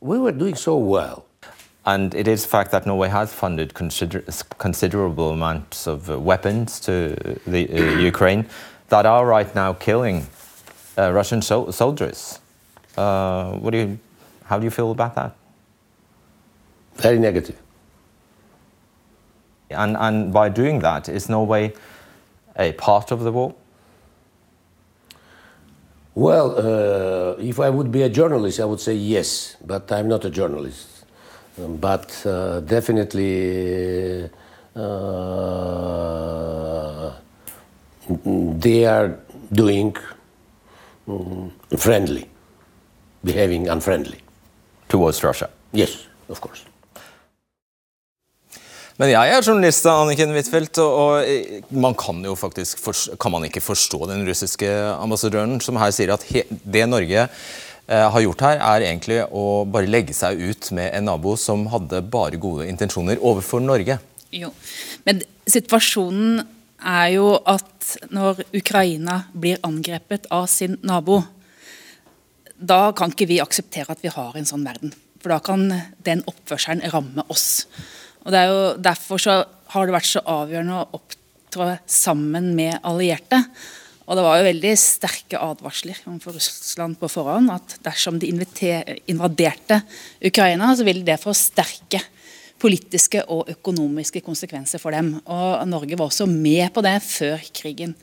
we 0.00 0.18
were 0.18 0.32
doing 0.32 0.54
so 0.54 0.76
well. 0.76 1.26
And 1.86 2.14
it 2.14 2.28
is 2.28 2.44
a 2.44 2.48
fact 2.48 2.70
that 2.70 2.86
Norway 2.86 3.08
has 3.08 3.32
funded 3.32 3.74
consider 3.74 4.24
considerable 4.58 5.30
amounts 5.30 5.86
of 5.86 6.10
uh, 6.10 6.18
weapons 6.18 6.80
to 6.80 7.14
the 7.46 7.68
uh, 7.68 7.98
Ukraine 7.98 8.46
that 8.88 9.04
are 9.04 9.26
right 9.26 9.54
now 9.54 9.74
killing 9.74 10.26
uh, 10.96 11.12
Russian 11.12 11.42
so 11.42 11.70
soldiers. 11.70 12.38
Uh, 12.96 13.52
what 13.52 13.70
do 13.70 13.78
you, 13.78 13.98
how 14.44 14.58
do 14.58 14.64
you 14.64 14.70
feel 14.70 14.92
about 14.92 15.14
that? 15.16 15.36
Very 16.96 17.18
negative. 17.18 17.60
And, 19.74 19.96
and 19.96 20.32
by 20.32 20.48
doing 20.48 20.80
that, 20.80 21.08
is 21.08 21.28
Norway 21.28 21.72
a 22.56 22.72
part 22.72 23.10
of 23.10 23.20
the 23.24 23.32
war? 23.32 23.54
Well, 26.14 26.54
uh, 26.56 27.42
if 27.42 27.58
I 27.58 27.70
would 27.70 27.90
be 27.90 28.02
a 28.02 28.08
journalist, 28.08 28.60
I 28.60 28.64
would 28.64 28.80
say 28.80 28.94
yes, 28.94 29.56
but 29.64 29.90
I'm 29.90 30.08
not 30.08 30.24
a 30.24 30.30
journalist. 30.30 31.04
Um, 31.58 31.76
but 31.76 32.24
uh, 32.26 32.60
definitely, 32.60 34.30
uh, 34.76 34.80
they 38.08 38.84
are 38.86 39.18
doing 39.52 39.96
um, 41.08 41.52
friendly, 41.76 42.28
behaving 43.24 43.68
unfriendly. 43.68 44.18
Towards 44.88 45.22
Russia? 45.24 45.50
Yes, 45.72 46.06
of 46.28 46.40
course. 46.40 46.64
Men 48.94 49.10
jeg 49.10 49.30
er 49.34 49.42
journalist, 49.42 49.86
Anniken 49.90 50.30
Huitfeldt, 50.30 50.78
og, 50.78 51.24
og 51.26 51.72
man 51.82 51.96
kan 51.98 52.20
jo 52.22 52.36
faktisk 52.38 52.84
kan 53.18 53.32
man 53.34 53.46
ikke 53.48 53.62
forstå 53.64 53.98
den 54.06 54.22
russiske 54.28 54.68
ambassadøren 54.94 55.58
som 55.64 55.80
her 55.82 55.90
sier 55.94 56.12
at 56.14 56.22
det 56.46 56.84
Norge 56.86 57.24
eh, 57.26 58.06
har 58.14 58.22
gjort 58.22 58.44
her, 58.46 58.62
er 58.62 58.86
egentlig 58.86 59.18
å 59.34 59.64
bare 59.66 59.90
legge 59.90 60.14
seg 60.14 60.38
ut 60.38 60.70
med 60.78 60.92
en 60.94 61.08
nabo 61.10 61.34
som 61.34 61.66
hadde 61.72 62.04
bare 62.06 62.38
gode 62.38 62.68
intensjoner 62.70 63.18
overfor 63.18 63.64
Norge. 63.66 63.98
Jo, 64.30 64.52
men 65.08 65.24
situasjonen 65.42 66.44
er 66.78 67.08
jo 67.16 67.32
at 67.50 67.96
når 68.14 68.44
Ukraina 68.54 69.24
blir 69.34 69.58
angrepet 69.66 70.30
av 70.30 70.46
sin 70.52 70.78
nabo, 70.86 71.18
da 72.54 72.92
kan 72.94 73.10
ikke 73.10 73.26
vi 73.26 73.42
akseptere 73.42 73.90
at 73.98 74.06
vi 74.06 74.14
har 74.14 74.38
en 74.38 74.46
sånn 74.46 74.62
verden. 74.62 74.94
For 75.18 75.34
da 75.34 75.42
kan 75.42 75.66
den 76.06 76.22
oppførselen 76.30 76.86
ramme 76.94 77.26
oss. 77.32 77.64
Og 78.24 78.32
det 78.32 78.40
er 78.40 78.50
jo 78.50 78.64
Derfor 78.80 79.20
så 79.20 79.38
har 79.74 79.86
det 79.86 79.96
vært 79.96 80.10
så 80.10 80.22
avgjørende 80.30 80.80
å 80.80 80.98
opptrå 80.98 81.70
sammen 81.90 82.52
med 82.56 82.78
allierte. 82.86 83.40
Og 84.04 84.18
det 84.18 84.24
var 84.26 84.38
jo 84.38 84.48
veldig 84.48 84.72
sterke 84.76 85.40
advarsler 85.40 85.96
for 86.20 86.36
Russland 86.36 86.98
på 87.00 87.08
forhånd 87.08 87.52
at 87.54 87.78
dersom 87.86 88.18
de 88.20 88.28
invaderte 88.28 89.80
Ukraina, 90.20 90.74
så 90.76 90.84
ville 90.84 91.06
det 91.06 91.16
få 91.22 91.32
sterke 91.36 92.02
politiske 92.60 93.22
og 93.32 93.48
økonomiske 93.52 94.22
konsekvenser 94.24 94.80
for 94.82 94.94
dem. 94.94 95.14
Og 95.24 95.64
Norge 95.68 95.96
var 95.96 96.10
også 96.10 96.28
med 96.28 96.68
på 96.74 96.84
det 96.84 96.98
før 97.04 97.40
krigen. 97.56 97.96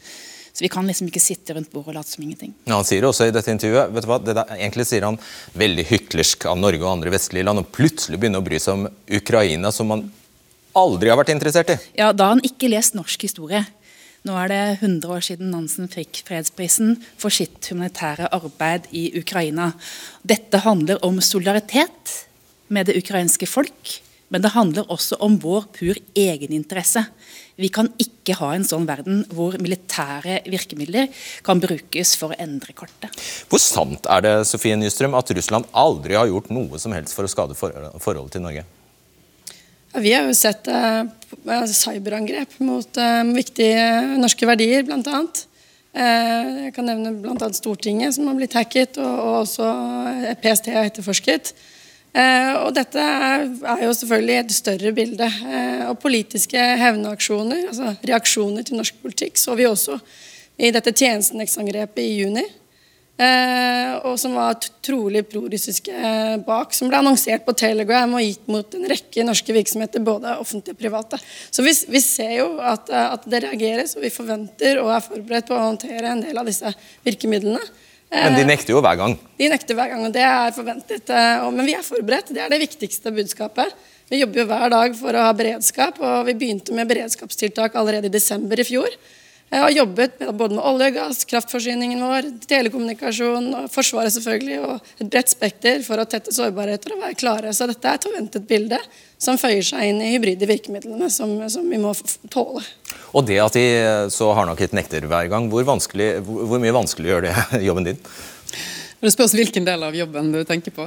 Så 0.62 0.66
vi 0.68 0.70
kan 0.70 0.86
liksom 0.86 1.08
ikke 1.10 1.20
sitte 1.24 1.56
rundt 1.58 1.72
bordet 1.74 1.90
og 1.90 1.96
late 1.98 2.12
som 2.12 2.22
ingenting. 2.22 2.52
Ja, 2.68 2.76
han 2.76 2.86
sier 2.86 3.08
også 3.08 3.26
i 3.26 3.32
dette 3.34 3.50
intervjuet 3.50 3.96
vet 3.96 4.06
du 4.06 4.08
hva, 4.12 4.18
det 4.22 4.36
der, 4.38 4.52
Egentlig 4.60 4.84
sier 4.86 5.08
han 5.08 5.16
veldig 5.58 5.86
hyklersk 5.90 6.46
av 6.52 6.60
Norge 6.62 6.86
og 6.86 6.92
andre 6.92 7.14
vestlige 7.16 7.48
land, 7.48 7.64
og 7.64 7.72
plutselig 7.74 8.20
begynne 8.22 8.38
å 8.38 8.46
bry 8.46 8.60
seg 8.62 8.78
om 8.78 8.84
Ukraina, 9.10 9.72
som 9.74 9.90
man 9.90 10.04
aldri 10.78 11.10
har 11.10 11.18
vært 11.18 11.32
interessert 11.34 11.72
i. 11.74 11.80
Ja, 11.98 12.12
Da 12.14 12.28
har 12.28 12.36
han 12.36 12.46
ikke 12.46 12.70
lest 12.70 12.94
norsk 12.94 13.26
historie. 13.26 13.64
Nå 14.22 14.38
er 14.38 14.54
det 14.54 14.62
100 14.84 15.10
år 15.10 15.26
siden 15.26 15.50
Nansen 15.50 15.90
fikk 15.90 16.22
fredsprisen 16.30 16.94
for 17.18 17.34
sitt 17.34 17.72
humanitære 17.74 18.30
arbeid 18.30 18.86
i 18.94 19.08
Ukraina. 19.18 19.72
Dette 20.22 20.62
handler 20.62 21.02
om 21.02 21.18
solidaritet 21.26 22.20
med 22.70 22.86
det 22.86 23.02
ukrainske 23.02 23.50
folk, 23.50 23.98
men 24.32 24.44
det 24.44 24.54
handler 24.56 24.88
også 24.92 25.20
om 25.24 25.36
vår 25.44 25.68
pur 25.76 25.98
egeninteresse. 26.18 27.04
Vi 27.60 27.70
kan 27.74 27.90
ikke 28.02 28.38
ha 28.40 28.54
en 28.56 28.66
sånn 28.66 28.88
verden 28.88 29.26
hvor 29.36 29.58
militære 29.62 30.40
virkemidler 30.50 31.12
kan 31.46 31.60
brukes 31.62 32.16
for 32.20 32.32
å 32.32 32.40
endre 32.42 32.74
kartet. 32.78 33.12
Hvor 33.52 33.62
sant 33.62 34.08
er 34.10 34.24
det 34.26 34.36
Sofie 34.50 34.78
Nystrøm, 34.80 35.18
at 35.20 35.34
Russland 35.36 35.68
aldri 35.76 36.16
har 36.18 36.32
gjort 36.32 36.50
noe 36.56 36.80
som 36.82 36.96
helst 36.96 37.18
for 37.18 37.28
å 37.28 37.32
skade 37.32 37.58
forholdet 37.60 38.38
til 38.38 38.46
Norge? 38.48 38.66
Vi 40.00 40.14
har 40.16 40.24
jo 40.24 40.36
sett 40.38 40.70
uh, 40.72 41.04
cyberangrep 41.68 42.56
mot 42.64 42.96
uh, 42.96 43.24
viktige 43.36 43.84
norske 44.16 44.48
verdier, 44.48 44.88
bl.a. 44.88 45.24
Eh, 45.92 46.50
jeg 46.68 46.72
kan 46.76 46.88
nevne 46.88 47.12
bl.a. 47.20 47.50
Stortinget, 47.52 48.16
som 48.16 48.30
har 48.30 48.38
blitt 48.40 48.56
hacket, 48.56 48.96
og, 49.02 49.12
og 49.12 49.34
også 49.42 49.68
PST 50.40 50.72
har 50.72 50.88
etterforsket. 50.88 51.52
Eh, 52.12 52.54
og 52.60 52.74
dette 52.76 53.00
er, 53.00 53.46
er, 53.48 53.84
jo 53.86 53.94
selvfølgelig 53.96 54.38
et 54.38 54.56
større 54.56 54.92
bilde. 54.96 55.28
Eh, 55.28 55.84
og 55.88 56.00
politiske 56.04 56.64
hevnaksjoner, 56.82 57.68
altså 57.72 57.94
reaksjoner 58.08 58.68
til 58.68 58.82
norsk 58.82 58.98
politikk, 59.04 59.40
så 59.40 59.56
vi 59.60 59.70
også 59.70 60.00
i 60.62 60.74
dette 60.76 60.92
tjenestenektangrepet 60.92 62.04
i 62.04 62.18
juni. 62.20 62.44
Eh, 63.22 63.94
og 64.08 64.16
som 64.20 64.34
var 64.34 64.58
trolig 64.84 65.22
prorussiske 65.30 65.94
bak, 66.48 66.74
som 66.74 66.90
ble 66.90 67.00
annonsert 67.00 67.46
på 67.46 67.54
Telegram 67.60 68.16
og 68.18 68.24
gitt 68.26 68.48
mot 68.50 68.76
en 68.76 68.88
rekke 68.90 69.26
norske 69.28 69.56
virksomheter, 69.56 70.04
både 70.04 70.34
offentlige 70.42 70.76
og 70.76 70.82
private. 70.82 71.20
Så 71.54 71.64
vi, 71.64 71.76
vi 71.94 72.02
ser 72.04 72.34
jo 72.40 72.50
at, 72.60 72.90
at, 72.90 73.28
det 73.30 73.44
reageres, 73.46 73.96
og 73.96 74.04
vi 74.04 74.12
forventer 74.12 74.82
og 74.82 74.92
er 74.96 75.06
forberedt 75.06 75.48
på 75.48 75.56
å 75.56 75.64
håndtere 75.70 76.12
en 76.12 76.26
del 76.26 76.42
av 76.42 76.50
disse 76.50 76.74
virkemidlene. 77.08 77.62
Men 78.12 78.36
de 78.36 78.44
nekter 78.44 78.76
jo 78.76 78.82
hver 78.84 78.98
gang? 79.00 79.16
De 79.40 79.48
nekter 79.52 79.78
hver 79.78 79.94
gang, 79.94 80.04
og 80.04 80.12
det 80.12 80.24
er 80.28 80.52
forventet. 80.56 81.14
Men 81.56 81.64
vi 81.68 81.78
er 81.78 81.86
forberedt. 81.86 82.34
Det 82.36 82.44
er 82.44 82.52
det 82.52 82.60
viktigste 82.60 83.14
budskapet. 83.16 83.72
Vi 84.12 84.20
jobber 84.20 84.42
jo 84.42 84.48
hver 84.50 84.74
dag 84.74 84.96
for 85.00 85.16
å 85.16 85.24
ha 85.30 85.32
beredskap, 85.36 86.02
og 86.04 86.28
vi 86.28 86.36
begynte 86.36 86.76
med 86.76 86.90
beredskapstiltak 86.92 87.78
allerede 87.80 88.12
i 88.12 88.14
desember 88.14 88.60
i 88.60 88.68
fjor. 88.68 89.00
Jeg 89.52 89.60
har 89.60 89.72
jobbet 89.76 90.22
både 90.32 90.56
med 90.56 90.64
olje 90.64 90.86
og 90.88 90.96
gass, 90.96 91.26
kraftforsyningen 91.28 92.00
vår, 92.00 92.28
telekommunikasjon, 92.48 93.50
og 93.60 93.66
Forsvaret 93.72 94.14
selvfølgelig, 94.16 94.60
og 94.64 94.94
et 95.04 95.10
bredt 95.12 95.32
spekter 95.32 95.84
for 95.84 96.00
å 96.00 96.06
tette 96.08 96.32
sårbarheter 96.32 96.96
og 96.96 97.02
være 97.04 97.18
klare. 97.20 97.52
Så 97.56 97.68
dette 97.68 97.88
er 97.88 98.00
et 98.00 98.08
forventet 98.08 98.48
bilde 98.48 98.80
som 99.20 99.40
føyer 99.40 99.64
seg 99.68 99.90
inn 99.90 100.00
i 100.04 100.14
hybride 100.14 100.48
virkemidlene 100.48 101.12
som, 101.12 101.36
som 101.52 101.68
vi 101.68 101.80
må 101.84 101.92
tåle. 102.32 102.64
Og 103.12 103.26
det 103.28 103.40
at 103.44 103.56
de 103.58 103.66
så 104.14 104.30
hardnakket 104.36 104.76
nekter 104.78 105.08
hver 105.10 105.28
gang, 105.32 105.50
hvor, 105.52 105.66
hvor, 105.68 106.46
hvor 106.48 106.62
mye 106.62 106.76
vanskelig 106.76 107.12
gjør 107.12 107.26
det 107.28 107.34
jobben 107.68 107.90
din? 107.90 108.04
Det 109.02 109.10
spørs 109.10 109.34
hvilken 109.34 109.66
del 109.66 109.82
av 109.82 109.96
jobben 109.98 110.28
du 110.30 110.44
tenker 110.46 110.74
på. 110.76 110.84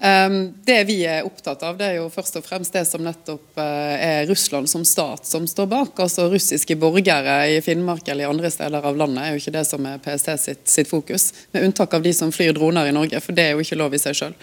Ehm, 0.00 0.54
det 0.64 0.78
vi 0.88 1.02
er 1.04 1.26
opptatt 1.28 1.60
av, 1.68 1.76
det 1.76 1.90
er 1.90 1.98
jo 1.98 2.06
først 2.08 2.38
og 2.40 2.46
fremst 2.46 2.72
det 2.72 2.86
som 2.88 3.02
nettopp 3.04 3.60
eh, 3.60 4.06
er 4.06 4.28
Russland 4.30 4.70
som 4.72 4.86
stat 4.88 5.28
som 5.28 5.44
står 5.44 5.68
bak. 5.68 6.00
Altså 6.00 6.30
russiske 6.32 6.78
borgere 6.80 7.34
i 7.52 7.58
Finnmark 7.64 8.08
eller 8.08 8.24
i 8.24 8.30
andre 8.30 8.48
steder 8.54 8.88
av 8.88 8.96
landet 8.96 9.20
er 9.20 9.34
jo 9.34 9.42
ikke 9.42 9.54
det 9.58 9.66
som 9.68 9.84
er 9.84 10.00
PST 10.00 10.32
sitt, 10.40 10.64
sitt 10.64 10.88
fokus. 10.88 11.28
Med 11.52 11.68
unntak 11.68 11.98
av 11.98 12.06
de 12.08 12.14
som 12.16 12.32
flyr 12.32 12.56
droner 12.56 12.88
i 12.88 12.96
Norge, 12.96 13.20
for 13.20 13.36
det 13.36 13.50
er 13.50 13.52
jo 13.52 13.66
ikke 13.66 13.80
lov 13.82 13.92
i 13.92 14.00
seg 14.00 14.16
sjøl. 14.16 14.38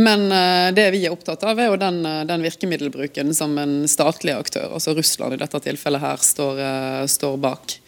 Men 0.00 0.24
eh, 0.32 0.72
det 0.72 0.88
vi 0.96 1.04
er 1.04 1.12
opptatt 1.12 1.44
av, 1.44 1.60
er 1.60 1.68
jo 1.68 1.76
den, 1.76 2.00
eh, 2.08 2.22
den, 2.32 2.48
virkemiddelbruken 2.48 3.36
som 3.36 3.52
en 3.60 3.82
statlig 3.84 4.32
aktør, 4.32 4.72
altså 4.72 4.96
Russland 4.96 5.36
i 5.36 5.42
dette 5.44 5.60
tilfellet 5.68 6.00
her, 6.08 6.24
står, 6.24 6.64
står 7.20 7.36
bak. 7.42 7.81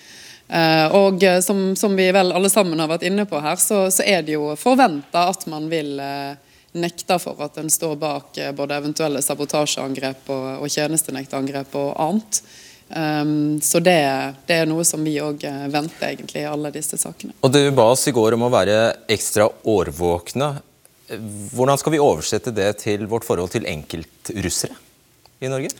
Eh, 0.54 0.86
og 0.94 1.22
eh, 1.22 1.40
som, 1.40 1.76
som, 1.76 1.96
vi 1.96 2.10
vel 2.14 2.32
alle 2.32 2.50
sammen 2.50 2.78
har 2.78 2.90
vært 2.92 3.06
inne 3.08 3.26
på 3.26 3.40
her, 3.42 3.58
så, 3.58 3.88
så 3.90 4.04
er 4.06 4.22
det 4.22 4.36
jo 4.36 4.52
forventa 4.58 5.26
at 5.32 5.48
man 5.50 5.66
vil 5.70 5.96
eh, 5.98 6.36
nekte 6.78 7.16
for 7.22 7.40
at 7.42 7.58
en 7.58 7.70
står 7.70 7.96
bak 7.98 8.38
både 8.54 8.76
eventuelle 8.78 9.22
sabotasjeangrep 9.22 10.30
og, 10.34 10.46
og 10.62 10.70
tjenestenektangrep 10.70 11.74
og 11.78 11.90
annet. 12.02 12.40
Um, 12.84 13.62
så 13.64 13.80
det, 13.80 13.96
det, 14.46 14.58
er 14.60 14.66
noe 14.68 14.82
som 14.86 15.02
vi 15.06 15.14
òg 15.22 15.46
venter 15.72 16.10
egentlig 16.10 16.42
i 16.42 16.50
alle 16.50 16.70
disse 16.74 16.98
sakene. 17.00 17.32
Og 17.46 17.54
Du 17.54 17.62
ba 17.74 17.86
oss 17.94 18.04
i 18.10 18.14
går 18.14 18.36
om 18.36 18.44
å 18.46 18.50
være 18.52 18.76
ekstra 19.10 19.46
årvåkne. 19.70 20.50
Hvordan 21.54 21.80
skal 21.80 21.94
vi 21.94 22.02
oversette 22.02 22.52
det 22.54 22.68
til 22.82 23.06
vårt 23.10 23.26
forhold 23.26 23.54
til 23.54 23.66
enkeltrussere 23.70 24.76
i 25.40 25.50
Norge? 25.50 25.72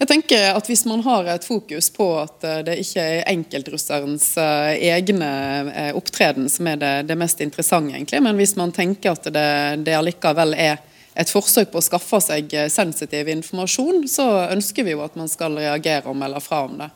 Jeg 0.00 0.08
tenker 0.08 0.54
at 0.56 0.68
Hvis 0.68 0.86
man 0.88 1.02
har 1.04 1.26
et 1.28 1.44
fokus 1.44 1.90
på 1.92 2.06
at 2.22 2.44
eh, 2.48 2.62
det 2.64 2.78
ikke 2.80 3.02
er 3.04 3.26
enkeltrusserens 3.34 4.30
eh, 4.40 4.78
egne 4.94 5.32
eh, 5.68 5.90
opptreden 5.96 6.48
som 6.48 6.70
er 6.70 6.78
det, 6.80 6.92
det, 7.10 7.18
mest 7.20 7.42
interessante, 7.44 7.92
egentlig, 7.98 8.22
men 8.24 8.40
hvis 8.40 8.56
man 8.56 8.72
tenker 8.72 9.12
at 9.12 9.28
det, 9.28 9.50
det 9.84 9.98
allikevel 9.98 10.56
er 10.56 10.80
et 11.20 11.28
forsøk 11.28 11.68
på 11.72 11.82
å 11.82 11.84
skaffe 11.84 12.20
seg 12.24 12.54
sensitiv 12.72 13.28
informasjon, 13.28 14.06
så 14.08 14.26
ønsker 14.54 14.86
vi 14.86 14.94
jo 14.94 15.02
at 15.04 15.18
man 15.20 15.28
skal 15.28 15.58
reagere 15.58 16.08
og 16.08 16.16
melde 16.16 16.40
fra 16.40 16.62
om 16.64 16.78
det. 16.80 16.88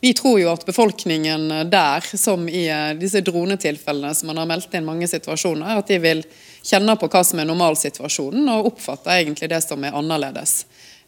Vi 0.00 0.14
tror 0.16 0.38
jo 0.40 0.52
at 0.52 0.64
befolkningen 0.64 1.50
der, 1.68 2.04
som 2.16 2.46
i 2.48 2.68
disse 2.96 3.20
dronetilfellene 3.26 4.14
som 4.14 4.30
man 4.30 4.40
har 4.40 4.48
meldt 4.48 4.72
inn 4.78 4.86
mange 4.86 5.08
situasjoner, 5.10 5.82
at 5.82 5.90
de 5.90 5.98
vil 6.00 6.22
kjenne 6.64 6.94
på 6.96 7.10
hva 7.10 7.24
som 7.26 7.42
er 7.42 7.50
normalsituasjonen 7.50 8.48
og 8.54 8.70
oppfatte 8.70 9.12
egentlig 9.18 9.50
det 9.52 9.60
som 9.66 9.84
er 9.84 9.98
annerledes. 9.98 10.62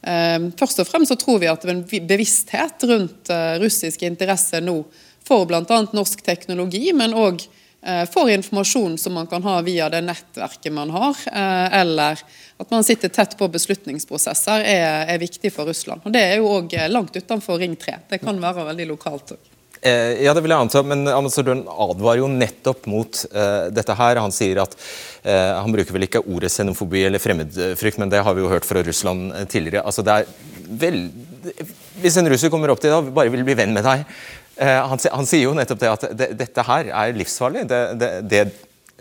Ehm, 0.06 0.50
først 0.58 0.82
og 0.82 0.88
fremst 0.88 1.12
så 1.12 1.18
tror 1.18 1.40
vi 1.42 1.50
at 1.50 1.64
en 1.66 1.82
bevissthet 1.84 2.84
rundt 2.86 3.30
eh, 3.34 3.54
russiske 3.62 4.06
interesser 4.06 4.62
nå 4.62 4.80
for 5.26 5.48
bl.a. 5.48 5.64
norsk 5.92 6.22
teknologi, 6.24 6.92
men 6.96 7.16
òg 7.18 7.42
eh, 7.82 8.04
for 8.10 8.30
informasjon 8.30 8.96
som 9.00 9.18
man 9.18 9.28
kan 9.30 9.44
ha 9.44 9.58
via 9.66 9.90
det 9.92 10.04
nettverket 10.06 10.72
man 10.72 10.94
har, 10.94 11.18
eh, 11.32 11.80
eller 11.82 12.22
at 12.58 12.72
man 12.74 12.86
sitter 12.86 13.12
tett 13.12 13.36
på 13.38 13.50
beslutningsprosesser, 13.52 14.64
er, 14.64 15.04
er 15.10 15.22
viktig 15.22 15.52
for 15.54 15.68
Russland. 15.68 16.06
Og 16.06 16.14
Det 16.14 16.24
er 16.24 16.38
jo 16.38 16.50
òg 16.54 16.78
langt 16.88 17.18
utenfor 17.18 17.58
Ring 17.60 17.76
3. 17.76 18.00
Det 18.14 18.22
kan 18.22 18.40
være 18.42 18.70
veldig 18.70 18.92
lokalt 18.94 19.36
òg. 19.36 19.54
Eh, 19.82 20.24
ja, 20.24 20.32
det 20.34 20.42
vil 20.42 20.50
jeg 20.50 20.64
anta, 20.64 20.82
men 20.82 21.06
ambassadøren 21.10 21.62
advarer 21.70 22.22
jo 22.22 22.30
nettopp 22.32 22.88
mot 22.90 23.20
eh, 23.30 23.68
dette 23.74 23.94
her. 23.98 24.18
Han 24.18 24.34
sier 24.34 24.62
at 24.64 24.74
eh, 25.22 25.54
Han 25.54 25.74
bruker 25.74 25.94
vel 25.94 26.08
ikke 26.08 26.24
ordet 26.26 26.50
xenofobi 26.50 27.04
eller 27.06 27.22
fremmedfrykt, 27.22 28.00
men 28.02 28.10
det 28.10 28.24
har 28.26 28.34
vi 28.34 28.42
jo 28.42 28.50
hørt 28.50 28.66
fra 28.66 28.82
Russland 28.82 29.30
tidligere. 29.52 29.84
Altså, 29.86 30.02
det 30.02 30.16
er 30.16 30.26
vel, 30.82 31.00
Hvis 32.02 32.18
en 32.18 32.30
russer 32.30 32.50
kommer 32.50 32.74
opp 32.74 32.82
til 32.82 32.90
deg 32.90 32.98
og 32.98 33.14
bare 33.14 33.32
vil 33.32 33.46
bli 33.46 33.56
venn 33.58 33.72
med 33.76 33.86
deg 33.86 34.02
uh, 34.04 34.82
han, 34.90 35.00
han, 35.00 35.26
sier 35.26 35.46
jo 35.46 35.54
nettopp 35.56 35.80
det 35.80 35.90
at 35.92 36.04
det, 36.18 36.28
dette 36.42 36.64
her 36.66 36.90
er 36.90 37.14
livsfarlig. 37.16 37.64
Det, 37.70 37.80
det, 38.00 38.10
det, 38.28 38.42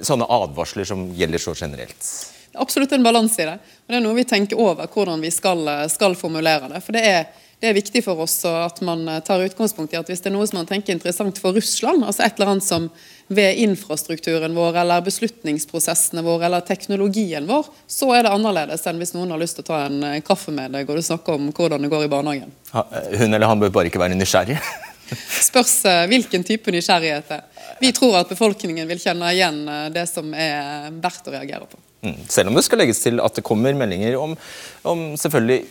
sånne 0.06 0.28
advarsler 0.30 0.86
som 0.86 1.08
gjelder 1.18 1.42
så 1.42 1.56
generelt. 1.58 2.10
Er 2.54 2.62
absolutt 2.62 2.94
en 2.94 3.06
balanse 3.06 3.42
i 3.42 3.48
det. 3.50 3.58
og 3.58 3.90
Det 3.90 3.98
er 3.98 4.04
noe 4.06 4.18
vi 4.20 4.28
tenker 4.30 4.62
over 4.62 4.86
hvordan 4.94 5.24
vi 5.26 5.32
skal, 5.34 5.64
skal 5.90 6.14
formulere 6.20 6.70
det. 6.70 6.84
for 6.86 6.94
det 6.94 7.04
er 7.10 7.47
det 7.58 7.72
er 7.72 7.74
viktig 7.74 8.04
for 8.06 8.20
oss 8.22 8.36
at 8.46 8.84
man 8.86 9.08
eh, 9.10 9.22
tar 9.26 9.42
utgangspunkt 9.42 9.94
i 9.94 9.98
at 9.98 10.10
hvis 10.10 10.22
det 10.22 10.30
er 10.30 10.36
noe 10.36 10.46
som 10.46 10.60
man 10.60 10.68
tenker 10.70 10.94
er 10.94 11.00
interessant 11.00 11.40
for 11.42 11.58
Russland, 11.58 12.06
altså 12.06 12.26
et 12.26 12.38
eller 12.38 12.52
annet 12.54 12.66
som 12.68 12.90
ved 13.34 13.62
infrastrukturen 13.64 14.54
vår 14.56 14.78
eller 14.84 15.06
beslutningsprosessene 15.08 16.22
våre 16.24 16.46
eller 16.48 16.62
teknologien 16.68 17.48
vår, 17.50 17.72
så 17.90 18.12
er 18.14 18.28
det 18.28 18.34
annerledes 18.36 18.86
enn 18.88 19.02
hvis 19.02 19.16
noen 19.16 19.34
har 19.34 19.42
lyst 19.42 19.58
til 19.58 19.66
å 19.66 19.70
ta 19.72 19.80
en 19.88 20.06
eh, 20.06 20.20
kaffe 20.26 20.54
med 20.54 20.78
deg 20.78 20.86
og 20.86 21.00
du 21.00 21.08
snakker 21.08 21.40
om 21.40 21.50
hvordan 21.50 21.82
det 21.82 21.90
går 21.96 22.06
i 22.06 22.12
barnehagen. 22.14 22.54
Eh, 22.78 23.18
hun 23.24 23.34
eller 23.34 23.50
han 23.50 23.66
bør 23.66 23.74
bare 23.80 23.90
ikke 23.90 24.04
være 24.06 24.20
nysgjerrig? 24.20 24.60
Spørs 25.50 25.74
hvilken 26.12 26.44
type 26.44 26.72
nysgjerrighet 26.76 27.30
det 27.32 27.40
er. 27.40 27.66
Vi 27.80 27.94
tror 27.96 28.20
at 28.20 28.30
befolkningen 28.30 28.90
vil 28.90 29.00
kjenne 29.00 29.30
igjen 29.32 29.62
det 29.96 30.04
som 30.10 30.34
er 30.36 30.92
verdt 31.00 31.30
å 31.30 31.34
reagere 31.34 31.64
på. 31.70 31.80
Mm. 32.04 32.18
Selv 32.30 32.52
om 32.52 32.58
det 32.58 32.66
skal 32.68 32.82
legges 32.84 33.00
til 33.02 33.22
at 33.24 33.38
det 33.38 33.46
kommer 33.48 33.76
meldinger 33.78 34.18
om, 34.20 34.36
om 34.84 35.06
selvfølgelig 35.18 35.62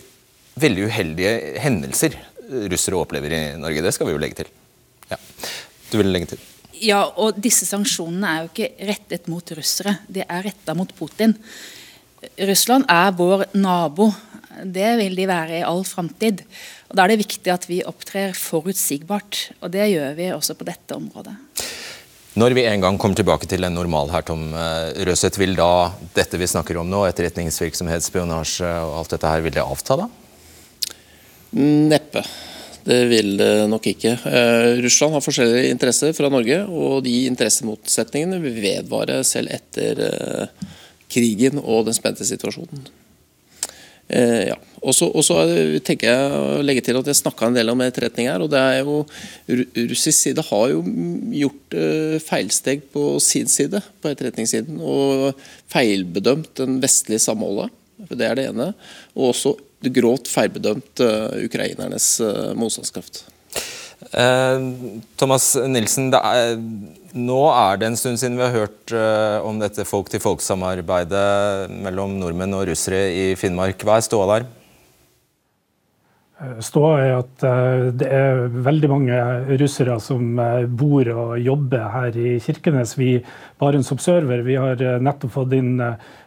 veldig 0.61 0.89
uheldige 0.89 1.33
hendelser 1.63 2.17
russere 2.71 2.99
opplever 2.99 3.33
i 3.33 3.41
Norge. 3.61 3.83
Det 3.85 3.95
skal 3.95 4.09
vi 4.09 4.15
jo 4.15 4.21
legge 4.23 4.43
til. 4.43 4.53
Ja. 5.11 5.19
Du 5.91 5.99
vil 6.01 6.13
legge 6.13 6.35
til? 6.35 6.45
Ja, 6.83 7.03
og 7.17 7.39
disse 7.41 7.67
sanksjonene 7.69 8.31
er 8.31 8.45
jo 8.45 8.53
ikke 8.53 8.89
rettet 8.91 9.29
mot 9.33 9.53
russere. 9.57 9.97
De 10.13 10.25
er 10.25 10.45
retta 10.51 10.75
mot 10.77 10.91
Putin. 10.97 11.35
Russland 12.49 12.87
er 12.91 13.15
vår 13.17 13.47
nabo. 13.57 14.11
Det 14.65 14.95
vil 15.01 15.17
de 15.17 15.29
være 15.29 15.61
i 15.61 15.65
all 15.67 15.85
framtid. 15.89 16.43
Da 16.93 17.05
er 17.05 17.13
det 17.13 17.23
viktig 17.25 17.53
at 17.53 17.67
vi 17.69 17.83
opptrer 17.87 18.37
forutsigbart. 18.37 19.41
Og 19.61 19.73
det 19.73 19.89
gjør 19.93 20.17
vi 20.19 20.31
også 20.35 20.57
på 20.59 20.69
dette 20.69 20.97
området. 20.97 21.37
Når 22.37 22.53
vi 22.53 22.67
en 22.69 22.83
gang 22.85 22.99
kommer 23.01 23.17
tilbake 23.17 23.49
til 23.49 23.65
en 23.65 23.73
normal 23.73 24.11
her, 24.13 24.25
Tom 24.29 24.51
eh, 24.53 24.93
Røseth, 25.09 25.41
vil 25.41 25.57
da 25.57 25.89
dette 26.17 26.37
vi 26.37 26.49
snakker 26.51 26.77
om 26.77 26.91
nå, 26.93 27.07
etterretningsvirksomhet, 27.09 28.05
spionasje 28.05 28.69
og 28.85 28.99
alt 29.01 29.15
dette 29.15 29.31
her, 29.31 29.45
vil 29.45 29.55
det 29.57 29.65
avta 29.65 29.97
da? 30.03 30.09
Neppe. 31.57 32.23
Det 32.87 32.99
vil 33.11 33.33
det 33.41 33.67
nok 33.71 33.89
ikke. 33.91 34.13
Uh, 34.23 34.77
Russland 34.85 35.17
har 35.17 35.25
forskjellige 35.25 35.73
interesser 35.75 36.13
fra 36.15 36.31
Norge, 36.31 36.61
og 36.69 37.01
de 37.07 37.25
interessemotsetningene 37.27 38.39
vil 38.45 38.61
vedvare 38.63 39.23
selv 39.27 39.51
etter 39.57 40.03
uh, 40.05 40.69
krigen 41.11 41.59
og 41.63 41.89
den 41.89 41.97
spente 41.97 42.27
situasjonen. 42.27 42.87
Eh, 44.07 44.53
ja. 44.53 44.55
Og 44.87 44.95
så 44.95 45.37
tenker 45.83 46.13
jeg 46.13 46.35
å 46.39 46.61
legge 46.63 46.85
til 46.87 46.95
at 46.95 47.09
jeg 47.11 47.19
snakka 47.19 47.49
en 47.49 47.57
del 47.57 47.73
om 47.73 47.81
etterretning 47.83 48.29
her. 48.31 48.39
og 48.45 48.53
det 48.53 48.61
er 48.61 48.85
jo 48.87 49.01
Russisk 49.91 50.15
side 50.15 50.45
har 50.47 50.69
jo 50.71 50.85
gjort 51.35 51.75
feilsteg 52.23 52.85
på 52.95 53.17
sin 53.19 53.51
side, 53.51 53.81
på 53.99 54.13
etterretningssiden, 54.13 54.79
og 54.79 55.35
feilbedømt 55.75 56.55
den 56.63 56.79
vestlige 56.85 57.25
samholdet. 57.25 57.75
Det 58.13 58.29
er 58.29 58.39
det 58.39 58.47
ene. 58.53 58.69
Og 59.17 59.33
også 59.33 59.57
grovt 59.97 60.29
feilbedømt 60.33 61.03
uh, 61.05 61.33
ukrainernes 61.45 62.17
uh, 62.25 62.53
motstandskraft. 62.59 63.25
Eh, 64.13 64.65
Thomas 65.17 65.55
Nilsen, 65.57 66.11
er, 66.15 66.59
nå 67.17 67.39
er 67.49 67.81
det 67.81 67.89
en 67.89 67.97
stund 67.99 68.21
siden 68.21 68.37
vi 68.37 68.45
har 68.45 68.53
hørt 68.53 68.93
om 69.49 69.57
dette 69.61 69.87
folk-til-folk-samarbeidet 69.89 71.73
mellom 71.73 72.19
nordmenn 72.21 72.55
og 72.59 72.67
russere 72.69 73.07
i 73.09 73.25
Finnmark. 73.41 73.81
Hva 73.89 73.97
er 73.97 74.05
ståa 74.05 74.29
der? 74.35 74.47
Ståa 76.61 76.93
er 77.01 77.15
at 77.17 77.47
det 77.97 78.11
er 78.13 78.43
veldig 78.53 78.91
mange 78.93 79.23
russere 79.63 79.97
som 80.05 80.37
bor 80.77 81.09
og 81.15 81.33
jobber 81.41 81.89
her 81.95 82.21
i 82.21 82.37
Kirkenes. 82.45 82.93
Vi 83.01 83.15
Barents 83.57 83.91
Observer 83.97 84.45
vi 84.45 84.61
har 84.61 84.85
nettopp 85.01 85.39
fått 85.41 85.57
inn 85.57 85.81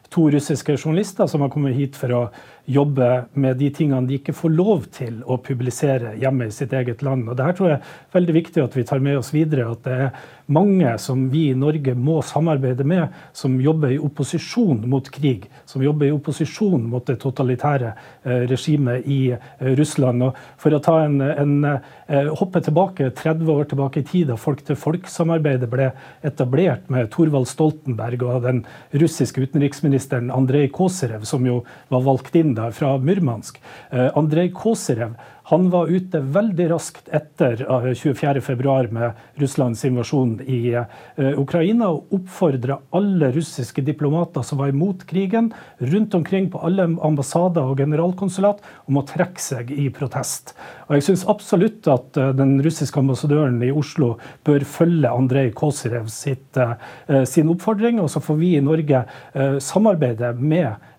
to 0.09 0.29
russiske 0.33 0.77
journalister 0.77 1.27
som 1.27 1.41
har 1.41 1.51
kommet 1.53 1.77
hit 1.77 1.97
for 1.97 2.13
å 2.15 2.23
jobbe 2.69 3.25
med 3.33 3.57
de 3.57 3.69
tingene 3.73 4.05
de 4.07 4.19
ikke 4.19 4.35
får 4.35 4.51
lov 4.53 4.83
til 4.93 5.21
å 5.25 5.39
publisere 5.41 6.13
hjemme 6.21 6.49
i 6.49 6.53
sitt 6.53 6.73
eget 6.77 7.01
land. 7.05 7.25
Og 7.29 7.37
det 7.37 7.47
her 7.47 7.55
tror 7.57 7.71
jeg 7.71 7.79
er 7.79 8.17
veldig 8.17 8.35
viktig 8.35 8.61
at 8.61 8.77
vi 8.77 8.85
tar 8.85 9.01
med 9.01 9.17
oss 9.17 9.31
videre. 9.33 9.71
At 9.73 9.81
det 9.87 9.95
er 10.05 10.19
mange 10.53 10.91
som 11.01 11.23
vi 11.33 11.47
i 11.49 11.57
Norge 11.57 11.95
må 11.97 12.19
samarbeide 12.25 12.85
med, 12.85 13.15
som 13.33 13.57
jobber 13.61 13.95
i 13.95 13.99
opposisjon 14.01 14.83
mot 14.89 15.09
krig. 15.13 15.47
Som 15.69 15.81
jobber 15.85 16.09
i 16.09 16.13
opposisjon 16.13 16.85
mot 16.91 17.05
det 17.09 17.17
totalitære 17.23 17.89
eh, 17.89 18.45
regimet 18.51 19.09
i 19.09 19.19
eh, 19.33 19.71
Russland. 19.79 20.27
Og 20.29 20.37
for 20.61 20.77
å 20.77 20.81
ta 20.85 20.99
en, 21.07 21.17
en 21.25 21.55
eh, 21.71 22.29
hoppe 22.37 22.61
tilbake 22.65 23.09
30 23.17 23.49
år 23.55 23.69
tilbake 23.73 24.03
i 24.03 24.05
tid, 24.05 24.29
da 24.29 24.37
folk-til-folk-samarbeidet 24.37 25.71
ble 25.73 25.89
etablert 26.25 26.85
med 26.93 27.09
Thorvald 27.15 27.49
Stoltenberg 27.49 28.27
og 28.29 28.45
den 28.45 28.63
russiske 28.93 29.41
utenriksministeren 29.41 29.98
Andrej 30.31 30.69
Koserev, 30.75 31.25
som 31.25 31.45
jo 31.45 31.61
var 31.89 32.05
valgt 32.05 32.35
inn 32.39 32.55
da 32.57 32.69
fra 32.75 32.95
Murmansk. 32.97 33.59
Eh, 33.91 34.09
Andrej 34.17 34.51
Koserev 34.57 35.15
han 35.49 35.69
var 35.73 35.87
ute 35.89 36.19
veldig 36.21 36.65
raskt 36.69 37.07
etter 37.09 37.63
24.2 37.65 38.49
eh, 38.53 38.91
med 38.93 39.21
Russlands 39.41 39.81
invasjon 39.87 40.35
i 40.45 40.59
eh, 40.77 41.39
Ukraina 41.41 41.87
og 41.89 42.13
oppfordra 42.13 42.77
alle 42.93 43.31
russiske 43.33 43.81
diplomater 43.87 44.45
som 44.45 44.61
var 44.61 44.69
imot 44.69 45.07
krigen, 45.09 45.49
rundt 45.81 46.13
omkring 46.13 46.51
på 46.53 46.61
alle 46.61 46.85
ambassader 46.85 47.65
og 47.65 47.81
generalkonsulat 47.81 48.61
om 48.85 48.99
å 49.01 49.05
trekke 49.09 49.41
seg 49.41 49.73
i 49.73 49.87
protest. 49.93 50.53
Og 50.85 50.99
Jeg 50.99 51.07
syns 51.07 51.25
absolutt 51.33 51.89
at 51.89 52.19
den 52.37 52.59
russiske 52.65 53.01
ambassadøren 53.01 53.57
i 53.65 53.71
Oslo 53.73 54.15
bør 54.45 54.67
følge 54.69 55.09
Andrej 55.09 55.49
Kosirev 55.57 56.11
sitt, 56.13 56.57
sin 57.29 57.49
oppfordring, 57.49 57.97
og 58.01 58.09
så 58.13 58.21
får 58.21 58.39
vi 58.41 58.55
i 58.57 58.63
Norge 58.65 59.03
samarbeide 59.61 60.33
med 60.37 60.77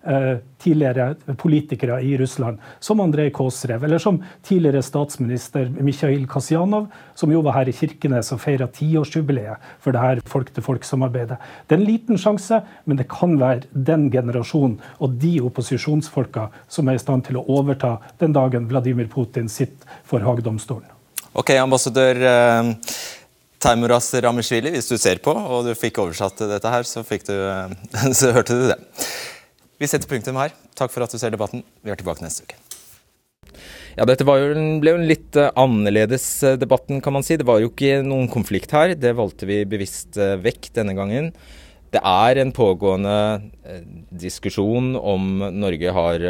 tidligere 0.61 1.35
politikere 1.37 1.99
i 2.01 2.15
Russland, 2.17 2.57
som 2.79 2.99
Andrej 3.03 3.29
Kåsrev, 3.37 3.83
eller 3.83 4.01
som 4.01 4.17
tidligere 4.45 4.81
statsminister 4.81 5.69
Mikhail 5.77 6.27
Kasjanov, 6.29 6.87
som 7.15 7.31
jo 7.31 7.41
var 7.45 7.59
her 7.59 7.69
i 7.69 7.75
Kirkenes 7.75 8.31
og 8.33 8.41
feira 8.41 8.67
tiårsjubileet 8.67 9.61
for 9.81 9.93
det 9.93 10.01
her 10.01 10.23
folk-til-folk-samarbeidet. 10.31 11.37
Det 11.67 11.77
er 11.77 11.81
en 11.81 11.87
liten 11.87 12.21
sjanse, 12.21 12.63
men 12.85 12.97
det 12.97 13.09
kan 13.13 13.37
være 13.41 13.69
den 13.73 14.09
generasjonen 14.13 14.79
og 14.99 15.17
de 15.21 15.35
opposisjonsfolka 15.45 16.49
som 16.71 16.89
er 16.89 16.97
i 16.97 17.03
stand 17.03 17.27
til 17.29 17.37
å 17.37 17.45
overta 17.59 17.99
den 18.21 18.33
dagen 18.33 18.69
Vladimir 18.71 19.09
Putin 19.11 19.49
sitter 19.49 20.01
for 20.07 20.25
Haagdomstolen. 20.25 20.89
Ok, 21.31 21.53
ambassadør 21.55 22.17
Taimuras 22.19 23.11
Teimuras 23.61 24.13
Rameshvili, 24.13 24.71
hvis 24.73 24.89
du 24.89 24.97
ser 24.97 25.21
på 25.21 25.33
og 25.35 25.67
du 25.67 25.75
fikk 25.77 25.99
oversatt 26.01 26.41
dette 26.49 26.69
her, 26.73 26.87
så, 26.87 27.03
du, 27.05 27.35
eh, 27.35 28.13
så 28.19 28.31
hørte 28.33 28.57
du 28.57 28.63
det. 28.71 28.79
Vi 29.81 29.87
setter 29.89 30.05
punktum 30.05 30.37
her. 30.37 30.51
Takk 30.77 30.91
for 30.93 31.01
at 31.01 31.09
du 31.09 31.17
ser 31.17 31.33
debatten. 31.33 31.63
Vi 31.81 31.89
er 31.89 31.97
tilbake 31.97 32.21
neste 32.21 32.45
uke. 32.45 32.59
Ja, 33.97 34.05
Dette 34.05 34.21
jo, 34.21 34.35
ble 34.77 34.93
jo 34.93 34.99
en 34.99 35.07
litt 35.09 35.37
uh, 35.39 35.49
annerledes 35.57 36.25
uh, 36.45 36.53
debatten, 36.59 36.99
kan 37.01 37.15
man 37.15 37.25
si. 37.25 37.33
Det 37.39 37.47
var 37.49 37.63
jo 37.63 37.71
ikke 37.71 38.03
noen 38.05 38.29
konflikt 38.29 38.75
her. 38.77 38.93
Det 38.93 39.15
valgte 39.17 39.49
vi 39.49 39.63
bevisst 39.65 40.19
uh, 40.21 40.35
vekk 40.37 40.69
denne 40.77 40.93
gangen. 40.93 41.31
Det 41.91 41.99
er 42.05 42.39
en 42.39 42.53
pågående 42.55 43.15
diskusjon 44.15 44.93
om 44.95 45.41
Norge 45.59 45.91
har 45.91 46.23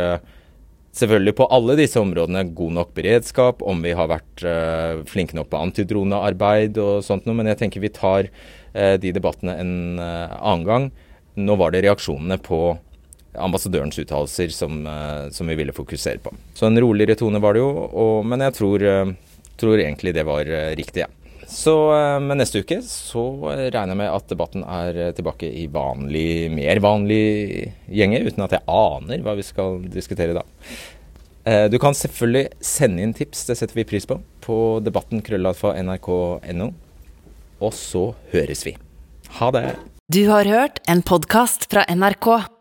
selvfølgelig 0.97 1.35
på 1.37 1.45
alle 1.53 1.75
disse 1.77 2.01
områdene 2.01 2.47
god 2.57 2.73
nok 2.79 2.95
beredskap, 2.97 3.61
om 3.61 3.83
vi 3.85 3.91
har 3.93 4.09
vært 4.09 4.41
flinke 5.11 5.37
nok 5.37 5.51
på 5.51 5.61
antidronearbeid 5.61 6.81
og 6.81 7.05
sånt 7.05 7.29
noe. 7.29 7.37
Men 7.37 7.51
jeg 7.51 7.59
tenker 7.59 7.85
vi 7.85 7.93
tar 7.93 8.31
de 8.73 9.13
debattene 9.13 9.53
en 9.61 9.75
annen 10.01 10.65
gang. 10.65 10.89
Nå 11.37 11.59
var 11.61 11.75
det 11.75 11.83
reaksjonene 11.85 12.41
på 12.41 12.63
ambassadørens 13.33 13.99
uttalelser 13.99 14.49
som, 14.49 14.87
eh, 14.87 15.29
som, 15.29 15.47
vi 15.47 15.55
ville 15.55 15.73
fokusere 15.73 16.17
på. 16.17 16.33
Så 16.53 16.65
en 16.65 16.81
roligere 16.81 17.15
tone 17.15 17.39
var 17.39 17.55
det 17.55 17.63
jo, 17.63 17.71
og, 17.71 18.25
men 18.25 18.43
jeg 18.47 18.57
tror, 18.57 18.83
eh, 18.83 19.13
tror, 19.59 19.79
egentlig 19.79 20.13
det 20.15 20.25
var 20.27 20.47
eh, 20.47 20.75
riktig. 20.75 21.05
Ja. 21.05 21.11
Så 21.51 21.73
men 22.23 22.39
neste 22.39 22.61
uke 22.63 22.77
så 22.79 23.21
regner 23.43 23.91
jeg 23.91 23.99
med 23.99 24.07
at 24.07 24.29
debatten 24.31 24.61
er 24.63 25.09
tilbake 25.17 25.49
i 25.51 25.65
vanlig, 25.67 26.47
mer 26.53 26.79
vanlig 26.79 27.25
gjenge, 27.91 28.21
uten 28.23 28.45
at 28.45 28.55
jeg 28.55 28.63
aner 28.71 29.25
hva 29.25 29.33
vi 29.35 29.43
skal 29.43 29.81
diskutere 29.91 30.37
da. 30.37 30.45
Du 31.67 31.75
kan 31.81 31.97
selvfølgelig 31.97 32.53
sende 32.63 33.03
inn 33.03 33.11
tips, 33.17 33.43
det 33.49 33.57
setter 33.59 33.81
vi 33.81 33.87
pris 33.89 34.07
på, 34.07 34.21
på 34.47 34.61
debatten 34.85 35.19
krøllalfa 35.27 35.73
nrk.no. 35.81 36.69
Og 37.59 37.75
så 37.75 38.05
høres 38.31 38.63
vi. 38.69 38.77
Ha 39.41 39.51
det. 39.51 39.65
Du 40.07 40.23
har 40.31 40.47
hørt 40.47 40.79
en 40.87 41.03
podkast 41.03 41.67
fra 41.67 41.83
NRK. 41.91 42.60